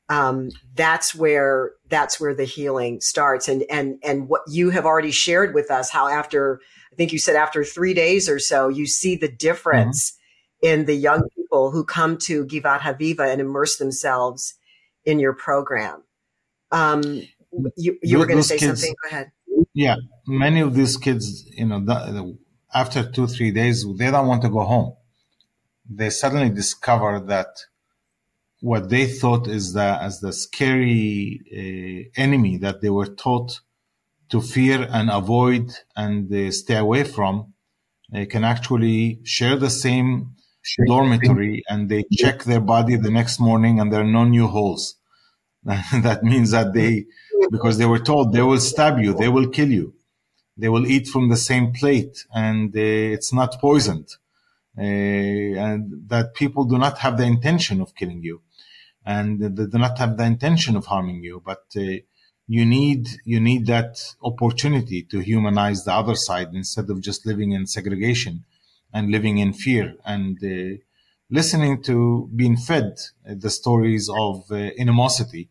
Um, 0.08 0.50
that's 0.74 1.14
where 1.14 1.72
that's 1.88 2.20
where 2.20 2.34
the 2.34 2.44
healing 2.44 3.00
starts. 3.00 3.48
And 3.48 3.64
and 3.70 3.98
and 4.04 4.28
what 4.28 4.42
you 4.48 4.70
have 4.70 4.86
already 4.86 5.10
shared 5.10 5.52
with 5.52 5.68
us 5.70 5.90
how 5.90 6.06
after 6.06 6.60
i 6.92 6.94
think 6.94 7.12
you 7.12 7.18
said 7.18 7.34
after 7.34 7.64
three 7.64 7.92
days 7.92 8.28
or 8.28 8.38
so 8.38 8.68
you 8.68 8.86
see 8.86 9.16
the 9.16 9.28
difference 9.28 10.12
mm-hmm. 10.62 10.74
in 10.74 10.84
the 10.86 10.94
young 10.94 11.28
people 11.36 11.72
who 11.72 11.84
come 11.84 12.18
to 12.18 12.44
Givat 12.44 12.80
Haviva 12.80 13.28
and 13.28 13.40
immerse 13.40 13.78
themselves 13.78 14.54
in 15.04 15.18
your 15.18 15.32
program. 15.32 16.04
Um, 16.70 17.22
you, 17.76 17.98
you 18.00 18.18
were 18.18 18.26
going 18.26 18.38
to 18.38 18.44
say 18.44 18.58
kids, 18.58 18.80
something. 18.80 18.94
Go 19.02 19.08
ahead 19.08 19.32
yeah 19.74 19.96
many 20.26 20.60
of 20.60 20.74
these 20.74 20.96
kids 20.96 21.46
you 21.56 21.66
know 21.66 21.80
the, 21.84 22.36
after 22.74 23.10
two 23.10 23.26
three 23.26 23.50
days 23.50 23.86
they 23.96 24.10
don't 24.10 24.26
want 24.26 24.42
to 24.42 24.48
go 24.50 24.64
home. 24.64 24.94
They 25.88 26.10
suddenly 26.10 26.50
discover 26.50 27.20
that 27.20 27.48
what 28.60 28.88
they 28.88 29.06
thought 29.06 29.46
is 29.48 29.72
that 29.74 30.02
as 30.02 30.20
the 30.20 30.32
scary 30.32 31.40
uh, 31.60 32.20
enemy 32.20 32.56
that 32.58 32.80
they 32.80 32.90
were 32.90 33.06
taught 33.06 33.60
to 34.30 34.40
fear 34.40 34.88
and 34.90 35.10
avoid 35.10 35.72
and 35.96 36.32
uh, 36.32 36.50
stay 36.50 36.76
away 36.76 37.04
from 37.04 37.52
they 38.12 38.26
can 38.26 38.44
actually 38.44 39.20
share 39.24 39.56
the 39.56 39.70
same 39.70 40.34
dormitory 40.86 41.62
and 41.68 41.88
they 41.88 42.04
check 42.12 42.44
their 42.44 42.60
body 42.60 42.96
the 42.96 43.10
next 43.10 43.40
morning 43.40 43.80
and 43.80 43.92
there 43.92 44.00
are 44.00 44.04
no 44.20 44.24
new 44.24 44.46
holes. 44.46 44.96
That 46.06 46.20
means 46.22 46.52
that 46.52 46.72
they 46.74 47.06
because 47.50 47.78
they 47.78 47.86
were 47.86 47.98
told 47.98 48.32
they 48.32 48.42
will 48.42 48.60
stab 48.60 48.98
you 48.98 49.14
they 49.14 49.28
will 49.28 49.48
kill 49.48 49.70
you. 49.70 49.94
They 50.58 50.70
will 50.70 50.86
eat 50.86 51.06
from 51.08 51.28
the 51.28 51.36
same 51.36 51.72
plate 51.72 52.24
and 52.34 52.74
uh, 52.74 52.80
it's 53.16 53.32
not 53.32 53.60
poisoned. 53.60 54.08
Uh, 54.78 54.82
and 55.66 56.08
that 56.08 56.34
people 56.34 56.64
do 56.64 56.78
not 56.78 56.98
have 56.98 57.16
the 57.18 57.24
intention 57.24 57.80
of 57.80 57.94
killing 57.94 58.22
you 58.22 58.42
and 59.04 59.40
they 59.40 59.66
do 59.66 59.78
not 59.78 59.98
have 59.98 60.16
the 60.16 60.24
intention 60.24 60.76
of 60.76 60.86
harming 60.86 61.22
you, 61.22 61.42
but 61.44 61.64
uh, 61.76 61.82
you 62.48 62.64
need 62.64 63.08
you 63.24 63.40
need 63.40 63.66
that 63.66 64.14
opportunity 64.22 65.02
to 65.02 65.20
humanize 65.20 65.84
the 65.84 65.92
other 65.92 66.14
side 66.14 66.48
instead 66.52 66.90
of 66.90 67.00
just 67.00 67.26
living 67.26 67.52
in 67.52 67.66
segregation 67.66 68.44
and 68.92 69.10
living 69.10 69.38
in 69.38 69.52
fear 69.52 69.94
and 70.04 70.38
uh, 70.44 70.76
listening 71.30 71.82
to 71.82 72.30
being 72.34 72.56
fed 72.56 72.96
the 73.24 73.50
stories 73.50 74.08
of 74.08 74.44
uh, 74.50 74.56
animosity 74.78 75.48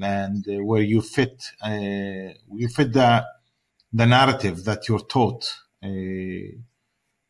and 0.00 0.46
uh, 0.48 0.62
where 0.64 0.82
you 0.82 1.00
fit 1.00 1.44
uh, 1.62 2.32
you 2.54 2.68
fit 2.68 2.92
the 2.92 3.24
the 3.92 4.06
narrative 4.06 4.64
that 4.64 4.88
you're 4.88 5.06
taught 5.06 5.54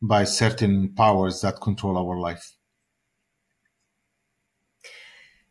by 0.01 0.23
certain 0.23 0.93
powers 0.93 1.41
that 1.41 1.61
control 1.61 1.97
our 1.97 2.19
life 2.19 2.55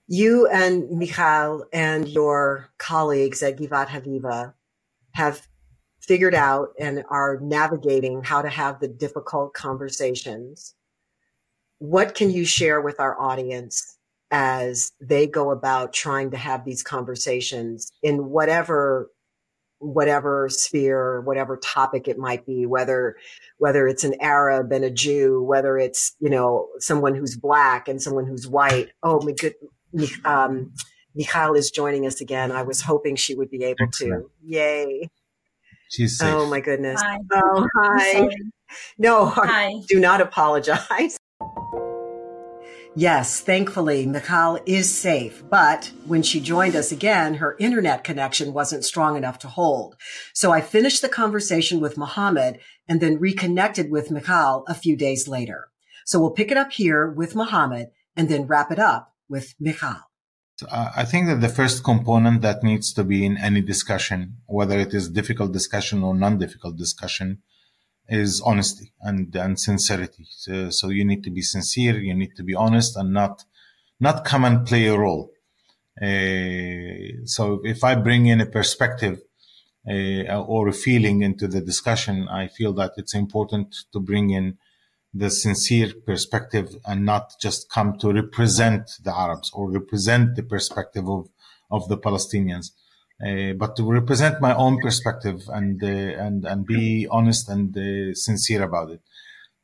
you 0.09 0.47
and 0.49 0.91
Michal 0.91 1.67
and 1.71 2.09
your 2.09 2.71
colleagues 2.79 3.43
at 3.43 3.59
Givat 3.59 3.89
Haviva 3.89 4.55
have 5.13 5.47
figured 6.01 6.35
out 6.35 6.71
and 6.81 7.05
are 7.11 7.39
navigating 7.41 8.23
how 8.25 8.41
to 8.41 8.49
have 8.49 8.81
the 8.81 8.89
difficult 8.89 9.53
conversations. 9.53 10.75
What 11.79 12.15
can 12.15 12.31
you 12.31 12.47
share 12.47 12.81
with 12.81 12.99
our 12.99 13.21
audience 13.21 13.98
as 14.31 14.93
they 15.01 15.27
go 15.27 15.51
about 15.51 15.93
trying 15.93 16.31
to 16.31 16.37
have 16.37 16.65
these 16.65 16.83
conversations 16.83 17.91
in 18.03 18.29
whatever 18.31 19.11
whatever 19.81 20.49
sphere, 20.49 21.21
whatever 21.21 21.57
topic 21.57 22.09
it 22.09 22.19
might 22.19 22.45
be, 22.45 22.67
whether 22.67 23.17
whether 23.59 23.87
it's 23.87 24.05
an 24.05 24.15
Arab 24.21 24.73
and 24.73 24.85
a 24.85 24.91
Jew, 24.91 25.43
whether 25.43 25.79
it's 25.79 26.15
you 26.21 26.31
know 26.31 26.69
someone 26.79 27.15
who's 27.15 27.37
black 27.37 27.89
and 27.89 28.03
someone 28.03 28.27
who's 28.27 28.47
white. 28.47 28.91
Oh 29.03 29.21
my 29.25 29.33
good, 29.33 29.55
um, 30.25 30.73
Michal 31.15 31.55
is 31.55 31.71
joining 31.71 32.07
us 32.07 32.21
again. 32.21 32.53
I 32.53 32.63
was 32.63 32.83
hoping 32.83 33.17
she 33.17 33.35
would 33.35 33.51
be 33.51 33.65
able 33.65 33.77
Excellent. 33.83 34.25
to. 34.25 34.31
Yay. 34.43 35.11
She's 35.91 36.19
safe. 36.19 36.35
Oh 36.35 36.47
my 36.47 36.61
goodness. 36.61 37.01
Hi. 37.01 37.19
Oh, 37.33 37.67
hi. 37.75 38.29
No, 38.99 39.27
hi. 39.27 39.81
do 39.89 39.99
not 39.99 40.21
apologize. 40.21 41.19
Yes, 42.99 43.39
thankfully, 43.39 44.07
Michal 44.07 44.59
is 44.67 44.93
safe, 44.93 45.45
but 45.49 45.93
when 46.05 46.25
she 46.25 46.41
joined 46.41 46.75
us 46.75 46.91
again, 46.91 47.35
her 47.35 47.55
internet 47.61 48.03
connection 48.03 48.53
wasn't 48.53 48.85
strong 48.85 49.17
enough 49.17 49.39
to 49.39 49.47
hold. 49.47 49.95
So 50.35 50.51
I 50.51 50.61
finished 50.61 51.01
the 51.01 51.09
conversation 51.09 51.79
with 51.79 51.97
Mohammad 51.97 52.59
and 52.89 53.01
then 53.01 53.21
reconnected 53.21 53.89
with 53.89 54.11
Michal 54.11 54.65
a 54.67 54.75
few 54.75 54.97
days 54.97 55.29
later. 55.29 55.69
So 56.07 56.19
we'll 56.19 56.33
pick 56.33 56.51
it 56.51 56.57
up 56.57 56.73
here 56.73 57.09
with 57.09 57.37
Mohammad 57.37 57.91
and 58.17 58.29
then 58.29 58.49
wrap 58.49 58.73
it 58.73 58.81
up 58.81 59.15
with 59.29 59.55
Michal? 59.61 60.01
Uh, 60.69 60.91
I 60.97 61.05
think 61.05 61.29
that 61.29 61.41
the 61.41 61.49
first 61.49 61.85
component 61.85 62.43
that 62.43 62.65
needs 62.65 62.93
to 62.95 63.05
be 63.05 63.25
in 63.25 63.39
any 63.39 63.61
discussion, 63.61 64.39
whether 64.47 64.77
it 64.77 64.93
is 64.93 65.09
difficult 65.09 65.53
discussion 65.53 66.03
or 66.03 66.17
non-difficult 66.17 66.77
discussion, 66.77 67.43
is 68.09 68.41
honesty 68.41 68.93
and, 69.01 69.35
and 69.37 69.59
sincerity. 69.61 70.27
So, 70.31 70.71
so, 70.71 70.89
you 70.89 71.05
need 71.05 71.23
to 71.25 71.31
be 71.31 71.43
sincere, 71.43 71.99
you 71.99 72.15
need 72.15 72.37
to 72.37 72.43
be 72.43 72.55
honest 72.55 72.97
and 72.97 73.13
not, 73.13 73.45
not 74.01 74.25
come 74.25 74.45
and 74.45 74.67
play 74.67 74.87
a 74.87 74.99
role. 74.99 75.31
Uh, 76.01 77.25
so 77.25 77.61
if 77.65 77.83
I 77.83 77.97
bring 77.97 78.27
in 78.27 78.41
a 78.41 78.47
perspective 78.47 79.21
uh, 79.89 80.43
or 80.43 80.69
a 80.69 80.73
feeling 80.73 81.23
into 81.23 81.49
the 81.49 81.61
discussion, 81.61 82.29
I 82.29 82.47
feel 82.47 82.73
that 82.75 82.93
it's 82.97 83.15
important 83.15 83.75
to 83.93 84.01
bring 84.01 84.31
in 84.31 84.59
the 85.13 85.31
sincere 85.31 85.93
perspective 86.07 86.77
and 86.87 87.05
not 87.05 87.33
just 87.41 87.69
come 87.69 87.99
to 87.99 88.13
represent 88.13 88.91
the 89.03 89.15
Arabs 89.15 89.51
or 89.53 89.71
represent 89.71 90.37
the 90.37 90.43
perspective 90.43 91.09
of, 91.09 91.29
of 91.71 91.89
the 91.89 91.99
Palestinians, 91.99 92.71
uh, 93.25 93.53
but 93.55 93.77
to 93.77 93.91
represent 93.91 94.41
my 94.41 94.55
own 94.55 94.81
perspective 94.81 95.43
and, 95.49 95.83
uh, 95.83 95.87
and, 95.87 96.45
and 96.45 96.67
be 96.67 97.07
honest 97.11 97.49
and 97.49 97.77
uh, 97.77 98.15
sincere 98.15 98.63
about 98.63 98.91
it. 98.91 99.01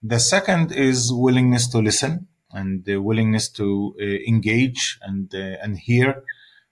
The 0.03 0.19
second 0.19 0.73
is 0.73 1.13
willingness 1.13 1.69
to 1.69 1.79
listen 1.79 2.27
and 2.51 2.85
the 2.85 2.97
willingness 2.97 3.49
to 3.51 3.95
uh, 4.01 4.05
engage 4.05 4.99
and, 5.03 5.33
uh, 5.35 5.57
and 5.63 5.79
hear 5.79 6.23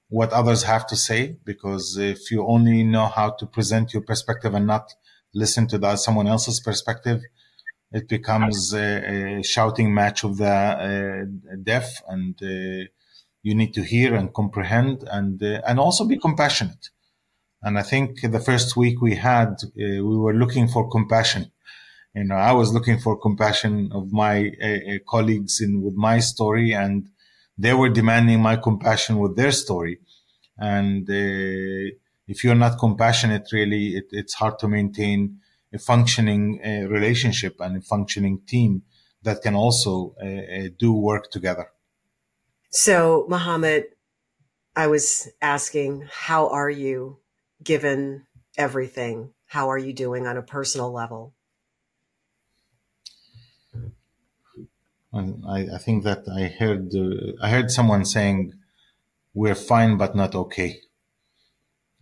what 0.09 0.33
others 0.33 0.65
have 0.65 0.87
to 0.89 0.97
say. 0.97 1.37
Because 1.45 1.97
if 1.97 2.31
you 2.31 2.47
only 2.47 2.83
know 2.83 3.07
how 3.07 3.31
to 3.31 3.47
present 3.47 3.93
your 3.95 4.03
perspective 4.03 4.55
and 4.55 4.67
not 4.67 4.93
listen 5.35 5.67
to 5.69 5.79
the, 5.79 5.97
someone 5.97 6.27
else's 6.27 6.61
perspective, 6.61 7.23
it 7.93 8.09
becomes 8.09 8.73
a, 8.73 9.39
a 9.39 9.43
shouting 9.43 9.95
match 9.95 10.25
of 10.25 10.39
the 10.39 11.61
deaf, 11.63 12.03
and 12.09 12.39
you 13.43 13.55
need 13.55 13.75
to 13.75 13.83
hear 13.83 14.15
and 14.15 14.33
comprehend, 14.33 15.05
and 15.11 15.43
uh, 15.43 15.61
and 15.67 15.79
also 15.79 16.05
be 16.05 16.19
compassionate. 16.19 16.91
And 17.63 17.79
I 17.79 17.83
think 17.83 18.21
the 18.23 18.41
first 18.41 18.77
week 18.77 19.01
we 19.01 19.15
had, 19.15 19.55
uh, 19.63 19.71
we 19.77 20.17
were 20.17 20.35
looking 20.35 20.69
for 20.69 20.89
compassion. 20.89 21.51
You 22.15 22.25
know, 22.25 22.35
I 22.35 22.53
was 22.53 22.73
looking 22.73 22.99
for 22.99 23.17
compassion 23.19 23.91
of 23.93 24.13
my 24.13 24.51
uh, 24.63 24.67
uh, 24.67 24.99
colleagues 25.09 25.61
in 25.61 25.83
with 25.83 25.95
my 25.95 26.19
story, 26.21 26.73
and 26.73 27.09
they 27.57 27.73
were 27.73 27.89
demanding 27.89 28.41
my 28.41 28.57
compassion 28.57 29.19
with 29.19 29.37
their 29.37 29.53
story. 29.53 30.01
And 30.59 31.09
uh, 31.09 31.95
if 32.27 32.45
you're 32.45 32.55
not 32.55 32.79
compassionate, 32.79 33.47
really, 33.53 33.97
it, 33.97 34.07
it's 34.11 34.35
hard 34.35 34.59
to 34.61 34.69
maintain 34.69 35.39
a 35.73 35.79
functioning 35.79 36.61
uh, 36.65 36.89
relationship 36.89 37.57
and 37.61 37.79
a 37.79 37.81
functioning 37.81 38.41
team 38.47 38.83
that 39.23 39.41
can 39.41 39.55
also 39.55 40.15
do 40.79 40.93
work 40.93 41.31
together. 41.31 41.69
So, 42.73 43.25
Mohammad, 43.29 43.95
I 44.77 44.89
was 44.89 45.31
asking, 45.43 46.09
how 46.11 46.49
are 46.49 46.71
you 46.71 47.21
given 47.63 48.27
everything? 48.59 49.35
How 49.47 49.71
are 49.71 49.79
you 49.79 49.93
doing 49.93 50.27
on 50.27 50.37
a 50.37 50.43
personal 50.43 50.93
level? 50.93 51.35
I, 55.15 55.69
I 55.75 55.79
think 55.79 56.05
that 56.05 56.29
I 56.29 56.49
heard 56.49 56.95
uh, 56.95 57.33
I 57.43 57.49
heard 57.51 57.71
someone 57.71 58.05
saying 58.05 58.53
we're 59.35 59.55
fine 59.57 59.97
but 59.99 60.17
not 60.17 60.35
okay. 60.35 60.81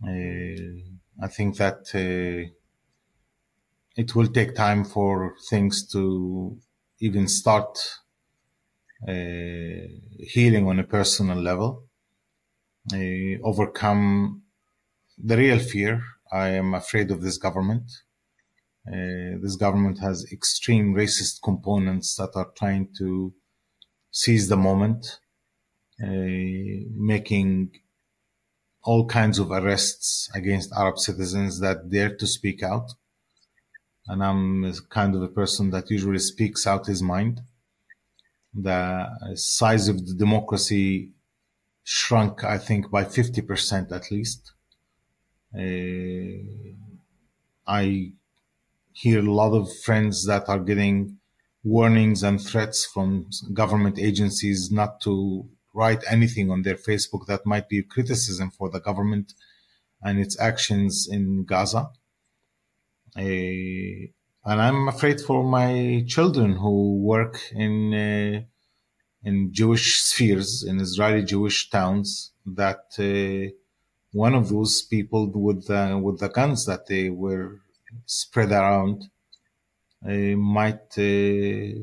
Uh, 0.03 0.77
I 1.21 1.27
think 1.27 1.57
that 1.57 1.89
uh, 1.95 2.51
it 3.95 4.15
will 4.15 4.27
take 4.27 4.53
time 4.53 4.83
for 4.83 5.35
things 5.49 5.87
to 5.87 6.57
even 6.99 7.27
start 7.27 7.77
healing 9.07 10.67
on 10.67 10.79
a 10.79 10.83
personal 10.83 11.37
level, 11.37 11.85
overcome 13.43 14.43
the 15.17 15.37
real 15.37 15.59
fear. 15.59 16.03
I 16.31 16.49
am 16.49 16.73
afraid 16.73 17.11
of 17.11 17.21
this 17.21 17.37
government. 17.37 17.83
Uh, 18.87 19.37
this 19.41 19.55
government 19.55 19.99
has 19.99 20.25
extreme 20.31 20.95
racist 20.95 21.41
components 21.43 22.15
that 22.15 22.31
are 22.35 22.51
trying 22.57 22.87
to 22.97 23.33
seize 24.09 24.47
the 24.49 24.57
moment, 24.57 25.19
uh, 26.01 26.07
making 26.95 27.69
all 28.83 29.05
kinds 29.05 29.37
of 29.37 29.51
arrests 29.51 30.29
against 30.33 30.73
Arab 30.73 30.97
citizens 30.97 31.59
that 31.59 31.89
dare 31.91 32.15
to 32.15 32.25
speak 32.25 32.63
out. 32.63 32.93
And 34.07 34.23
I'm 34.23 34.73
kind 34.89 35.15
of 35.15 35.21
a 35.21 35.27
person 35.27 35.69
that 35.71 35.91
usually 35.91 36.19
speaks 36.19 36.65
out 36.65 36.87
his 36.87 37.03
mind. 37.03 37.41
The 38.53 39.35
size 39.35 39.87
of 39.87 40.05
the 40.05 40.13
democracy 40.13 41.11
shrunk, 41.83 42.43
I 42.43 42.57
think, 42.57 42.91
by 42.91 43.05
50% 43.05 43.91
at 43.91 44.11
least. 44.11 44.51
Uh, 45.53 46.43
I 47.67 48.13
hear 48.93 49.19
a 49.19 49.33
lot 49.33 49.53
of 49.53 49.75
friends 49.85 50.25
that 50.25 50.49
are 50.49 50.59
getting 50.59 51.17
warnings 51.63 52.23
and 52.23 52.41
threats 52.41 52.85
from 52.85 53.29
government 53.53 53.99
agencies 53.99 54.71
not 54.71 54.99
to 55.01 55.47
write 55.73 56.03
anything 56.09 56.49
on 56.51 56.63
their 56.63 56.75
Facebook 56.75 57.27
that 57.27 57.45
might 57.45 57.69
be 57.69 57.81
criticism 57.83 58.51
for 58.51 58.69
the 58.69 58.79
government 58.79 59.33
and 60.01 60.19
its 60.19 60.39
actions 60.39 61.07
in 61.09 61.45
Gaza. 61.45 61.89
Uh, 63.15 64.07
and 64.43 64.61
I'm 64.61 64.87
afraid 64.87 65.21
for 65.21 65.43
my 65.43 66.03
children 66.07 66.53
who 66.53 66.97
work 66.97 67.39
in 67.53 67.93
uh, 67.93 68.41
in 69.23 69.53
Jewish 69.53 70.01
spheres 70.01 70.63
in 70.63 70.79
Israeli 70.79 71.23
Jewish 71.23 71.69
towns 71.69 72.31
that 72.45 72.85
uh, 72.97 73.53
one 74.13 74.33
of 74.35 74.49
those 74.49 74.81
people 74.81 75.27
with 75.27 75.67
the, 75.67 75.99
with 76.01 76.19
the 76.19 76.29
guns 76.29 76.65
that 76.65 76.87
they 76.87 77.09
were 77.09 77.59
spread 78.05 78.51
around 78.51 79.05
uh, 80.05 80.35
might, 80.35 80.97
uh, 80.97 81.79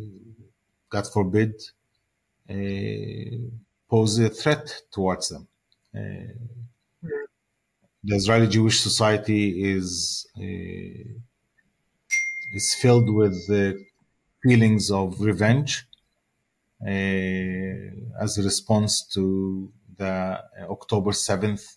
God 0.91 1.07
forbid, 1.13 1.55
uh, 2.51 3.49
pose 3.89 4.19
a 4.19 4.29
threat 4.29 4.83
towards 4.91 5.29
them. 5.29 5.47
the 8.05 8.17
Israeli 8.17 8.49
Jewish 8.49 8.81
society 8.81 9.73
is 9.75 10.27
is 12.53 12.74
filled 12.74 13.12
with 13.14 13.46
the 13.46 13.84
feelings 14.42 14.90
of 14.90 15.20
revenge 15.20 15.86
uh, 16.86 16.90
as 18.20 18.38
a 18.38 18.42
response 18.42 19.03
to 19.14 19.70
the 19.96 20.40
October 20.70 21.11
7th 21.11 21.76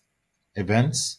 events. 0.54 1.18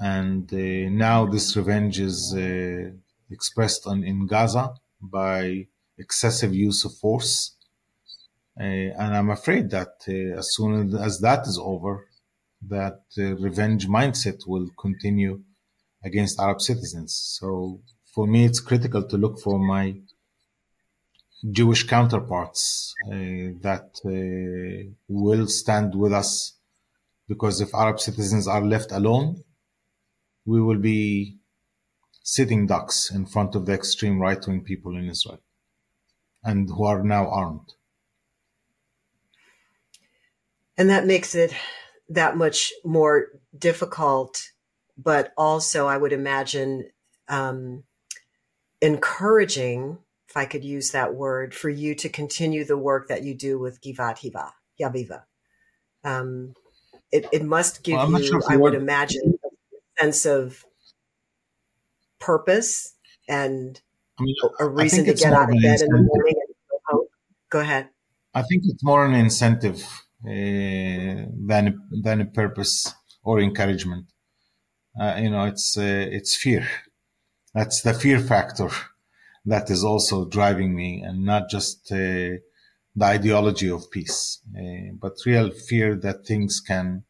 And 0.00 0.52
uh, 0.52 0.90
now 0.90 1.26
this 1.26 1.56
revenge 1.56 2.00
is 2.00 2.34
uh, 2.36 2.90
expressed 3.30 3.86
on, 3.86 4.02
in 4.02 4.26
Gaza 4.26 4.74
by 5.00 5.68
excessive 5.96 6.52
use 6.52 6.84
of 6.84 6.94
force. 6.94 7.54
Uh, 8.58 8.64
and 8.64 9.16
I'm 9.16 9.30
afraid 9.30 9.70
that 9.70 9.94
uh, 10.08 10.38
as 10.38 10.54
soon 10.54 10.94
as 10.96 11.20
that 11.20 11.46
is 11.46 11.58
over, 11.62 12.08
that 12.66 13.02
revenge 13.16 13.86
mindset 13.86 14.46
will 14.46 14.68
continue 14.78 15.42
against 16.02 16.40
Arab 16.40 16.60
citizens. 16.60 17.14
So 17.38 17.80
for 18.14 18.26
me, 18.26 18.44
it's 18.44 18.60
critical 18.60 19.02
to 19.08 19.16
look 19.16 19.40
for 19.40 19.58
my 19.58 19.96
Jewish 21.50 21.84
counterparts 21.86 22.94
uh, 23.06 23.58
that 23.60 23.90
uh, 24.06 24.90
will 25.08 25.46
stand 25.48 25.94
with 25.94 26.12
us 26.12 26.54
because 27.28 27.60
if 27.60 27.74
Arab 27.74 28.00
citizens 28.00 28.46
are 28.46 28.62
left 28.62 28.92
alone, 28.92 29.42
we 30.46 30.62
will 30.62 30.78
be 30.78 31.38
sitting 32.22 32.66
ducks 32.66 33.10
in 33.10 33.26
front 33.26 33.54
of 33.54 33.66
the 33.66 33.72
extreme 33.72 34.20
right 34.20 34.46
wing 34.46 34.62
people 34.62 34.96
in 34.96 35.08
Israel 35.10 35.40
and 36.42 36.68
who 36.68 36.84
are 36.84 37.02
now 37.02 37.28
armed. 37.28 37.72
And 40.76 40.88
that 40.90 41.06
makes 41.06 41.34
it 41.34 41.54
that 42.08 42.36
much 42.36 42.72
more 42.84 43.26
difficult, 43.56 44.50
but 44.96 45.32
also, 45.36 45.86
I 45.86 45.96
would 45.96 46.12
imagine, 46.12 46.90
um, 47.28 47.84
encouraging, 48.84 49.98
if 50.28 50.36
I 50.36 50.44
could 50.44 50.64
use 50.64 50.90
that 50.90 51.14
word, 51.14 51.54
for 51.54 51.70
you 51.70 51.94
to 51.96 52.08
continue 52.08 52.64
the 52.64 52.76
work 52.76 53.08
that 53.08 53.22
you 53.22 53.34
do 53.34 53.58
with 53.58 53.80
Givat 53.80 54.18
Hiva, 54.18 54.52
Yaviva. 54.80 55.22
Um, 56.04 56.54
it, 57.10 57.26
it 57.32 57.44
must 57.44 57.82
give 57.82 57.96
well, 57.96 58.20
you, 58.20 58.26
sure 58.26 58.42
I 58.48 58.56
would 58.56 58.74
imagine, 58.74 59.38
a 59.42 60.02
sense 60.02 60.26
of 60.26 60.64
purpose 62.18 62.94
and 63.28 63.80
I 64.18 64.22
mean, 64.22 64.34
a 64.60 64.68
reason 64.68 65.04
to 65.06 65.14
get 65.14 65.32
out 65.32 65.50
of 65.50 65.56
bed 65.62 65.80
in 65.80 65.88
the 65.88 66.02
morning 66.02 66.34
and 66.46 66.80
hope. 66.88 67.08
Go 67.48 67.60
ahead. 67.60 67.88
I 68.34 68.42
think 68.42 68.64
it's 68.66 68.84
more 68.84 69.06
an 69.06 69.14
incentive 69.14 69.82
uh, 70.26 71.30
than 71.50 71.80
than 72.02 72.20
a 72.20 72.26
purpose 72.26 72.92
or 73.22 73.40
encouragement. 73.40 74.06
Uh, 75.00 75.18
you 75.22 75.30
know, 75.30 75.44
it's 75.44 75.76
uh, 75.78 76.06
it's 76.10 76.36
fear. 76.36 76.68
That's 77.54 77.80
the 77.82 77.94
fear 77.94 78.20
factor 78.20 78.68
that 79.46 79.70
is 79.70 79.82
also 79.84 80.26
driving 80.26 80.74
me, 80.74 81.02
and 81.02 81.24
not 81.24 81.48
just 81.50 81.90
uh, 81.92 81.96
the 82.96 83.04
ideology 83.04 83.70
of 83.70 83.90
peace, 83.90 84.40
uh, 84.58 84.92
but 85.00 85.14
real 85.26 85.50
fear 85.50 85.96
that 85.96 86.26
things 86.26 86.60
can 86.60 87.04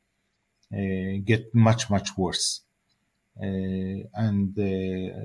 uh, 0.72 1.20
get 1.24 1.54
much, 1.54 1.90
much 1.90 2.16
worse. 2.18 2.62
Uh, 3.40 4.06
and 4.14 4.58
uh, 4.58 5.24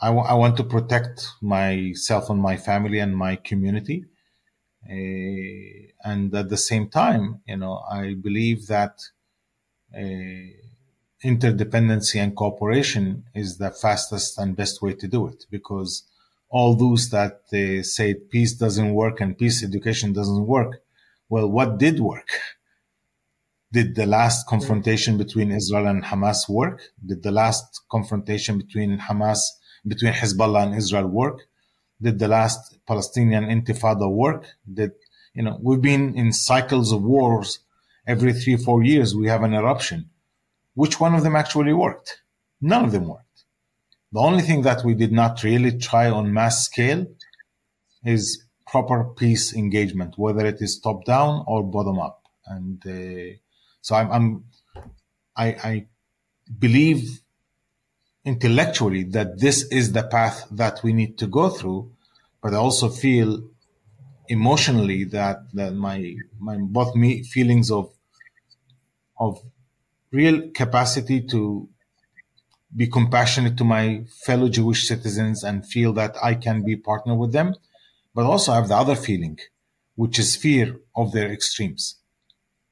I, 0.00 0.06
w- 0.06 0.26
I 0.26 0.32
want 0.32 0.56
to 0.56 0.64
protect 0.64 1.26
myself 1.42 2.30
and 2.30 2.40
my 2.40 2.56
family 2.56 2.98
and 2.98 3.14
my 3.14 3.36
community. 3.36 4.06
and 6.04 6.34
at 6.34 6.48
the 6.48 6.56
same 6.56 6.88
time, 6.88 7.40
you 7.46 7.56
know, 7.56 7.78
I 7.90 8.14
believe 8.14 8.66
that 8.68 8.98
interdependency 11.24 12.22
and 12.22 12.36
cooperation 12.36 13.24
is 13.34 13.58
the 13.58 13.70
fastest 13.70 14.38
and 14.38 14.56
best 14.56 14.82
way 14.82 14.92
to 14.94 15.08
do 15.08 15.26
it 15.26 15.46
because 15.50 16.04
all 16.48 16.74
those 16.74 17.10
that 17.10 17.40
say 17.82 18.14
peace 18.14 18.54
doesn't 18.54 18.94
work 18.94 19.20
and 19.20 19.38
peace 19.38 19.64
education 19.64 20.12
doesn't 20.12 20.46
work. 20.46 20.82
Well, 21.28 21.48
what 21.50 21.78
did 21.78 22.00
work? 22.00 22.28
Did 23.72 23.96
the 23.96 24.06
last 24.06 24.46
confrontation 24.46 25.18
between 25.18 25.50
Israel 25.50 25.86
and 25.86 26.04
Hamas 26.04 26.48
work? 26.48 26.82
Did 27.04 27.22
the 27.22 27.32
last 27.32 27.82
confrontation 27.90 28.58
between 28.58 28.98
Hamas, 28.98 29.40
between 29.86 30.12
Hezbollah 30.12 30.62
and 30.64 30.74
Israel 30.74 31.08
work? 31.08 31.48
Did 32.00 32.18
the 32.18 32.28
last 32.28 32.78
Palestinian 32.86 33.44
intifada 33.44 34.08
work? 34.10 34.46
Did, 34.72 34.92
you 35.34 35.42
know, 35.42 35.58
we've 35.60 35.82
been 35.82 36.14
in 36.14 36.32
cycles 36.32 36.92
of 36.92 37.02
wars 37.02 37.58
every 38.06 38.32
three, 38.32 38.56
four 38.56 38.82
years. 38.84 39.16
We 39.16 39.28
have 39.28 39.42
an 39.42 39.52
eruption. 39.52 40.10
Which 40.76 41.00
one 41.00 41.14
of 41.14 41.22
them 41.22 41.34
actually 41.34 41.72
worked? 41.72 42.22
None 42.60 42.84
of 42.84 42.92
them 42.92 43.08
worked. 43.08 43.38
The 44.12 44.20
only 44.20 44.42
thing 44.42 44.60
that 44.62 44.84
we 44.84 44.94
did 44.94 45.10
not 45.10 45.42
really 45.42 45.78
try 45.78 46.10
on 46.10 46.34
mass 46.34 46.66
scale 46.66 47.06
is 48.04 48.44
proper 48.66 49.04
peace 49.04 49.54
engagement, 49.54 50.18
whether 50.18 50.44
it 50.44 50.58
is 50.60 50.78
top 50.78 51.06
down 51.06 51.44
or 51.46 51.62
bottom 51.64 51.98
up. 51.98 52.22
And 52.44 52.78
uh, 52.86 53.36
so 53.80 53.94
I'm, 53.96 54.12
I'm 54.12 54.44
I, 55.34 55.46
I, 55.70 55.86
believe 56.60 57.20
intellectually 58.24 59.02
that 59.02 59.40
this 59.40 59.64
is 59.72 59.92
the 59.92 60.04
path 60.04 60.46
that 60.50 60.80
we 60.84 60.92
need 60.92 61.18
to 61.18 61.26
go 61.26 61.48
through, 61.48 61.90
but 62.42 62.54
I 62.54 62.58
also 62.58 62.88
feel 62.88 63.42
emotionally 64.28 65.04
that 65.04 65.38
that 65.54 65.74
my 65.74 66.14
my 66.38 66.56
both 66.58 66.94
me 66.94 67.22
feelings 67.24 67.70
of 67.70 67.90
of 69.18 69.40
real 70.12 70.50
capacity 70.50 71.20
to 71.22 71.68
be 72.74 72.86
compassionate 72.86 73.56
to 73.56 73.64
my 73.64 74.04
fellow 74.24 74.48
Jewish 74.48 74.86
citizens 74.86 75.42
and 75.42 75.66
feel 75.66 75.92
that 75.94 76.16
I 76.22 76.34
can 76.34 76.64
be 76.64 76.76
partner 76.76 77.14
with 77.14 77.32
them, 77.32 77.54
but 78.14 78.24
also 78.24 78.52
I 78.52 78.56
have 78.56 78.68
the 78.68 78.76
other 78.76 78.96
feeling, 78.96 79.38
which 79.94 80.18
is 80.18 80.36
fear 80.36 80.80
of 80.94 81.12
their 81.12 81.30
extremes, 81.32 81.96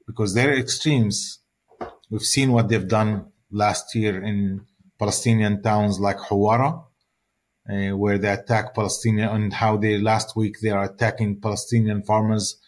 because 0.05 0.33
their 0.33 0.53
extremes, 0.53 1.39
we've 2.09 2.21
seen 2.21 2.51
what 2.51 2.69
they've 2.69 2.87
done 2.87 3.31
last 3.51 3.95
year 3.95 4.23
in 4.23 4.65
Palestinian 4.99 5.61
towns 5.61 5.99
like 5.99 6.17
Hawara, 6.17 6.83
uh, 7.69 7.97
where 7.97 8.17
they 8.17 8.29
attack 8.29 8.75
Palestinian 8.75 9.29
and 9.29 9.53
how 9.53 9.75
they 9.75 9.97
last 9.97 10.35
week 10.35 10.59
they 10.61 10.69
are 10.69 10.83
attacking 10.83 11.41
Palestinian 11.41 12.03
farmers 12.03 12.59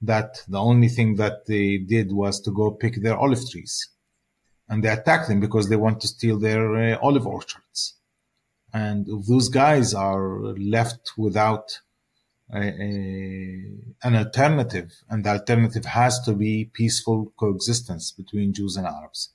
that 0.00 0.44
the 0.46 0.60
only 0.60 0.88
thing 0.88 1.16
that 1.16 1.46
they 1.46 1.78
did 1.78 2.12
was 2.12 2.40
to 2.40 2.52
go 2.52 2.70
pick 2.70 3.02
their 3.02 3.16
olive 3.16 3.50
trees 3.50 3.88
and 4.68 4.82
they 4.82 4.88
attack 4.88 5.28
them 5.28 5.40
because 5.40 5.68
they 5.68 5.76
want 5.76 6.00
to 6.00 6.08
steal 6.08 6.38
their 6.38 6.94
uh, 6.94 6.98
olive 7.00 7.26
orchards. 7.26 7.94
And 8.72 9.06
if 9.08 9.26
those 9.26 9.48
guys 9.48 9.94
are 9.94 10.40
left 10.58 11.12
without 11.16 11.80
a, 12.52 12.58
a, 12.58 13.64
an 14.02 14.16
alternative, 14.16 14.92
and 15.08 15.24
the 15.24 15.30
alternative 15.30 15.84
has 15.84 16.20
to 16.20 16.32
be 16.32 16.70
peaceful 16.72 17.32
coexistence 17.36 18.12
between 18.12 18.52
Jews 18.52 18.76
and 18.76 18.86
Arabs. 18.86 19.30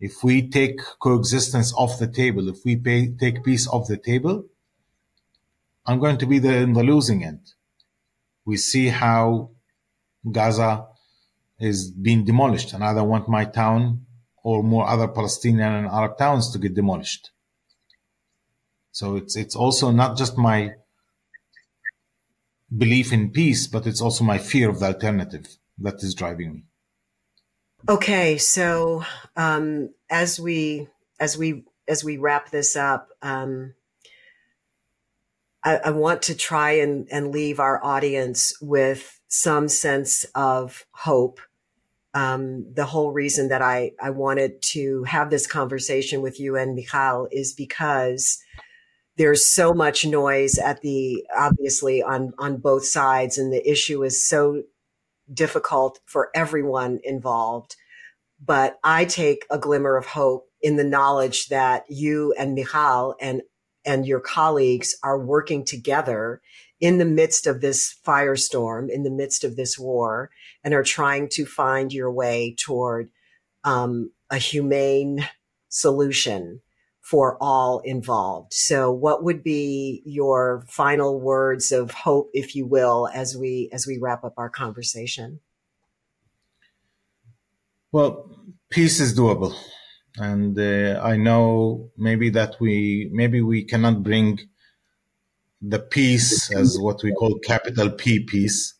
If 0.00 0.22
we 0.22 0.48
take 0.48 0.80
coexistence 1.00 1.72
off 1.74 1.98
the 1.98 2.06
table, 2.06 2.48
if 2.48 2.64
we 2.64 2.76
pay, 2.76 3.08
take 3.08 3.44
peace 3.44 3.66
off 3.68 3.88
the 3.88 3.96
table, 3.96 4.44
I'm 5.86 5.98
going 5.98 6.18
to 6.18 6.26
be 6.26 6.36
in 6.36 6.72
the 6.72 6.82
losing 6.82 7.24
end. 7.24 7.52
We 8.44 8.56
see 8.56 8.88
how 8.88 9.50
Gaza 10.30 10.86
is 11.58 11.90
being 11.90 12.24
demolished, 12.24 12.72
and 12.72 12.84
I 12.84 12.94
don't 12.94 13.08
want 13.08 13.28
my 13.28 13.44
town 13.44 14.06
or 14.42 14.62
more 14.62 14.86
other 14.86 15.08
Palestinian 15.08 15.72
and 15.72 15.86
Arab 15.86 16.18
towns 16.18 16.50
to 16.50 16.58
get 16.58 16.74
demolished. 16.74 17.30
So 18.92 19.16
it's 19.16 19.36
it's 19.36 19.56
also 19.56 19.90
not 19.90 20.16
just 20.16 20.36
my 20.36 20.72
belief 22.76 23.12
in 23.12 23.30
peace, 23.30 23.66
but 23.66 23.86
it's 23.86 24.00
also 24.00 24.24
my 24.24 24.38
fear 24.38 24.68
of 24.68 24.80
the 24.80 24.86
alternative 24.86 25.46
that 25.78 26.02
is 26.02 26.14
driving 26.14 26.52
me. 26.52 26.62
Okay, 27.88 28.38
so 28.38 29.04
um, 29.36 29.90
as 30.10 30.40
we 30.40 30.88
as 31.20 31.38
we 31.38 31.64
as 31.86 32.04
we 32.04 32.16
wrap 32.16 32.50
this 32.50 32.76
up, 32.76 33.08
um, 33.22 33.74
I, 35.64 35.76
I 35.76 35.90
want 35.90 36.22
to 36.22 36.34
try 36.34 36.72
and, 36.72 37.08
and 37.10 37.30
leave 37.30 37.60
our 37.60 37.82
audience 37.84 38.54
with 38.60 39.20
some 39.28 39.68
sense 39.68 40.24
of 40.34 40.86
hope 40.92 41.40
um, 42.18 42.66
the 42.74 42.84
whole 42.84 43.12
reason 43.12 43.48
that 43.48 43.62
I, 43.62 43.92
I 44.02 44.10
wanted 44.10 44.60
to 44.72 45.04
have 45.04 45.30
this 45.30 45.46
conversation 45.46 46.20
with 46.20 46.40
you 46.40 46.56
and 46.56 46.74
Michal 46.74 47.28
is 47.30 47.52
because 47.52 48.42
there's 49.16 49.46
so 49.46 49.72
much 49.72 50.04
noise 50.04 50.58
at 50.58 50.80
the 50.80 51.24
obviously 51.36 52.02
on 52.02 52.32
on 52.38 52.56
both 52.56 52.84
sides 52.84 53.38
and 53.38 53.52
the 53.52 53.70
issue 53.70 54.02
is 54.02 54.24
so 54.24 54.64
difficult 55.32 56.00
for 56.06 56.30
everyone 56.34 56.98
involved. 57.04 57.76
But 58.44 58.78
i 58.82 59.04
take 59.04 59.44
a 59.50 59.58
glimmer 59.58 59.96
of 59.96 60.06
hope 60.06 60.48
in 60.60 60.76
the 60.76 60.84
knowledge 60.84 61.48
that 61.48 61.84
you 61.88 62.34
and 62.36 62.54
Michal 62.54 63.14
and 63.20 63.42
and 63.84 64.06
your 64.06 64.20
colleagues 64.20 64.96
are 65.04 65.20
working 65.20 65.64
together 65.64 66.40
in 66.80 66.98
the 66.98 67.04
midst 67.04 67.46
of 67.46 67.60
this 67.60 67.94
firestorm, 68.04 68.88
in 68.90 69.02
the 69.02 69.10
midst 69.10 69.44
of 69.44 69.56
this 69.56 69.78
war, 69.78 70.30
and 70.64 70.74
are 70.74 70.82
trying 70.82 71.28
to 71.30 71.44
find 71.44 71.92
your 71.92 72.10
way 72.10 72.54
toward 72.58 73.10
um, 73.64 74.10
a 74.30 74.38
humane 74.38 75.26
solution 75.68 76.60
for 77.00 77.38
all 77.40 77.80
involved. 77.80 78.52
So, 78.52 78.92
what 78.92 79.24
would 79.24 79.42
be 79.42 80.02
your 80.04 80.64
final 80.68 81.18
words 81.18 81.72
of 81.72 81.90
hope, 81.90 82.28
if 82.34 82.54
you 82.54 82.66
will, 82.66 83.08
as 83.14 83.36
we 83.36 83.70
as 83.72 83.86
we 83.86 83.98
wrap 83.98 84.24
up 84.24 84.34
our 84.36 84.50
conversation? 84.50 85.40
Well, 87.92 88.30
peace 88.68 89.00
is 89.00 89.18
doable, 89.18 89.54
and 90.18 90.58
uh, 90.58 91.00
I 91.02 91.16
know 91.16 91.90
maybe 91.96 92.28
that 92.30 92.56
we 92.60 93.08
maybe 93.10 93.40
we 93.40 93.64
cannot 93.64 94.02
bring 94.02 94.38
the 95.62 95.78
peace 95.78 96.52
as 96.54 96.78
what 96.78 97.02
we 97.02 97.12
call 97.12 97.38
capital 97.38 97.90
P 97.90 98.20
peace, 98.24 98.74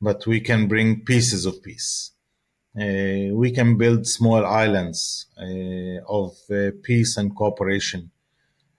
but 0.00 0.26
we 0.26 0.40
can 0.40 0.68
bring 0.68 1.04
pieces 1.04 1.46
of 1.46 1.62
peace. 1.62 2.12
Uh, 2.76 3.34
we 3.34 3.50
can 3.50 3.76
build 3.76 4.06
small 4.06 4.44
islands 4.46 5.26
uh, 5.36 6.00
of 6.08 6.36
uh, 6.50 6.70
peace 6.82 7.16
and 7.16 7.34
cooperation. 7.34 8.10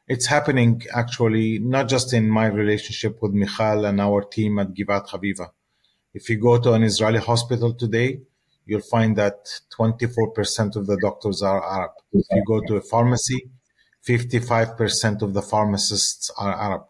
It's 0.08 0.28
happening 0.28 0.84
actually 0.94 1.60
not 1.60 1.90
just 1.90 2.14
in 2.14 2.30
my 2.30 2.48
relationship 2.48 3.22
with 3.22 3.34
Michal 3.34 3.86
and 3.86 4.00
our 4.00 4.24
team 4.24 4.58
at 4.60 4.74
Givat 4.74 5.10
Haviva. 5.10 5.50
If 6.14 6.30
you 6.30 6.38
go 6.38 6.58
to 6.60 6.74
an 6.74 6.84
Israeli 6.84 7.20
hospital 7.20 7.74
today, 7.74 8.22
you'll 8.66 8.82
find 8.82 9.16
that 9.18 9.48
24% 9.78 10.76
of 10.76 10.88
the 10.88 10.98
doctors 11.02 11.42
are 11.42 11.64
Arab. 11.64 11.92
If 12.14 12.26
you 12.32 12.44
go 12.48 12.62
to 12.62 12.78
a 12.78 12.82
pharmacy, 12.82 13.50
55% 14.08 15.22
of 15.22 15.34
the 15.34 15.42
pharmacists 15.42 16.32
are 16.38 16.54
Arab. 16.54 16.84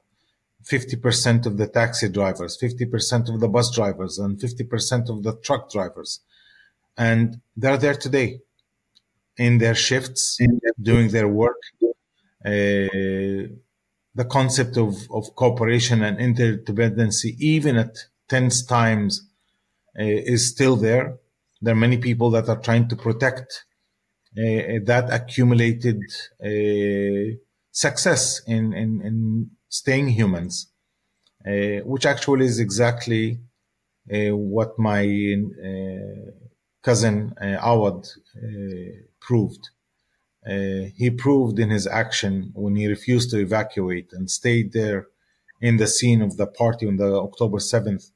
50% 0.63 1.45
of 1.45 1.57
the 1.57 1.67
taxi 1.67 2.09
drivers, 2.09 2.57
50% 2.61 3.33
of 3.33 3.39
the 3.39 3.47
bus 3.47 3.73
drivers, 3.73 4.17
and 4.17 4.37
50% 4.37 5.09
of 5.09 5.23
the 5.23 5.35
truck 5.37 5.71
drivers. 5.71 6.19
And 6.97 7.41
they're 7.55 7.77
there 7.77 7.95
today 7.95 8.41
in 9.37 9.57
their 9.57 9.75
shifts, 9.75 10.37
doing 10.81 11.09
their 11.09 11.27
work. 11.27 11.61
Uh, 12.45 13.47
the 14.15 14.25
concept 14.29 14.77
of, 14.77 14.95
of 15.11 15.33
cooperation 15.35 16.03
and 16.03 16.17
interdependency, 16.17 17.35
even 17.39 17.77
at 17.77 17.95
tense 18.27 18.65
times, 18.65 19.29
uh, 19.97 20.03
is 20.03 20.49
still 20.49 20.75
there. 20.75 21.17
There 21.61 21.73
are 21.73 21.77
many 21.77 21.97
people 21.97 22.29
that 22.31 22.49
are 22.49 22.59
trying 22.59 22.87
to 22.89 22.95
protect 22.95 23.65
uh, 24.37 24.79
that 24.85 25.09
accumulated 25.11 26.01
uh, 26.43 27.35
success 27.71 28.41
in, 28.45 28.73
in, 28.73 29.01
in 29.01 29.49
staying 29.69 30.09
humans, 30.09 30.67
uh, 31.47 31.79
which 31.85 32.05
actually 32.05 32.45
is 32.45 32.59
exactly 32.59 33.39
uh, 34.11 34.35
what 34.35 34.77
my 34.79 35.03
uh, 35.63 36.31
cousin 36.81 37.33
uh, 37.39 37.57
Awad 37.61 38.07
uh, 38.35 38.91
proved. 39.19 39.69
Uh, 40.45 40.89
he 40.95 41.11
proved 41.11 41.59
in 41.59 41.69
his 41.69 41.85
action 41.85 42.51
when 42.55 42.75
he 42.75 42.87
refused 42.87 43.29
to 43.29 43.39
evacuate 43.39 44.11
and 44.13 44.31
stayed 44.31 44.73
there 44.73 45.07
in 45.61 45.77
the 45.77 45.85
scene 45.87 46.21
of 46.21 46.37
the 46.37 46.47
party 46.47 46.87
on 46.87 46.97
the 46.97 47.13
October 47.13 47.57
7th 47.57 48.11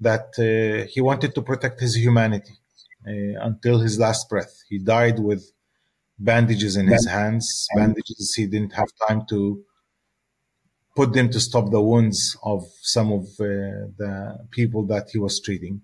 that 0.00 0.86
he 0.88 1.00
wanted 1.00 1.34
to 1.34 1.42
protect 1.42 1.80
his 1.80 1.96
humanity 1.96 2.56
until 3.04 3.80
his 3.80 3.98
last 3.98 4.28
breath. 4.28 4.62
He 4.68 4.78
died 4.78 5.18
with 5.18 5.50
bandages 6.20 6.76
in 6.76 6.86
his 6.86 7.06
hands, 7.06 7.66
bandages 7.74 8.34
he 8.36 8.46
didn't 8.46 8.74
have 8.74 8.86
time 9.08 9.26
to 9.30 9.64
put 10.98 11.12
them 11.12 11.28
to 11.30 11.38
stop 11.38 11.66
the 11.70 11.80
wounds 11.90 12.36
of 12.42 12.60
some 12.94 13.12
of 13.18 13.24
uh, 13.38 13.86
the 14.02 14.12
people 14.50 14.82
that 14.92 15.06
he 15.12 15.18
was 15.26 15.40
treating. 15.46 15.80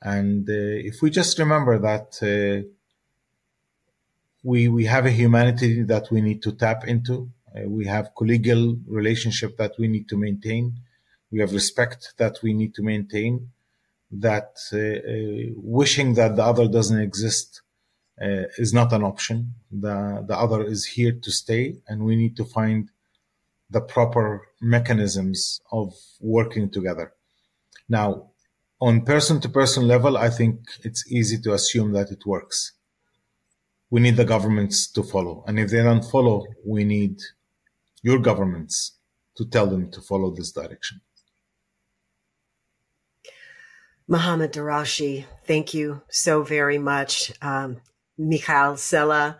And 0.00 0.48
uh, 0.48 0.88
if 0.90 1.02
we 1.02 1.10
just 1.10 1.38
remember 1.38 1.74
that 1.90 2.08
uh, 2.32 2.66
we 4.50 4.60
we 4.76 4.84
have 4.94 5.04
a 5.06 5.18
humanity 5.22 5.72
that 5.92 6.06
we 6.12 6.20
need 6.28 6.40
to 6.46 6.52
tap 6.64 6.80
into, 6.94 7.14
uh, 7.54 7.68
we 7.78 7.84
have 7.94 8.14
collegial 8.20 8.64
relationship 8.98 9.50
that 9.58 9.74
we 9.80 9.86
need 9.94 10.06
to 10.12 10.16
maintain, 10.26 10.64
we 11.30 11.38
have 11.42 11.52
respect 11.52 12.00
that 12.22 12.34
we 12.44 12.50
need 12.60 12.72
to 12.78 12.82
maintain. 12.92 13.32
That 14.28 14.52
uh, 14.72 14.78
uh, 15.12 15.44
wishing 15.78 16.08
that 16.18 16.32
the 16.38 16.44
other 16.50 16.66
doesn't 16.76 17.02
exist 17.08 17.48
is 18.64 18.72
not 18.80 18.92
an 18.96 19.02
option. 19.12 19.38
The 19.84 19.96
the 20.30 20.36
other 20.44 20.60
is 20.74 20.82
here 20.96 21.14
to 21.24 21.30
stay, 21.42 21.64
and 21.88 21.96
we 22.08 22.14
need 22.22 22.34
to 22.40 22.46
find 22.58 22.82
the 23.72 23.80
proper 23.80 24.48
mechanisms 24.60 25.60
of 25.72 25.94
working 26.20 26.70
together. 26.70 27.12
Now, 27.88 28.30
on 28.80 29.02
person 29.02 29.40
to 29.40 29.48
person 29.48 29.86
level, 29.88 30.16
I 30.16 30.28
think 30.28 30.60
it's 30.84 31.10
easy 31.10 31.38
to 31.42 31.54
assume 31.54 31.92
that 31.92 32.10
it 32.10 32.26
works. 32.26 32.72
We 33.90 34.00
need 34.00 34.16
the 34.16 34.24
governments 34.24 34.90
to 34.92 35.02
follow. 35.02 35.44
And 35.46 35.58
if 35.58 35.70
they 35.70 35.82
don't 35.82 36.04
follow, 36.04 36.46
we 36.66 36.84
need 36.84 37.20
your 38.02 38.18
governments 38.18 38.98
to 39.36 39.46
tell 39.46 39.66
them 39.66 39.90
to 39.92 40.00
follow 40.00 40.30
this 40.30 40.52
direction. 40.52 41.00
Mohammad 44.08 44.52
Darawshe, 44.52 45.24
thank 45.44 45.72
you 45.72 46.02
so 46.10 46.42
very 46.42 46.78
much. 46.78 47.32
Um, 47.40 47.80
Michal 48.18 48.76
Sella, 48.76 49.38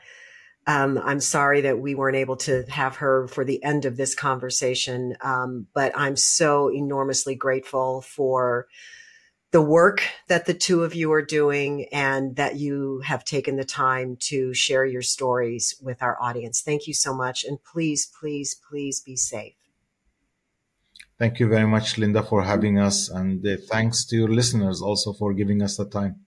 Um, 0.66 1.00
I'm 1.02 1.20
sorry 1.20 1.62
that 1.62 1.80
we 1.80 1.94
weren't 1.94 2.16
able 2.16 2.36
to 2.36 2.64
have 2.68 2.96
her 2.96 3.26
for 3.26 3.44
the 3.44 3.62
end 3.64 3.84
of 3.84 3.96
this 3.96 4.14
conversation, 4.14 5.16
um, 5.20 5.66
but 5.74 5.92
I'm 5.96 6.16
so 6.16 6.70
enormously 6.70 7.34
grateful 7.34 8.02
for 8.02 8.68
the 9.50 9.60
work 9.60 10.02
that 10.28 10.46
the 10.46 10.54
two 10.54 10.82
of 10.82 10.94
you 10.94 11.12
are 11.12 11.22
doing 11.22 11.86
and 11.92 12.36
that 12.36 12.56
you 12.56 13.00
have 13.04 13.24
taken 13.24 13.56
the 13.56 13.64
time 13.64 14.16
to 14.18 14.54
share 14.54 14.84
your 14.84 15.02
stories 15.02 15.74
with 15.82 16.02
our 16.02 16.20
audience. 16.22 16.62
Thank 16.62 16.86
you 16.86 16.94
so 16.94 17.14
much. 17.14 17.44
And 17.44 17.62
please, 17.62 18.10
please, 18.18 18.54
please 18.54 19.00
be 19.00 19.16
safe. 19.16 19.54
Thank 21.18 21.38
you 21.38 21.48
very 21.48 21.66
much, 21.66 21.98
Linda, 21.98 22.22
for 22.22 22.42
having 22.42 22.78
us. 22.78 23.10
And 23.10 23.46
uh, 23.46 23.56
thanks 23.68 24.06
to 24.06 24.16
your 24.16 24.28
listeners 24.28 24.80
also 24.80 25.12
for 25.12 25.34
giving 25.34 25.60
us 25.62 25.76
the 25.76 25.84
time. 25.84 26.20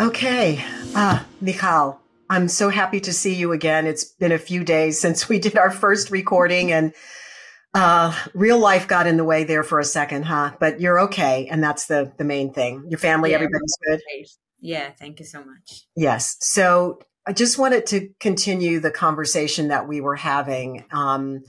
Okay. 0.00 0.64
Ah, 0.94 1.26
Michal, 1.42 2.00
I'm 2.30 2.48
so 2.48 2.70
happy 2.70 3.00
to 3.00 3.12
see 3.12 3.34
you 3.34 3.52
again. 3.52 3.86
It's 3.86 4.04
been 4.04 4.32
a 4.32 4.38
few 4.38 4.64
days 4.64 4.98
since 4.98 5.28
we 5.28 5.38
did 5.38 5.58
our 5.58 5.70
first 5.70 6.10
recording 6.10 6.72
and 6.72 6.94
uh, 7.74 8.16
real 8.32 8.58
life 8.58 8.88
got 8.88 9.06
in 9.06 9.18
the 9.18 9.24
way 9.24 9.44
there 9.44 9.62
for 9.62 9.78
a 9.78 9.84
second, 9.84 10.22
huh? 10.22 10.52
But 10.58 10.80
you're 10.80 11.00
okay. 11.00 11.48
And 11.50 11.62
that's 11.62 11.84
the, 11.84 12.10
the 12.16 12.24
main 12.24 12.50
thing. 12.54 12.86
Your 12.88 12.98
family, 12.98 13.30
yeah, 13.30 13.36
everybody's 13.36 13.76
good. 13.86 14.00
Yeah. 14.60 14.90
Thank 14.98 15.20
you 15.20 15.26
so 15.26 15.44
much. 15.44 15.84
Yes. 15.94 16.38
So 16.40 17.00
I 17.26 17.34
just 17.34 17.58
wanted 17.58 17.84
to 17.88 18.08
continue 18.20 18.80
the 18.80 18.90
conversation 18.90 19.68
that 19.68 19.86
we 19.86 20.00
were 20.00 20.16
having. 20.16 20.86
Um, 20.92 21.44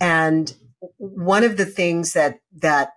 and 0.00 0.52
one 0.96 1.44
of 1.44 1.56
the 1.56 1.66
things 1.66 2.14
that, 2.14 2.40
that 2.58 2.90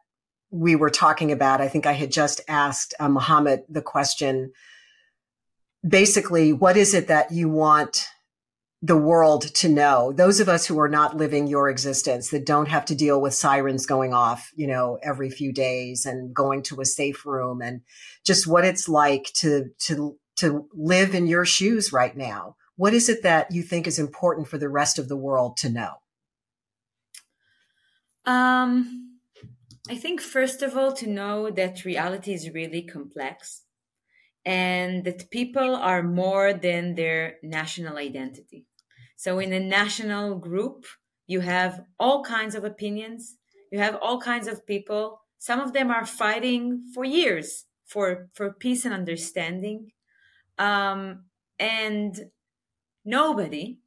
we 0.50 0.76
were 0.76 0.90
talking 0.90 1.32
about, 1.32 1.62
I 1.62 1.68
think 1.68 1.86
I 1.86 1.94
had 1.94 2.12
just 2.12 2.42
asked 2.48 2.96
uh, 3.00 3.10
Mohammad 3.10 3.64
the 3.70 3.84
question, 3.84 4.54
basically, 5.88 6.54
what 6.54 6.78
is 6.78 6.94
it 6.94 7.08
that 7.08 7.32
you 7.32 7.50
want 7.50 8.08
the 8.82 8.98
world 8.98 9.42
to 9.56 9.70
know? 9.70 10.12
Those 10.12 10.40
of 10.40 10.50
us 10.50 10.66
who 10.66 10.80
are 10.80 10.90
not 10.90 11.18
living 11.18 11.48
your 11.48 11.70
existence, 11.70 12.30
that 12.30 12.46
don't 12.46 12.70
have 12.70 12.86
to 12.86 12.96
deal 12.96 13.20
with 13.20 13.34
sirens 13.34 13.86
going 13.86 14.14
off, 14.14 14.52
you 14.56 14.68
know, 14.68 15.00
every 15.04 15.30
few 15.30 15.52
days 15.52 16.06
and 16.06 16.34
going 16.34 16.64
to 16.64 16.82
a 16.82 16.86
safe 16.86 17.26
room 17.26 17.62
and 17.62 17.82
just 18.26 18.48
what 18.48 18.66
it's 18.66 18.88
like 18.88 19.32
to, 19.36 19.70
to, 19.80 20.18
to 20.38 20.68
live 20.74 21.16
in 21.16 21.28
your 21.28 21.46
shoes 21.46 21.92
right 21.92 22.16
now. 22.16 22.56
What 22.76 22.94
is 22.94 23.10
it 23.10 23.24
that 23.24 23.52
you 23.52 23.64
think 23.64 23.88
is 23.88 23.98
important 23.98 24.48
for 24.48 24.60
the 24.60 24.70
rest 24.70 25.00
of 25.00 25.10
the 25.10 25.18
world 25.18 25.58
to 25.58 25.70
know? 25.70 25.96
Um, 28.26 29.20
I 29.90 29.96
think, 29.96 30.22
first 30.22 30.62
of 30.62 30.78
all, 30.78 30.92
to 30.94 31.08
know 31.08 31.50
that 31.50 31.86
reality 31.86 32.34
is 32.34 32.50
really 32.50 32.84
complex 32.84 33.64
and 34.48 35.04
that 35.04 35.30
people 35.30 35.76
are 35.76 36.02
more 36.02 36.54
than 36.54 36.96
their 36.96 37.36
national 37.44 37.98
identity. 37.98 38.66
So, 39.18 39.40
in 39.40 39.52
a 39.52 39.60
national 39.60 40.36
group, 40.36 40.86
you 41.28 41.42
have 41.42 41.84
all 42.00 42.24
kinds 42.24 42.56
of 42.56 42.64
opinions, 42.64 43.36
you 43.74 43.80
have 43.80 43.98
all 44.02 44.22
kinds 44.22 44.48
of 44.48 44.66
people. 44.66 45.20
Some 45.38 45.60
of 45.60 45.74
them 45.74 45.92
are 45.92 46.06
fighting 46.06 46.86
for 46.96 47.04
years 47.04 47.66
for, 47.86 48.30
for 48.34 48.54
peace 48.54 48.86
and 48.86 48.94
understanding. 48.94 49.92
Um, 50.58 51.26
and 51.60 52.18
nobody, 53.04 53.80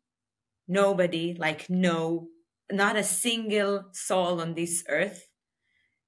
nobody, 0.69 1.35
like 1.39 1.71
no, 1.71 2.29
not 2.71 2.97
a 2.97 3.03
single 3.03 3.87
soul 3.93 4.43
on 4.43 4.53
this 4.55 4.85
earth 4.91 5.27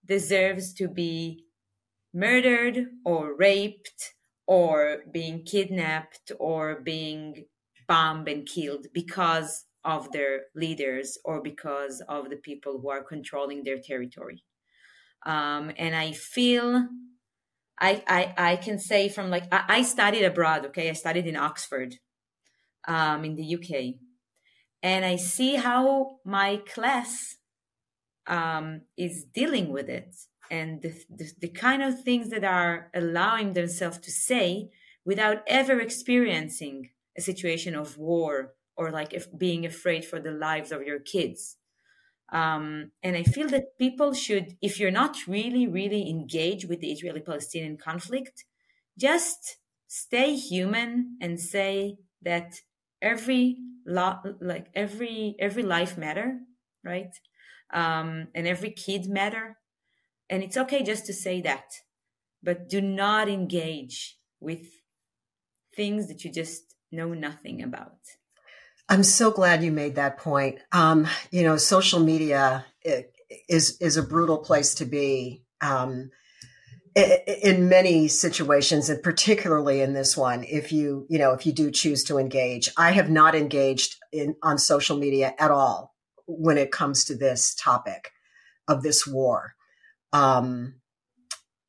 deserves 0.04 0.74
to 0.74 0.88
be 0.88 1.46
murdered 2.12 2.86
or 3.06 3.34
raped 3.34 4.12
or 4.46 4.98
being 5.12 5.44
kidnapped 5.44 6.32
or 6.38 6.80
being 6.80 7.46
bombed 7.86 8.28
and 8.28 8.46
killed 8.46 8.86
because 8.92 9.64
of 9.84 10.12
their 10.12 10.42
leaders 10.54 11.18
or 11.24 11.42
because 11.42 12.02
of 12.08 12.30
the 12.30 12.36
people 12.36 12.80
who 12.80 12.90
are 12.90 13.02
controlling 13.02 13.64
their 13.64 13.78
territory. 13.78 14.44
Um, 15.24 15.72
and 15.76 15.94
I 15.94 16.12
feel 16.12 16.88
I, 17.80 18.02
I, 18.06 18.52
I 18.52 18.56
can 18.56 18.78
say 18.78 19.08
from 19.08 19.30
like 19.30 19.44
I, 19.52 19.64
I, 19.68 19.82
studied 19.82 20.24
abroad, 20.24 20.66
okay? 20.66 20.88
I 20.88 20.92
studied 20.92 21.26
in 21.26 21.36
Oxford, 21.36 21.96
um, 22.86 23.24
in 23.24 23.36
the 23.36 23.54
UK. 23.56 23.94
And 24.82 25.04
I 25.04 25.16
see 25.16 25.56
how 25.56 26.18
my 26.24 26.60
class 26.72 27.36
um, 28.26 28.82
is 28.96 29.24
dealing 29.24 29.72
with 29.72 29.88
it 29.88 30.14
and 30.50 30.82
the, 30.82 30.94
the, 31.08 31.30
the 31.40 31.48
kind 31.48 31.82
of 31.82 32.02
things 32.02 32.30
that 32.30 32.44
are 32.44 32.90
allowing 32.94 33.52
themselves 33.52 33.98
to 33.98 34.10
say 34.10 34.70
without 35.04 35.38
ever 35.46 35.80
experiencing 35.80 36.90
a 37.16 37.20
situation 37.20 37.74
of 37.74 37.98
war 37.98 38.54
or 38.76 38.90
like 38.90 39.14
being 39.36 39.66
afraid 39.66 40.04
for 40.04 40.20
the 40.20 40.30
lives 40.30 40.72
of 40.72 40.82
your 40.82 40.98
kids. 40.98 41.56
Um, 42.32 42.92
and 43.02 43.14
I 43.14 43.24
feel 43.24 43.48
that 43.48 43.78
people 43.78 44.14
should, 44.14 44.56
if 44.62 44.80
you're 44.80 44.90
not 44.90 45.16
really, 45.26 45.66
really 45.66 46.08
engaged 46.08 46.68
with 46.68 46.80
the 46.80 46.90
Israeli 46.90 47.20
Palestinian 47.20 47.76
conflict, 47.76 48.44
just 48.98 49.58
stay 49.86 50.34
human 50.34 51.18
and 51.20 51.38
say 51.38 51.96
that 52.22 52.54
every 53.02 53.58
lot, 53.86 54.24
like 54.40 54.68
every 54.74 55.36
every 55.38 55.62
life 55.62 55.98
matter, 55.98 56.38
right? 56.82 57.14
Um, 57.72 58.28
and 58.34 58.46
every 58.46 58.70
kid 58.70 59.08
matter, 59.08 59.58
and 60.32 60.42
it's 60.42 60.56
okay 60.56 60.82
just 60.82 61.04
to 61.06 61.12
say 61.12 61.42
that, 61.42 61.74
but 62.42 62.66
do 62.66 62.80
not 62.80 63.28
engage 63.28 64.18
with 64.40 64.62
things 65.76 66.08
that 66.08 66.24
you 66.24 66.32
just 66.32 66.74
know 66.90 67.12
nothing 67.12 67.62
about. 67.62 67.98
I'm 68.88 69.02
so 69.02 69.30
glad 69.30 69.62
you 69.62 69.70
made 69.70 69.96
that 69.96 70.16
point. 70.16 70.58
Um, 70.72 71.06
you 71.30 71.42
know, 71.42 71.58
social 71.58 72.00
media 72.00 72.64
is 73.46 73.76
is 73.78 73.98
a 73.98 74.02
brutal 74.02 74.38
place 74.38 74.74
to 74.76 74.86
be 74.86 75.44
um, 75.60 76.10
in 76.96 77.68
many 77.68 78.08
situations, 78.08 78.88
and 78.88 79.02
particularly 79.02 79.82
in 79.82 79.92
this 79.92 80.16
one. 80.16 80.44
If 80.44 80.72
you 80.72 81.06
you 81.10 81.18
know 81.18 81.32
if 81.32 81.44
you 81.44 81.52
do 81.52 81.70
choose 81.70 82.04
to 82.04 82.16
engage, 82.16 82.70
I 82.78 82.92
have 82.92 83.10
not 83.10 83.34
engaged 83.34 83.96
in 84.12 84.36
on 84.42 84.56
social 84.56 84.96
media 84.96 85.34
at 85.38 85.50
all 85.50 85.94
when 86.26 86.56
it 86.56 86.72
comes 86.72 87.04
to 87.04 87.14
this 87.14 87.54
topic 87.54 88.12
of 88.66 88.82
this 88.82 89.06
war. 89.06 89.56
Um, 90.12 90.74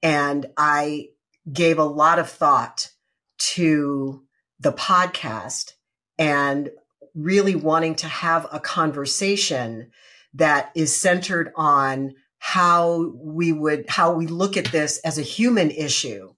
and 0.01 0.47
I 0.57 1.09
gave 1.51 1.77
a 1.77 1.83
lot 1.83 2.19
of 2.19 2.29
thought 2.29 2.89
to 3.37 4.23
the 4.59 4.73
podcast 4.73 5.71
and 6.17 6.69
really 7.15 7.55
wanting 7.55 7.95
to 7.95 8.07
have 8.07 8.47
a 8.51 8.59
conversation 8.59 9.91
that 10.33 10.71
is 10.75 10.95
centered 10.95 11.51
on 11.55 12.15
how 12.39 13.13
we 13.15 13.51
would, 13.51 13.85
how 13.87 14.13
we 14.13 14.27
look 14.27 14.57
at 14.57 14.65
this 14.65 14.99
as 14.99 15.17
a 15.17 15.21
human 15.23 15.71
issue 15.71 16.33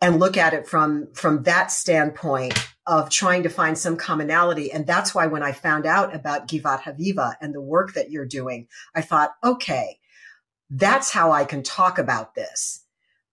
and 0.00 0.18
look 0.18 0.36
at 0.36 0.52
it 0.52 0.66
from, 0.66 1.08
from 1.14 1.44
that 1.44 1.70
standpoint 1.70 2.54
of 2.86 3.08
trying 3.08 3.44
to 3.44 3.48
find 3.48 3.78
some 3.78 3.96
commonality. 3.96 4.72
And 4.72 4.86
that's 4.86 5.14
why 5.14 5.26
when 5.28 5.42
I 5.42 5.52
found 5.52 5.86
out 5.86 6.14
about 6.14 6.48
Givat 6.48 6.82
Haviva 6.82 7.34
and 7.40 7.54
the 7.54 7.60
work 7.60 7.94
that 7.94 8.10
you're 8.10 8.26
doing, 8.26 8.66
I 8.94 9.02
thought, 9.02 9.30
okay, 9.44 9.98
that's 10.72 11.10
how 11.10 11.32
I 11.32 11.44
can 11.44 11.62
talk 11.62 11.98
about 11.98 12.34
this. 12.34 12.80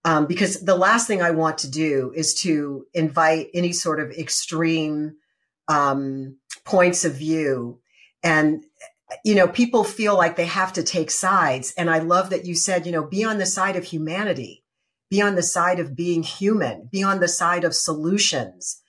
Um, 0.04 0.28
because 0.28 0.62
the 0.62 0.76
last 0.76 1.08
thing 1.08 1.22
I 1.22 1.32
want 1.32 1.60
to 1.60 1.72
do 1.72 2.12
is 2.16 2.34
to 2.42 2.86
invite 2.94 3.50
any 3.54 3.72
sort 3.72 4.00
of 4.00 4.12
extreme 4.12 5.16
um, 5.68 6.38
points 6.66 7.06
of 7.06 7.16
view. 7.16 7.80
And, 8.24 8.64
you 9.24 9.36
know, 9.36 9.48
people 9.48 9.84
feel 9.84 10.16
like 10.16 10.36
they 10.36 10.46
have 10.46 10.74
to 10.74 10.84
take 10.84 11.12
sides. 11.12 11.74
And 11.78 11.90
I 11.90 12.00
love 12.00 12.30
that 12.30 12.46
you 12.46 12.56
said, 12.56 12.86
you 12.86 12.92
know, 12.92 13.06
be 13.06 13.24
on 13.24 13.38
the 13.38 13.46
side 13.46 13.76
of 13.76 13.86
humanity, 13.86 14.64
be 15.10 15.22
on 15.22 15.36
the 15.36 15.44
side 15.44 15.80
of 15.80 15.96
being 15.96 16.24
human, 16.24 16.90
be 16.92 17.04
on 17.04 17.20
the 17.20 17.28
side 17.28 17.64
of 17.64 17.76
solutions. 17.76 18.82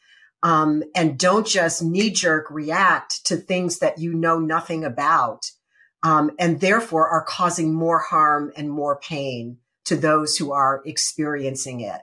Um, 0.42 0.82
and 0.94 1.18
don't 1.18 1.46
just 1.46 1.82
knee 1.82 2.10
jerk 2.10 2.50
react 2.50 3.26
to 3.26 3.36
things 3.36 3.78
that 3.78 3.98
you 3.98 4.14
know 4.14 4.38
nothing 4.38 4.84
about 4.84 5.50
um, 6.02 6.30
and 6.38 6.60
therefore 6.60 7.08
are 7.08 7.24
causing 7.24 7.74
more 7.74 7.98
harm 7.98 8.52
and 8.56 8.70
more 8.70 8.98
pain 8.98 9.58
to 9.84 9.96
those 9.96 10.36
who 10.36 10.52
are 10.52 10.82
experiencing 10.84 11.80
it. 11.80 12.00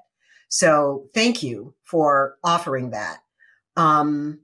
So 0.50 1.08
thank 1.14 1.44
you 1.44 1.76
for 1.84 2.38
offering 2.44 2.92
that. 2.92 3.20
Um, 3.76 4.42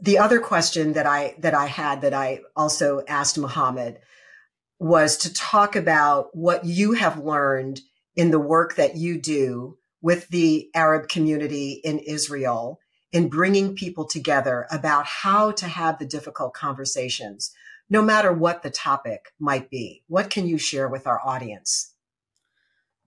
the 0.00 0.18
other 0.18 0.40
question 0.40 0.94
that 0.94 1.06
I 1.06 1.36
that 1.38 1.54
I 1.54 1.66
had 1.66 2.00
that 2.00 2.12
I 2.12 2.40
also 2.56 3.04
asked 3.06 3.38
Mohammad 3.38 4.00
was 4.78 5.16
to 5.18 5.32
talk 5.32 5.76
about 5.76 6.34
what 6.36 6.64
you 6.64 6.92
have 6.92 7.18
learned 7.18 7.80
in 8.16 8.32
the 8.32 8.40
work 8.40 8.74
that 8.74 8.96
you 8.96 9.20
do 9.20 9.78
with 10.00 10.28
the 10.28 10.68
Arab 10.74 11.08
community 11.08 11.80
in 11.84 12.00
Israel 12.00 12.80
in 13.12 13.28
bringing 13.28 13.76
people 13.76 14.04
together 14.04 14.66
about 14.72 15.06
how 15.06 15.52
to 15.52 15.66
have 15.66 15.98
the 15.98 16.06
difficult 16.06 16.52
conversations 16.52 17.52
no 17.90 18.02
matter 18.02 18.32
what 18.32 18.62
the 18.62 18.70
topic 18.70 19.32
might 19.38 19.70
be? 19.70 20.02
What 20.08 20.30
can 20.30 20.46
you 20.46 20.58
share 20.58 20.88
with 20.88 21.06
our 21.06 21.20
audience? 21.24 21.94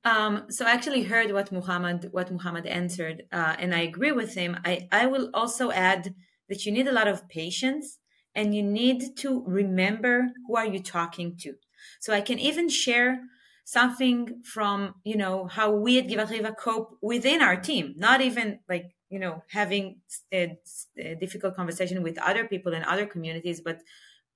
Um, 0.04 0.46
so 0.50 0.66
I 0.66 0.72
actually 0.72 1.04
heard 1.04 1.32
what 1.32 1.52
Mohammad 1.52 2.10
what 2.12 2.32
Mohammad 2.32 2.68
answered, 2.68 3.24
uh, 3.32 3.56
and 3.58 3.74
I 3.74 3.82
agree 3.82 4.12
with 4.12 4.36
him. 4.36 4.58
I, 4.64 4.88
I 4.92 5.08
will 5.08 5.32
also 5.34 5.72
add 5.72 6.14
that 6.48 6.66
you 6.66 6.72
need 6.72 6.88
a 6.88 6.92
lot 6.92 7.08
of 7.08 7.28
patience 7.28 7.98
and 8.36 8.54
you 8.54 8.62
need 8.62 9.18
to 9.18 9.44
remember 9.48 10.28
who 10.46 10.56
are 10.58 10.68
you 10.68 10.80
talking 10.80 11.36
to. 11.40 11.54
So 12.00 12.14
I 12.14 12.22
can 12.22 12.38
even 12.38 12.70
share 12.70 13.20
something 13.64 14.44
from 14.44 14.94
you 15.04 15.18
know 15.18 15.48
how 15.48 15.72
we 15.72 15.98
at 15.98 16.08
Givat 16.08 16.28
Haviva 16.28 16.56
cope 16.56 16.98
within 17.02 17.42
our 17.42 17.56
team, 17.56 17.96
not 17.98 18.22
even 18.22 18.60
like 18.70 18.92
you 19.10 19.20
know 19.20 19.44
having 19.50 20.02
a, 20.32 20.56
a 20.98 21.16
difficult 21.16 21.56
conversation 21.56 22.04
with 22.04 22.20
other 22.20 22.46
people 22.46 22.74
in 22.74 22.84
other 22.84 23.08
communities, 23.08 23.60
but 23.60 23.80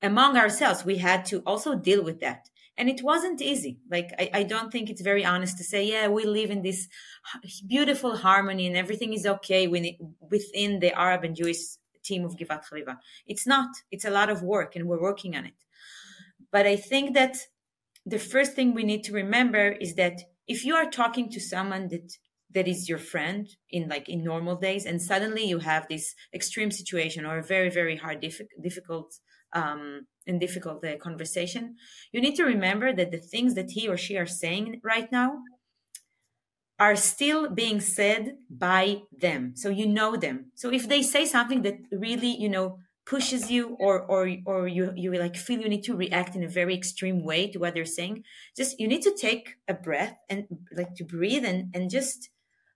among 0.02 0.38
ourselves, 0.38 0.86
we 0.86 0.97
had 0.97 1.26
to 1.26 1.39
also 1.39 1.76
deal 1.76 2.04
with 2.04 2.20
that. 2.22 2.50
And 2.78 2.89
it 2.89 3.04
wasn't 3.04 3.41
easy. 3.41 3.80
Like 3.91 4.14
I, 4.18 4.30
I, 4.34 4.43
don't 4.43 4.72
think 4.72 4.89
it's 4.89 5.02
very 5.02 5.26
honest 5.26 5.58
to 5.58 5.66
say 5.66 5.86
yeah 5.86 6.08
we 6.08 6.24
live 6.24 6.50
in 6.50 6.62
this 6.62 6.88
beautiful 7.68 8.16
harmony 8.16 8.68
and 8.68 8.78
everything 8.78 9.12
is 9.12 9.26
okay 9.26 9.68
within 9.68 10.80
the 10.80 10.93
arab 10.97 11.26
and 11.26 11.36
jewish 11.36 11.58
team 12.04 12.24
of 12.24 12.38
Givat 12.38 12.64
Haviva. 12.68 12.97
it's 13.28 13.45
not. 13.45 13.70
It's 13.91 14.06
a 14.06 14.10
lot 14.10 14.30
of 14.30 14.41
work 14.41 14.78
and 14.78 14.88
we're 14.88 15.02
working 15.02 15.36
on 15.36 15.45
it. 15.45 15.60
But 16.52 16.66
i 16.66 16.78
think 16.78 17.14
that 17.16 17.36
the 18.06 18.20
first 18.20 18.54
thing 18.54 18.74
we 18.74 18.84
need 18.84 19.04
to 19.04 19.14
remember 19.14 19.66
is 19.86 19.95
that 19.95 20.16
if 20.47 20.66
you 20.66 20.76
are 20.76 20.89
talking 20.89 21.30
to 21.32 21.39
someone 21.39 21.89
that 21.89 22.18
that 22.52 22.68
is 22.68 22.89
your 22.89 22.97
friend 22.97 23.47
in 23.70 23.88
like 23.88 24.08
in 24.10 24.24
normal 24.24 24.56
days 24.56 24.86
and 24.86 25.02
suddenly 25.02 25.43
you 25.43 25.60
have 25.60 25.88
this 25.88 26.16
extreme 26.34 26.72
situation 26.72 27.26
or 27.26 27.38
a 27.38 27.43
very 27.43 27.70
very 27.70 27.97
hard 27.97 28.26
difficult 28.64 29.20
um, 29.54 30.08
and 30.28 30.39
difficult 30.39 30.84
uh, 30.86 30.97
conversation, 30.97 31.76
you 32.12 32.22
need 32.22 32.36
to 32.36 32.43
remember 32.43 32.93
that 32.93 33.12
the 33.12 33.18
things 33.20 33.56
that 33.56 33.72
he 33.72 33.88
or 33.88 33.97
she 33.97 34.18
are 34.18 34.26
saying 34.28 34.80
right 34.84 35.12
now 35.12 35.41
are 36.80 36.95
still 36.95 37.50
being 37.50 37.82
said 37.82 38.38
by 38.50 39.02
them. 39.12 39.54
So 39.56 39.70
you 39.70 39.86
know 39.86 40.16
them. 40.16 40.52
So 40.56 40.72
if 40.72 40.88
they 40.88 41.02
say 41.02 41.26
something 41.26 41.62
that 41.64 41.76
really, 41.91 42.36
you 42.38 42.50
know, 42.50 42.80
pushes 43.06 43.50
you 43.50 43.76
or 43.80 44.02
or 44.04 44.30
or 44.45 44.68
you 44.68 44.93
you 44.95 45.12
like 45.14 45.36
feel 45.36 45.60
you 45.60 45.68
need 45.68 45.84
to 45.84 45.95
react 45.95 46.36
in 46.36 46.43
a 46.43 46.47
very 46.47 46.76
extreme 46.76 47.24
way 47.24 47.50
to 47.52 47.58
what 47.60 47.74
they're 47.74 47.84
saying, 47.86 48.24
just 48.56 48.80
you 48.80 48.88
need 48.88 49.02
to 49.02 49.16
take 49.16 49.56
a 49.68 49.74
breath 49.74 50.16
and 50.30 50.45
like 50.72 50.93
to 50.95 51.04
breathe 51.04 51.43
and 51.43 51.76
and 51.76 51.89
just 51.89 52.30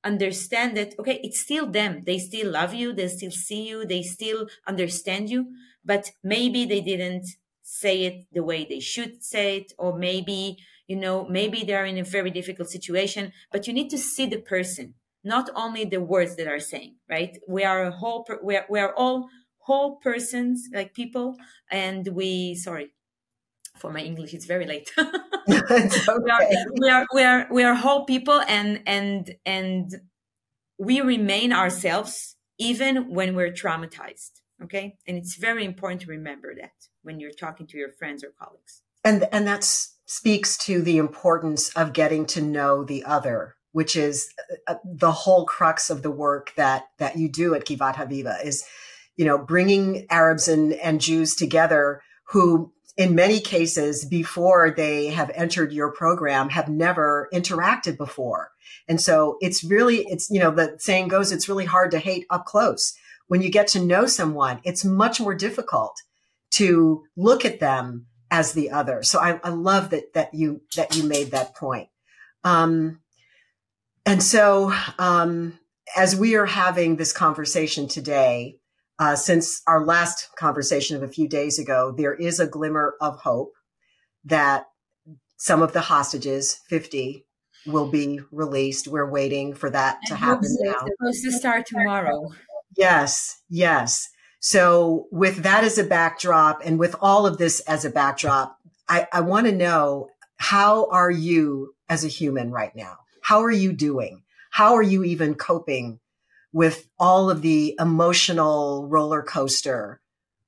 understand 0.04 0.76
that 0.76 0.96
okay, 1.00 1.20
it's 1.24 1.40
still 1.40 1.70
them. 1.72 2.04
They 2.06 2.18
still 2.20 2.52
love 2.52 2.74
you, 2.74 2.94
they 2.94 3.08
still 3.08 3.32
see 3.32 3.68
you, 3.70 3.86
they 3.86 4.02
still 4.02 4.50
understand 4.68 5.30
you 5.30 5.54
but 5.86 6.12
maybe 6.24 6.66
they 6.66 6.82
didn't 6.82 7.28
say 7.62 8.04
it 8.04 8.26
the 8.32 8.44
way 8.44 8.66
they 8.66 8.80
should 8.80 9.24
say 9.24 9.58
it 9.58 9.74
or 9.78 9.98
maybe 9.98 10.58
you 10.88 10.96
know 10.96 11.26
maybe 11.30 11.64
they're 11.64 11.86
in 11.86 11.98
a 11.98 12.04
very 12.04 12.30
difficult 12.30 12.70
situation 12.70 13.32
but 13.52 13.68
you 13.68 13.74
need 13.74 13.90
to 13.90 13.98
see 13.98 14.26
the 14.26 14.42
person 14.42 14.94
not 15.24 15.50
only 15.56 15.86
the 15.86 16.02
words 16.02 16.36
that 16.36 16.48
are 16.48 16.60
saying 16.60 16.96
right? 17.10 17.38
We 17.48 17.64
are 17.64 17.84
a 17.86 17.92
whole 17.92 18.24
per- 18.24 18.42
we, 18.44 18.58
are, 18.58 18.66
we 18.70 18.80
are 18.80 18.94
all 18.96 19.30
whole 19.60 19.96
persons 19.98 20.68
like 20.74 20.94
people 20.94 21.38
and 21.72 22.08
we 22.10 22.56
sorry 22.56 22.92
for 23.78 23.92
my 23.92 24.02
english 24.02 24.34
it's 24.34 24.46
very 24.46 24.66
late. 24.66 24.92
It's 25.46 26.08
okay. 26.08 26.24
we, 26.24 26.32
are, 26.32 26.46
we 26.80 26.90
are 26.90 27.06
we 27.14 27.24
are 27.24 27.48
we 27.52 27.64
are 27.64 27.76
whole 27.76 28.06
people 28.06 28.40
and 28.48 28.82
and 28.86 29.36
and 29.46 29.92
we 30.78 31.02
remain 31.02 31.52
ourselves 31.52 32.36
even 32.58 33.14
when 33.14 33.36
we're 33.36 33.52
traumatized 33.52 34.43
Okay. 34.62 34.98
And 35.08 35.18
it's 35.18 35.36
very 35.36 35.66
important 35.66 36.02
to 36.02 36.08
remember 36.08 36.54
that 36.56 36.72
when 37.02 37.20
you're 37.20 37.32
talking 37.32 37.68
to 37.68 37.78
your 37.78 37.92
friends 37.92 38.24
or 38.24 38.34
colleagues. 38.40 38.82
And, 39.04 39.28
and 39.32 39.48
that 39.48 39.64
speaks 39.64 40.58
to 40.60 40.82
the 40.82 40.98
importance 40.98 41.70
of 41.70 41.94
getting 41.94 42.26
to 42.28 42.42
know 42.42 42.84
the 42.84 43.04
other, 43.04 43.56
which 43.72 43.96
is 43.96 44.30
uh, 44.68 44.74
uh, 44.74 44.76
the 44.86 45.12
whole 45.12 45.46
crux 45.46 45.90
of 45.90 46.02
the 46.02 46.12
work 46.12 46.54
that, 46.56 46.86
that 47.00 47.18
you 47.18 47.30
do 47.30 47.56
at 47.56 47.66
Givat 47.66 47.96
Haviva 47.96 48.44
is, 48.46 48.64
you 49.18 49.26
know, 49.26 49.38
bringing 49.38 50.06
Arabs 50.10 50.48
and, 50.48 50.74
and 50.74 51.02
Jews 51.02 51.36
together 51.36 52.02
who 52.30 52.72
in 52.96 53.16
many 53.16 53.40
cases 53.40 54.06
before 54.06 54.72
they 54.76 55.08
have 55.08 55.32
entered 55.34 55.74
your 55.74 55.92
program 55.92 56.50
have 56.50 56.70
never 56.70 57.28
interacted 57.34 57.98
before. 57.98 58.52
And 58.88 59.02
so 59.02 59.38
it's 59.42 59.64
really, 59.64 60.06
it's, 60.08 60.30
you 60.30 60.40
know, 60.40 60.52
the 60.52 60.76
saying 60.78 61.08
goes, 61.08 61.32
it's 61.32 61.50
really 61.50 61.66
hard 61.66 61.92
to 61.92 62.00
hate 62.00 62.26
up 62.30 62.46
close 62.46 62.94
when 63.28 63.42
you 63.42 63.50
get 63.50 63.68
to 63.70 63.80
know 63.80 64.06
someone, 64.06 64.60
it's 64.64 64.86
much 64.86 65.20
more 65.20 65.34
difficult 65.36 65.96
to 66.52 67.04
look 67.16 67.46
at 67.46 67.60
them 67.60 68.08
as 68.30 68.54
the 68.54 68.72
other. 68.72 69.04
So 69.04 69.20
I, 69.20 69.40
I 69.44 69.50
love 69.50 69.92
that 69.92 70.14
that 70.14 70.34
you 70.34 70.62
that 70.76 70.96
you 70.96 71.04
made 71.04 71.32
that 71.32 71.56
point. 71.56 71.90
Um, 72.44 73.00
and 74.06 74.22
so 74.22 74.74
um, 75.00 75.60
as 75.96 76.16
we 76.16 76.36
are 76.36 76.46
having 76.46 76.98
this 76.98 77.14
conversation 77.14 77.88
today, 77.88 78.58
uh, 79.00 79.16
since 79.16 79.62
our 79.68 79.86
last 79.86 80.30
conversation 80.36 80.96
of 80.96 81.04
a 81.04 81.08
few 81.08 81.28
days 81.28 81.58
ago, 81.58 81.94
there 81.96 82.14
is 82.14 82.40
a 82.40 82.48
glimmer 82.48 82.96
of 83.02 83.20
hope 83.22 83.54
that 84.26 84.66
some 85.38 85.62
of 85.62 85.74
the 85.74 85.82
hostages, 85.82 86.60
50, 86.70 87.26
will 87.66 87.90
be 87.90 88.20
released. 88.32 88.88
We're 88.88 89.10
waiting 89.10 89.54
for 89.54 89.70
that 89.70 90.00
to 90.08 90.16
happen 90.16 90.50
now. 90.62 90.86
It's 90.86 90.96
supposed 90.98 91.24
to 91.24 91.32
start 91.32 91.66
tomorrow. 91.66 92.32
Yes, 92.78 93.42
yes. 93.50 94.10
So 94.40 95.08
with 95.12 95.44
that 95.44 95.64
as 95.64 95.78
a 95.78 95.84
backdrop 95.84 96.62
and 96.66 96.78
with 96.78 96.96
all 97.02 97.26
of 97.26 97.38
this 97.38 97.62
as 97.62 97.86
a 97.86 97.90
backdrop, 97.90 98.58
I, 98.90 99.08
I 99.14 99.22
want 99.22 99.48
to 99.48 99.54
know 99.54 100.10
how 100.36 100.90
are 100.90 101.12
you 101.12 101.76
as 101.88 102.04
a 102.04 102.10
human 102.10 102.52
right 102.52 102.76
now? 102.76 102.98
How 103.22 103.42
are 103.44 103.52
you 103.52 103.72
doing? 103.72 104.24
How 104.52 104.76
are 104.76 104.84
you 104.84 105.04
even 105.04 105.36
coping 105.36 106.00
with 106.52 106.88
all 107.00 107.30
of 107.30 107.42
the 107.42 107.76
emotional 107.80 108.88
roller 108.88 109.24
coaster 109.24 110.02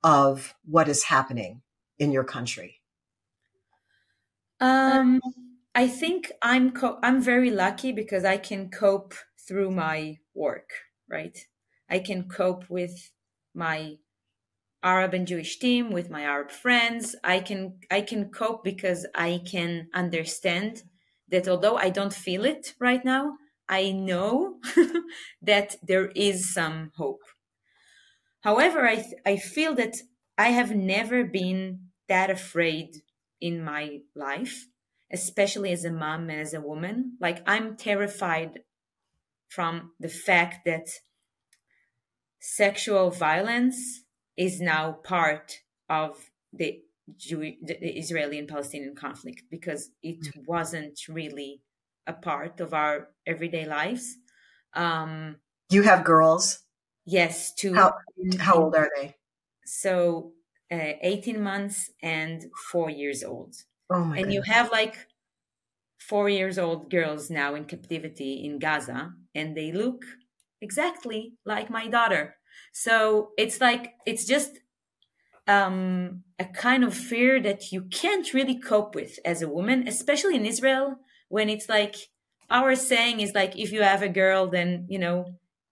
of 0.04 0.54
what 0.66 0.88
is 0.88 1.04
happening 1.04 1.62
in 1.98 2.12
your 2.12 2.24
country? 2.24 2.82
Um, 4.60 5.22
I 5.74 5.88
think 5.88 6.32
I'm 6.42 6.72
co- 6.72 7.00
I'm 7.02 7.22
very 7.22 7.52
lucky 7.52 7.92
because 7.92 8.24
I 8.24 8.38
can 8.38 8.70
cope 8.70 9.14
through 9.48 9.72
my 9.72 10.20
work, 10.34 10.70
right? 11.10 11.38
I 11.90 12.00
can 12.00 12.28
cope 12.28 12.70
with 12.70 13.12
my 13.54 13.98
Arab 14.84 15.14
and 15.14 15.28
Jewish 15.28 15.58
team, 15.58 15.92
with 15.92 16.10
my 16.10 16.22
Arab 16.22 16.52
friends. 16.52 17.16
I 17.24 17.40
can 17.40 17.80
I 17.90 18.02
can 18.02 18.30
cope 18.30 18.64
because 18.64 19.08
I 19.16 19.42
can 19.46 19.88
understand 19.94 20.84
that 21.30 21.48
although 21.48 21.76
I 21.76 21.90
don't 21.90 22.14
feel 22.14 22.46
it 22.46 22.76
right 22.80 23.04
now, 23.04 23.38
I 23.68 23.92
know 23.92 24.60
that 25.42 25.78
there 25.82 26.12
is 26.16 26.54
some 26.54 26.92
hope. 26.96 27.24
However, 28.42 28.88
I 28.88 29.04
I 29.26 29.38
feel 29.38 29.74
that 29.76 29.96
I 30.38 30.50
have 30.50 30.76
never 30.76 31.24
been 31.24 31.90
that 32.08 32.30
afraid 32.30 33.02
in 33.42 33.64
my 33.64 34.02
life, 34.16 34.68
especially 35.12 35.72
as 35.72 35.84
a 35.84 35.92
mom 35.92 36.30
and 36.30 36.40
as 36.40 36.54
a 36.54 36.62
woman. 36.62 37.18
Like 37.20 37.42
I'm 37.48 37.76
terrified 37.76 38.64
from 39.50 39.94
the 40.00 40.10
fact 40.10 40.66
that 40.66 40.88
sexual 42.46 43.10
violence 43.10 44.04
is 44.38 44.62
now 44.62 44.92
part 45.04 45.62
of 45.90 46.30
the, 46.54 46.80
Jew- 47.18 47.58
the 47.62 48.00
Israeli 48.00 48.38
and 48.38 48.48
Palestinian 48.48 48.96
conflict 48.96 49.44
because 49.50 49.90
it 50.04 50.22
mm-hmm. 50.22 50.42
wasn't 50.46 51.00
really 51.10 51.62
a 52.06 52.14
part 52.14 52.60
of 52.60 52.74
our 52.74 53.10
everyday 53.26 53.66
lives. 53.66 54.18
Um, 54.74 55.38
you 55.72 55.84
have 55.84 56.04
girls? 56.04 56.60
Yes, 57.06 57.54
two. 57.54 57.74
How, 57.74 57.94
how 58.40 58.56
old 58.56 58.76
are 58.76 58.90
they? 58.96 59.16
So, 59.66 60.34
uh, 60.72 60.94
18 61.02 61.42
months 61.42 61.90
and 62.04 62.46
four 62.72 62.90
years 62.90 63.24
old. 63.24 63.56
Oh 63.90 64.04
my 64.04 64.18
And 64.18 64.26
goodness. 64.26 64.34
you 64.36 64.54
have 64.54 64.72
like 64.72 64.96
four 66.00 66.30
years 66.30 66.60
old 66.60 66.92
girls 66.92 67.30
now 67.30 67.56
in 67.56 67.66
captivity 67.66 68.46
in 68.46 68.60
Gaza, 68.60 69.14
and 69.34 69.58
they 69.58 69.72
look 69.72 70.04
exactly 70.62 71.34
like 71.46 71.70
my 71.70 71.88
daughter. 71.88 72.36
So 72.72 73.32
it's 73.38 73.60
like, 73.62 73.94
it's 74.06 74.26
just 74.26 74.60
um, 75.48 76.24
a 76.40 76.46
kind 76.46 76.84
of 76.84 76.94
fear 76.94 77.42
that 77.42 77.72
you 77.72 77.84
can't 77.84 78.34
really 78.34 78.60
cope 78.60 78.96
with 78.96 79.20
as 79.26 79.42
a 79.42 79.50
woman, 79.50 79.88
especially 79.88 80.36
in 80.36 80.46
Israel, 80.46 80.98
when 81.30 81.50
it's 81.50 81.70
like 81.70 81.96
our 82.50 82.76
saying 82.76 83.20
is 83.20 83.34
like, 83.34 83.58
if 83.58 83.72
you 83.72 83.82
have 83.82 84.02
a 84.02 84.10
girl, 84.10 84.48
then, 84.48 84.86
you 84.90 85.00
know, 85.00 85.26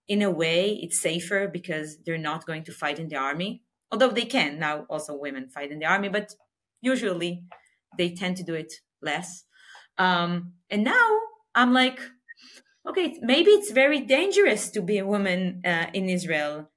in 0.07 0.21
a 0.21 0.31
way 0.31 0.71
it's 0.81 0.99
safer 0.99 1.47
because 1.47 1.97
they're 2.05 2.17
not 2.17 2.45
going 2.45 2.63
to 2.65 2.71
fight 2.71 2.99
in 2.99 3.07
the 3.07 3.15
army. 3.15 3.61
Although 3.91 4.09
they 4.09 4.25
can 4.25 4.59
now 4.59 4.85
also 4.89 5.15
women 5.15 5.49
fight 5.49 5.71
in 5.71 5.79
the 5.79 5.85
army, 5.85 6.09
but 6.09 6.33
usually 6.81 7.43
they 7.97 8.09
tend 8.09 8.37
to 8.37 8.43
do 8.43 8.55
it 8.55 8.73
less. 9.01 9.45
Um, 9.97 10.53
and 10.69 10.83
now 10.83 11.19
I'm 11.53 11.73
like, 11.73 11.99
okay, 12.87 13.17
maybe 13.21 13.51
it's 13.51 13.71
very 13.71 14.01
dangerous 14.01 14.69
to 14.71 14.81
be 14.81 14.97
a 14.97 15.07
woman 15.07 15.61
uh, 15.65 15.87
in 15.93 16.09
Israel. 16.09 16.69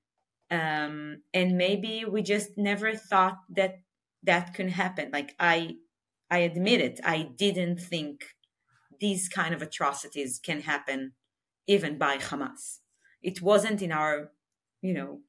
Um, 0.51 1.23
and 1.35 1.57
maybe 1.57 2.05
we 2.05 2.23
just 2.23 2.57
never 2.57 2.95
thought 2.95 3.39
that 3.51 3.81
that 4.23 4.55
could 4.55 4.71
happen. 4.71 5.11
Like 5.13 5.35
I, 5.41 5.77
I 6.31 6.39
admit 6.39 6.81
it, 6.81 7.01
I 7.05 7.31
didn't 7.37 7.79
think 7.79 8.25
these 9.01 9.29
kind 9.29 9.55
of 9.55 9.63
atrocities 9.63 10.41
can 10.43 10.63
happen 10.63 11.13
even 11.67 11.99
by 11.99 12.19
Hamas. 12.19 12.79
It 13.23 13.43
wasn't 13.43 13.83
in 13.83 13.93
our, 13.93 14.31
you 14.83 14.95
know, 14.95 15.21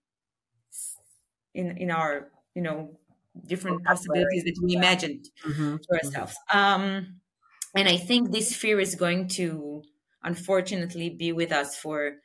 in 1.53 1.77
in 1.77 1.89
our, 1.89 2.31
you 2.53 2.61
know, 2.61 2.99
different 3.45 3.83
possibilities 3.83 4.43
that 4.43 4.59
we 4.63 4.75
imagined 4.75 5.29
mm-hmm. 5.45 5.77
to 5.77 5.97
ourselves. 5.97 6.35
Um, 6.53 7.19
and 7.75 7.87
I 7.87 7.97
think 7.97 8.31
this 8.31 8.55
fear 8.55 8.79
is 8.79 8.95
going 8.95 9.27
to, 9.29 9.83
unfortunately, 10.23 11.09
be 11.09 11.31
with 11.31 11.51
us 11.51 11.75
for 11.75 12.17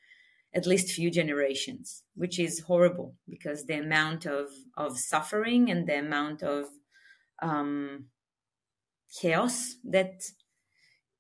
at 0.55 0.67
least 0.67 0.93
few 0.93 1.11
generations, 1.11 2.03
which 2.15 2.39
is 2.39 2.61
horrible 2.61 3.15
because 3.29 3.65
the 3.65 3.79
amount 3.79 4.27
of 4.27 4.49
of 4.77 4.99
suffering 4.99 5.71
and 5.71 5.87
the 5.87 5.99
amount 5.99 6.43
of 6.43 6.67
um, 7.43 8.07
chaos 9.21 9.77
that 9.85 10.23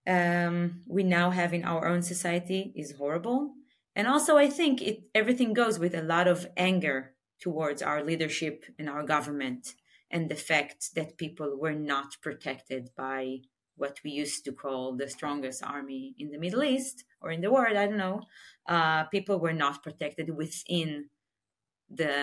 um, 0.07 0.83
we 0.87 1.03
now 1.03 1.31
have 1.31 1.55
in 1.55 1.65
our 1.65 1.87
own 1.87 2.03
society 2.03 2.73
is 2.77 2.97
horrible. 2.97 3.55
And 3.95 4.07
also, 4.07 4.37
I 4.37 4.49
think 4.49 4.81
it 4.83 5.05
everything 5.15 5.53
goes 5.53 5.79
with 5.79 5.95
a 5.95 6.03
lot 6.03 6.27
of 6.27 6.47
anger 6.57 7.15
towards 7.41 7.83
our 7.83 8.03
leadership 8.03 8.65
and 8.79 8.89
our 8.89 9.03
government, 9.03 9.75
and 10.11 10.29
the 10.29 10.37
fact 10.37 10.95
that 10.95 11.19
people 11.19 11.59
were 11.59 11.75
not 11.75 12.17
protected 12.23 12.91
by 12.97 13.39
what 13.83 13.99
we 14.05 14.11
used 14.25 14.45
to 14.45 14.53
call 14.53 14.85
the 14.97 15.09
strongest 15.17 15.61
army 15.77 16.15
in 16.23 16.31
the 16.31 16.39
Middle 16.45 16.63
East 16.63 16.97
or 17.21 17.29
in 17.33 17.41
the 17.43 17.53
world. 17.57 17.77
I 17.77 17.87
don't 17.87 18.05
know. 18.07 18.21
Uh, 18.75 19.03
people 19.17 19.37
were 19.41 19.59
not 19.65 19.83
protected 19.83 20.29
within 20.43 20.89
the 21.91 22.15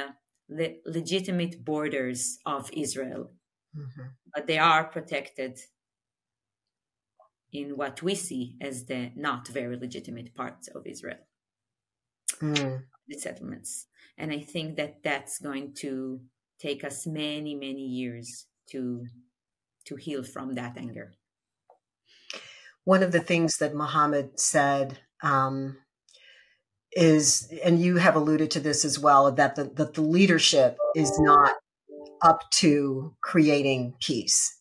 le- 0.60 0.80
legitimate 0.86 1.55
borders 1.72 2.22
of 2.45 2.70
Israel, 2.86 3.24
mm-hmm. 3.76 4.07
but 4.34 4.47
they 4.47 4.57
are 4.57 4.86
protected 4.86 5.60
in 7.51 7.68
what 7.82 8.01
we 8.01 8.16
see 8.16 8.55
as 8.62 8.86
the 8.86 9.12
not 9.16 9.47
very 9.60 9.78
legitimate 9.86 10.34
parts 10.34 10.70
of 10.70 10.82
Israel, 10.86 11.24
mm. 12.41 12.82
the 13.10 13.18
settlements. 13.18 13.88
And 14.18 14.32
I 14.32 14.41
think 14.53 14.78
that 14.78 15.03
that's 15.03 15.39
going 15.39 15.74
to 15.84 16.22
take 16.60 16.84
us 16.84 17.05
many, 17.05 17.53
many 17.55 17.86
years 18.01 18.47
to 18.72 19.05
to 19.89 19.95
heal 19.95 20.24
from 20.24 20.55
that 20.55 20.78
anger. 20.78 21.07
One 22.86 23.04
of 23.04 23.12
the 23.12 23.20
things 23.20 23.58
that 23.58 23.76
Mohammad 23.76 24.40
said 24.40 25.00
um, 25.22 25.78
is, 26.92 27.52
and 27.64 27.80
you 27.80 27.98
have 27.98 28.16
alluded 28.16 28.52
to 28.52 28.60
this 28.60 28.84
as 28.84 28.98
well, 28.98 29.32
that 29.32 29.56
the, 29.56 29.66
that 29.76 29.94
the 29.94 30.02
leadership 30.02 30.78
is 30.96 31.20
not 31.20 31.56
up 32.22 32.50
to 32.52 33.16
creating 33.22 33.94
peace 34.00 34.60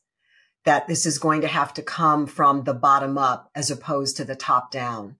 that 0.68 0.86
this 0.86 1.06
is 1.06 1.18
going 1.18 1.40
to 1.40 1.48
have 1.48 1.72
to 1.72 1.82
come 1.82 2.26
from 2.26 2.64
the 2.64 2.74
bottom 2.74 3.16
up 3.16 3.50
as 3.54 3.70
opposed 3.70 4.18
to 4.18 4.24
the 4.26 4.36
top 4.36 4.70
down. 4.70 5.16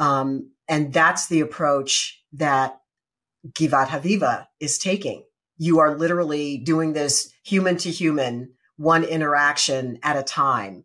Um, 0.00 0.50
and 0.68 0.92
that's 0.92 1.28
the 1.28 1.38
approach 1.38 2.20
that 2.32 2.80
Givat 3.52 3.86
Haviva 3.86 4.48
is 4.58 4.78
taking. 4.78 5.22
You 5.58 5.78
are 5.78 5.96
literally 5.96 6.58
doing 6.58 6.92
this 6.92 7.32
human 7.44 7.76
to 7.76 7.90
human, 7.90 8.54
one 8.78 9.04
interaction 9.04 10.00
at 10.02 10.16
a 10.16 10.24
time. 10.24 10.84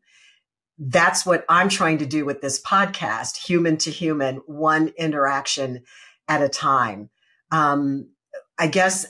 That's 0.78 1.26
what 1.26 1.46
I'm 1.48 1.70
trying 1.70 2.00
to 2.00 2.06
do 2.06 2.26
with 2.26 2.42
this 2.42 2.62
podcast, 2.62 3.38
human 3.38 3.78
to 3.78 3.92
human, 3.92 4.38
one 4.46 4.90
interaction 4.98 5.84
at 6.28 6.42
a 6.42 6.50
time. 6.50 7.10
Um, 7.52 8.10
I 8.58 8.68
guess 8.68 9.06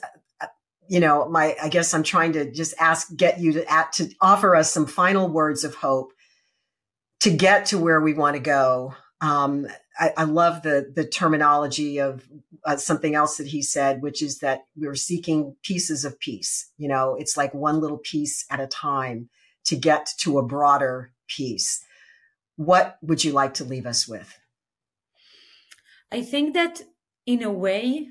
you 0.87 0.99
know, 0.99 1.27
my, 1.27 1.55
I 1.61 1.69
guess 1.69 1.93
I'm 1.93 2.03
trying 2.03 2.33
to 2.33 2.51
just 2.51 2.75
ask, 2.79 3.15
get 3.15 3.39
you 3.39 3.53
to, 3.53 3.71
at, 3.71 3.93
to 3.93 4.09
offer 4.21 4.55
us 4.55 4.71
some 4.71 4.85
final 4.85 5.27
words 5.27 5.63
of 5.63 5.75
hope 5.75 6.11
to 7.21 7.31
get 7.31 7.67
to 7.67 7.77
where 7.77 8.01
we 8.01 8.13
want 8.13 8.35
to 8.35 8.41
go. 8.41 8.93
Um, 9.21 9.67
I, 9.97 10.11
I, 10.17 10.23
love 10.25 10.61
the, 10.61 10.91
the 10.93 11.07
terminology 11.07 11.99
of 11.99 12.27
uh, 12.65 12.77
something 12.77 13.15
else 13.15 13.37
that 13.37 13.47
he 13.47 13.61
said, 13.61 14.01
which 14.01 14.21
is 14.21 14.39
that 14.39 14.65
we're 14.75 14.95
seeking 14.95 15.55
pieces 15.63 16.05
of 16.05 16.19
peace. 16.19 16.69
You 16.77 16.89
know, 16.89 17.15
it's 17.17 17.37
like 17.37 17.53
one 17.53 17.79
little 17.79 17.97
piece 17.97 18.45
at 18.51 18.59
a 18.59 18.67
time 18.67 19.29
to 19.65 19.75
get 19.75 20.09
to 20.19 20.37
a 20.37 20.43
broader 20.43 21.11
peace. 21.27 21.83
What 22.55 22.97
would 23.01 23.23
you 23.23 23.31
like 23.31 23.53
to 23.55 23.63
leave 23.63 23.85
us 23.85 24.07
with? 24.07 24.39
I 26.11 26.21
think 26.21 26.53
that 26.53 26.81
in 27.25 27.43
a 27.43 27.51
way, 27.51 28.09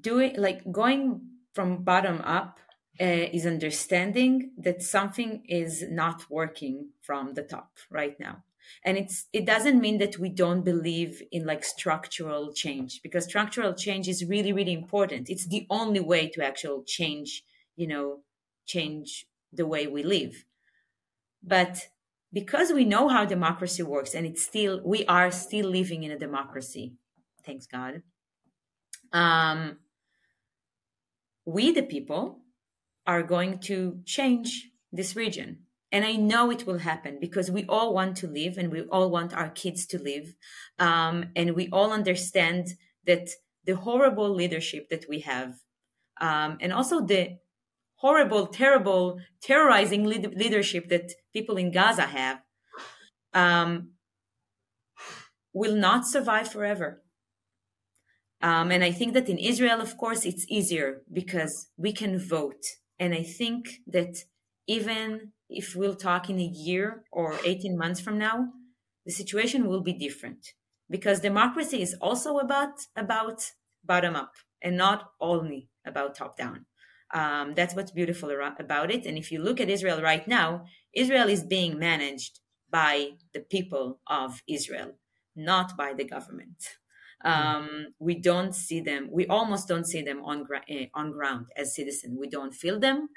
doing 0.00 0.34
like 0.36 0.70
going 0.70 1.20
from 1.54 1.82
bottom 1.84 2.20
up 2.22 2.58
uh, 3.00 3.04
is 3.04 3.46
understanding 3.46 4.52
that 4.56 4.82
something 4.82 5.44
is 5.48 5.84
not 5.90 6.30
working 6.30 6.90
from 7.02 7.34
the 7.34 7.42
top 7.42 7.70
right 7.90 8.18
now 8.18 8.44
and 8.84 8.96
it's 8.96 9.26
it 9.32 9.44
doesn't 9.44 9.80
mean 9.80 9.98
that 9.98 10.18
we 10.18 10.28
don't 10.28 10.64
believe 10.64 11.22
in 11.30 11.44
like 11.44 11.64
structural 11.64 12.52
change 12.52 13.00
because 13.02 13.24
structural 13.24 13.74
change 13.74 14.08
is 14.08 14.24
really 14.24 14.52
really 14.52 14.72
important 14.72 15.30
it's 15.30 15.46
the 15.46 15.66
only 15.70 16.00
way 16.00 16.28
to 16.28 16.44
actually 16.44 16.82
change 16.84 17.44
you 17.76 17.86
know 17.86 18.20
change 18.66 19.26
the 19.52 19.66
way 19.66 19.86
we 19.86 20.02
live 20.02 20.44
but 21.42 21.88
because 22.32 22.72
we 22.72 22.84
know 22.84 23.08
how 23.08 23.24
democracy 23.24 23.82
works 23.82 24.14
and 24.14 24.26
it's 24.26 24.44
still 24.44 24.80
we 24.84 25.04
are 25.06 25.30
still 25.30 25.68
living 25.68 26.02
in 26.02 26.10
a 26.10 26.18
democracy 26.18 26.94
thanks 27.44 27.66
god 27.66 28.02
um 29.12 29.78
we, 31.46 31.70
the 31.70 31.82
people, 31.82 32.40
are 33.06 33.22
going 33.22 33.60
to 33.60 34.00
change 34.04 34.70
this 34.92 35.14
region. 35.14 35.60
And 35.92 36.04
I 36.04 36.14
know 36.14 36.50
it 36.50 36.66
will 36.66 36.78
happen 36.78 37.18
because 37.20 37.50
we 37.50 37.64
all 37.68 37.94
want 37.94 38.16
to 38.18 38.26
live 38.26 38.58
and 38.58 38.72
we 38.72 38.82
all 38.82 39.08
want 39.08 39.32
our 39.32 39.48
kids 39.48 39.86
to 39.86 40.02
live. 40.02 40.34
Um, 40.78 41.26
and 41.36 41.54
we 41.54 41.68
all 41.70 41.92
understand 41.92 42.66
that 43.06 43.30
the 43.64 43.76
horrible 43.76 44.34
leadership 44.34 44.88
that 44.90 45.06
we 45.08 45.20
have, 45.20 45.54
um, 46.20 46.58
and 46.60 46.72
also 46.72 47.06
the 47.06 47.38
horrible, 47.96 48.46
terrible, 48.46 49.18
terrorizing 49.42 50.04
leadership 50.04 50.88
that 50.88 51.12
people 51.32 51.56
in 51.56 51.72
Gaza 51.72 52.02
have, 52.02 52.40
um, 53.32 53.92
will 55.52 55.74
not 55.74 56.06
survive 56.06 56.50
forever. 56.50 57.02
Um, 58.42 58.70
and 58.70 58.84
I 58.84 58.92
think 58.92 59.14
that 59.14 59.28
in 59.28 59.38
Israel, 59.38 59.80
of 59.80 59.96
course, 59.96 60.24
it's 60.24 60.46
easier 60.48 61.02
because 61.10 61.68
we 61.76 61.92
can 61.92 62.18
vote. 62.18 62.62
And 62.98 63.14
I 63.14 63.22
think 63.22 63.80
that 63.86 64.14
even 64.66 65.32
if 65.48 65.74
we'll 65.74 65.94
talk 65.94 66.28
in 66.28 66.38
a 66.38 66.52
year 66.68 67.04
or 67.10 67.34
18 67.44 67.78
months 67.78 68.00
from 68.00 68.18
now, 68.18 68.48
the 69.06 69.12
situation 69.12 69.68
will 69.68 69.82
be 69.82 69.92
different 69.92 70.48
because 70.90 71.20
democracy 71.20 71.80
is 71.80 71.96
also 72.00 72.38
about, 72.38 72.74
about 72.94 73.52
bottom 73.84 74.16
up 74.16 74.32
and 74.62 74.76
not 74.76 75.10
only 75.20 75.68
about 75.86 76.16
top 76.16 76.36
down. 76.36 76.66
Um, 77.14 77.54
that's 77.54 77.74
what's 77.74 77.92
beautiful 77.92 78.30
about 78.58 78.90
it. 78.90 79.06
And 79.06 79.16
if 79.16 79.30
you 79.30 79.40
look 79.40 79.60
at 79.60 79.70
Israel 79.70 80.02
right 80.02 80.26
now, 80.26 80.64
Israel 80.92 81.28
is 81.28 81.44
being 81.44 81.78
managed 81.78 82.40
by 82.68 83.10
the 83.32 83.40
people 83.40 84.00
of 84.08 84.42
Israel, 84.48 84.92
not 85.36 85.76
by 85.76 85.94
the 85.94 86.04
government. 86.04 86.76
Mm-hmm. 87.24 87.56
um, 87.56 87.86
we 87.98 88.14
don't 88.14 88.54
see 88.54 88.80
them 88.80 89.08
we 89.10 89.26
almost 89.26 89.66
don't 89.66 89.86
see 89.86 90.02
them 90.02 90.22
on, 90.22 90.44
gra- 90.44 90.62
eh, 90.68 90.86
on 90.94 91.12
ground 91.12 91.46
as 91.56 91.74
citizens 91.74 92.14
we 92.20 92.28
don't 92.28 92.52
feel 92.52 92.78
them 92.78 93.08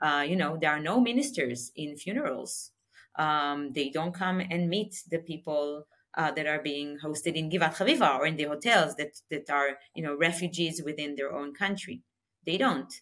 uh, 0.00 0.24
you 0.26 0.36
know 0.36 0.56
there 0.60 0.70
are 0.70 0.80
no 0.80 1.00
ministers 1.00 1.72
in 1.74 1.96
funerals 1.96 2.70
um, 3.18 3.72
they 3.72 3.90
don't 3.90 4.14
come 4.14 4.40
and 4.40 4.70
meet 4.70 5.02
the 5.10 5.18
people 5.18 5.88
uh, 6.16 6.30
that 6.30 6.46
are 6.46 6.62
being 6.62 6.98
hosted 7.04 7.34
in 7.34 7.50
Givat 7.50 7.74
Haviva 7.74 8.18
or 8.18 8.26
in 8.26 8.36
the 8.36 8.44
hotels 8.44 8.94
that, 8.94 9.20
that 9.28 9.50
are 9.50 9.78
you 9.92 10.04
know 10.04 10.16
refugees 10.16 10.80
within 10.84 11.16
their 11.16 11.32
own 11.32 11.52
country 11.52 12.02
they 12.46 12.58
don't 12.58 12.92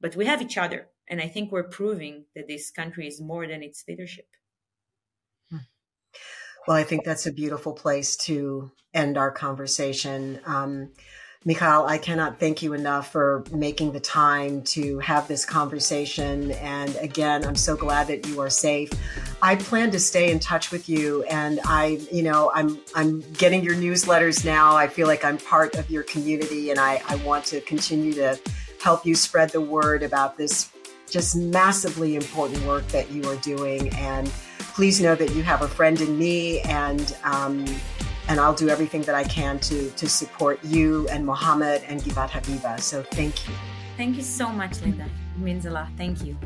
but 0.00 0.16
we 0.16 0.26
have 0.26 0.42
each 0.42 0.58
other 0.58 0.88
and 1.08 1.20
i 1.20 1.28
think 1.28 1.50
we're 1.50 1.62
proving 1.62 2.24
that 2.34 2.48
this 2.48 2.70
country 2.70 3.06
is 3.06 3.20
more 3.20 3.46
than 3.46 3.62
its 3.62 3.84
leadership 3.88 4.26
well, 6.66 6.76
I 6.76 6.82
think 6.82 7.04
that's 7.04 7.26
a 7.26 7.32
beautiful 7.32 7.72
place 7.72 8.16
to 8.16 8.72
end 8.92 9.16
our 9.16 9.30
conversation. 9.30 10.40
Um, 10.44 10.90
Michal, 11.44 11.86
I 11.86 11.98
cannot 11.98 12.40
thank 12.40 12.60
you 12.60 12.72
enough 12.72 13.12
for 13.12 13.44
making 13.52 13.92
the 13.92 14.00
time 14.00 14.62
to 14.62 14.98
have 14.98 15.28
this 15.28 15.44
conversation. 15.44 16.50
And 16.52 16.96
again, 16.96 17.44
I'm 17.44 17.54
so 17.54 17.76
glad 17.76 18.08
that 18.08 18.26
you 18.26 18.40
are 18.40 18.50
safe. 18.50 18.90
I 19.40 19.54
plan 19.54 19.92
to 19.92 20.00
stay 20.00 20.32
in 20.32 20.40
touch 20.40 20.72
with 20.72 20.88
you, 20.88 21.22
and 21.24 21.60
I, 21.64 22.00
you 22.10 22.24
know, 22.24 22.50
I'm 22.52 22.80
I'm 22.96 23.20
getting 23.34 23.62
your 23.62 23.76
newsletters 23.76 24.44
now. 24.44 24.74
I 24.74 24.88
feel 24.88 25.06
like 25.06 25.24
I'm 25.24 25.38
part 25.38 25.76
of 25.76 25.88
your 25.88 26.02
community, 26.02 26.70
and 26.70 26.80
I, 26.80 27.00
I 27.06 27.14
want 27.16 27.44
to 27.46 27.60
continue 27.60 28.12
to 28.14 28.40
help 28.82 29.04
you 29.06 29.14
spread 29.14 29.50
the 29.50 29.60
word 29.60 30.02
about 30.02 30.36
this 30.36 30.70
just 31.10 31.36
massively 31.36 32.16
important 32.16 32.64
work 32.66 32.86
that 32.88 33.10
you 33.10 33.22
are 33.28 33.36
doing. 33.36 33.90
And 33.94 34.28
please 34.58 35.00
know 35.00 35.14
that 35.14 35.34
you 35.34 35.42
have 35.42 35.62
a 35.62 35.68
friend 35.68 36.00
in 36.00 36.18
me 36.18 36.60
and 36.62 37.16
um, 37.24 37.64
and 38.28 38.40
I'll 38.40 38.54
do 38.54 38.68
everything 38.68 39.02
that 39.02 39.14
I 39.14 39.24
can 39.24 39.58
to 39.60 39.90
to 39.90 40.08
support 40.08 40.62
you 40.64 41.08
and 41.08 41.24
Mohammad 41.24 41.82
and 41.86 42.00
Givat 42.00 42.30
Haviva. 42.30 42.80
So 42.80 43.02
thank 43.02 43.48
you. 43.48 43.54
Thank 43.96 44.16
you 44.16 44.22
so 44.22 44.48
much, 44.48 44.80
Linda. 44.82 45.04
It 45.04 45.40
means 45.40 45.64
a 45.66 45.70
lot. 45.70 45.88
Thank 45.96 46.24
you. 46.24 46.36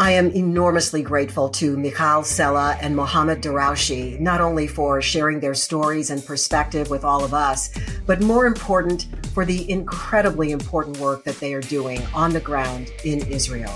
I 0.00 0.12
am 0.12 0.30
enormously 0.30 1.02
grateful 1.02 1.50
to 1.50 1.76
Michal 1.76 2.24
Sella 2.24 2.74
and 2.80 2.96
Mohammad 2.96 3.42
Darawshe, 3.42 4.18
not 4.18 4.40
only 4.40 4.66
for 4.66 5.02
sharing 5.02 5.40
their 5.40 5.52
stories 5.52 6.08
and 6.08 6.24
perspective 6.24 6.88
with 6.88 7.04
all 7.04 7.22
of 7.22 7.34
us, 7.34 7.68
but 8.06 8.22
more 8.22 8.46
important, 8.46 9.08
for 9.34 9.44
the 9.44 9.70
incredibly 9.70 10.52
important 10.52 10.96
work 10.96 11.22
that 11.24 11.38
they 11.38 11.52
are 11.52 11.60
doing 11.60 12.00
on 12.14 12.32
the 12.32 12.40
ground 12.40 12.90
in 13.04 13.26
Israel. 13.26 13.74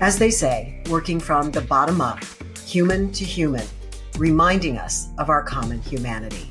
As 0.00 0.18
they 0.18 0.30
say, 0.30 0.82
working 0.90 1.18
from 1.18 1.50
the 1.50 1.62
bottom 1.62 2.02
up, 2.02 2.22
human 2.66 3.10
to 3.12 3.24
human, 3.24 3.66
reminding 4.18 4.76
us 4.76 5.08
of 5.16 5.30
our 5.30 5.42
common 5.42 5.80
humanity. 5.80 6.50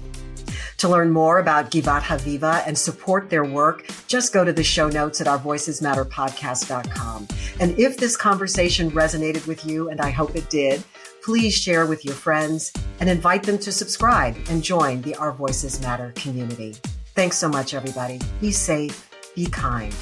To 0.77 0.87
learn 0.87 1.11
more 1.11 1.39
about 1.39 1.71
Givat 1.71 2.01
Haviva 2.01 2.63
and 2.67 2.77
support 2.77 3.29
their 3.29 3.43
work, 3.43 3.89
just 4.07 4.31
go 4.31 4.45
to 4.45 4.53
the 4.53 4.63
show 4.63 4.89
notes 4.89 5.19
at 5.21 5.27
ourvoicesmatterpodcast.com. 5.27 7.27
And 7.59 7.79
if 7.79 7.97
this 7.97 8.15
conversation 8.15 8.91
resonated 8.91 9.47
with 9.47 9.65
you, 9.65 9.89
and 9.89 9.99
I 9.99 10.11
hope 10.11 10.35
it 10.35 10.49
did, 10.51 10.83
please 11.23 11.55
share 11.55 11.87
with 11.87 12.05
your 12.05 12.13
friends 12.13 12.71
and 12.99 13.09
invite 13.09 13.43
them 13.43 13.57
to 13.59 13.71
subscribe 13.71 14.35
and 14.49 14.63
join 14.63 15.01
the 15.01 15.15
Our 15.15 15.31
Voices 15.31 15.81
Matter 15.81 16.13
community. 16.15 16.75
Thanks 17.15 17.37
so 17.37 17.49
much, 17.49 17.73
everybody. 17.73 18.21
Be 18.39 18.51
safe, 18.51 19.09
be 19.35 19.47
kind. 19.47 19.95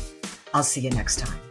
I'll 0.54 0.64
see 0.64 0.82
you 0.82 0.90
next 0.90 1.20
time. 1.20 1.45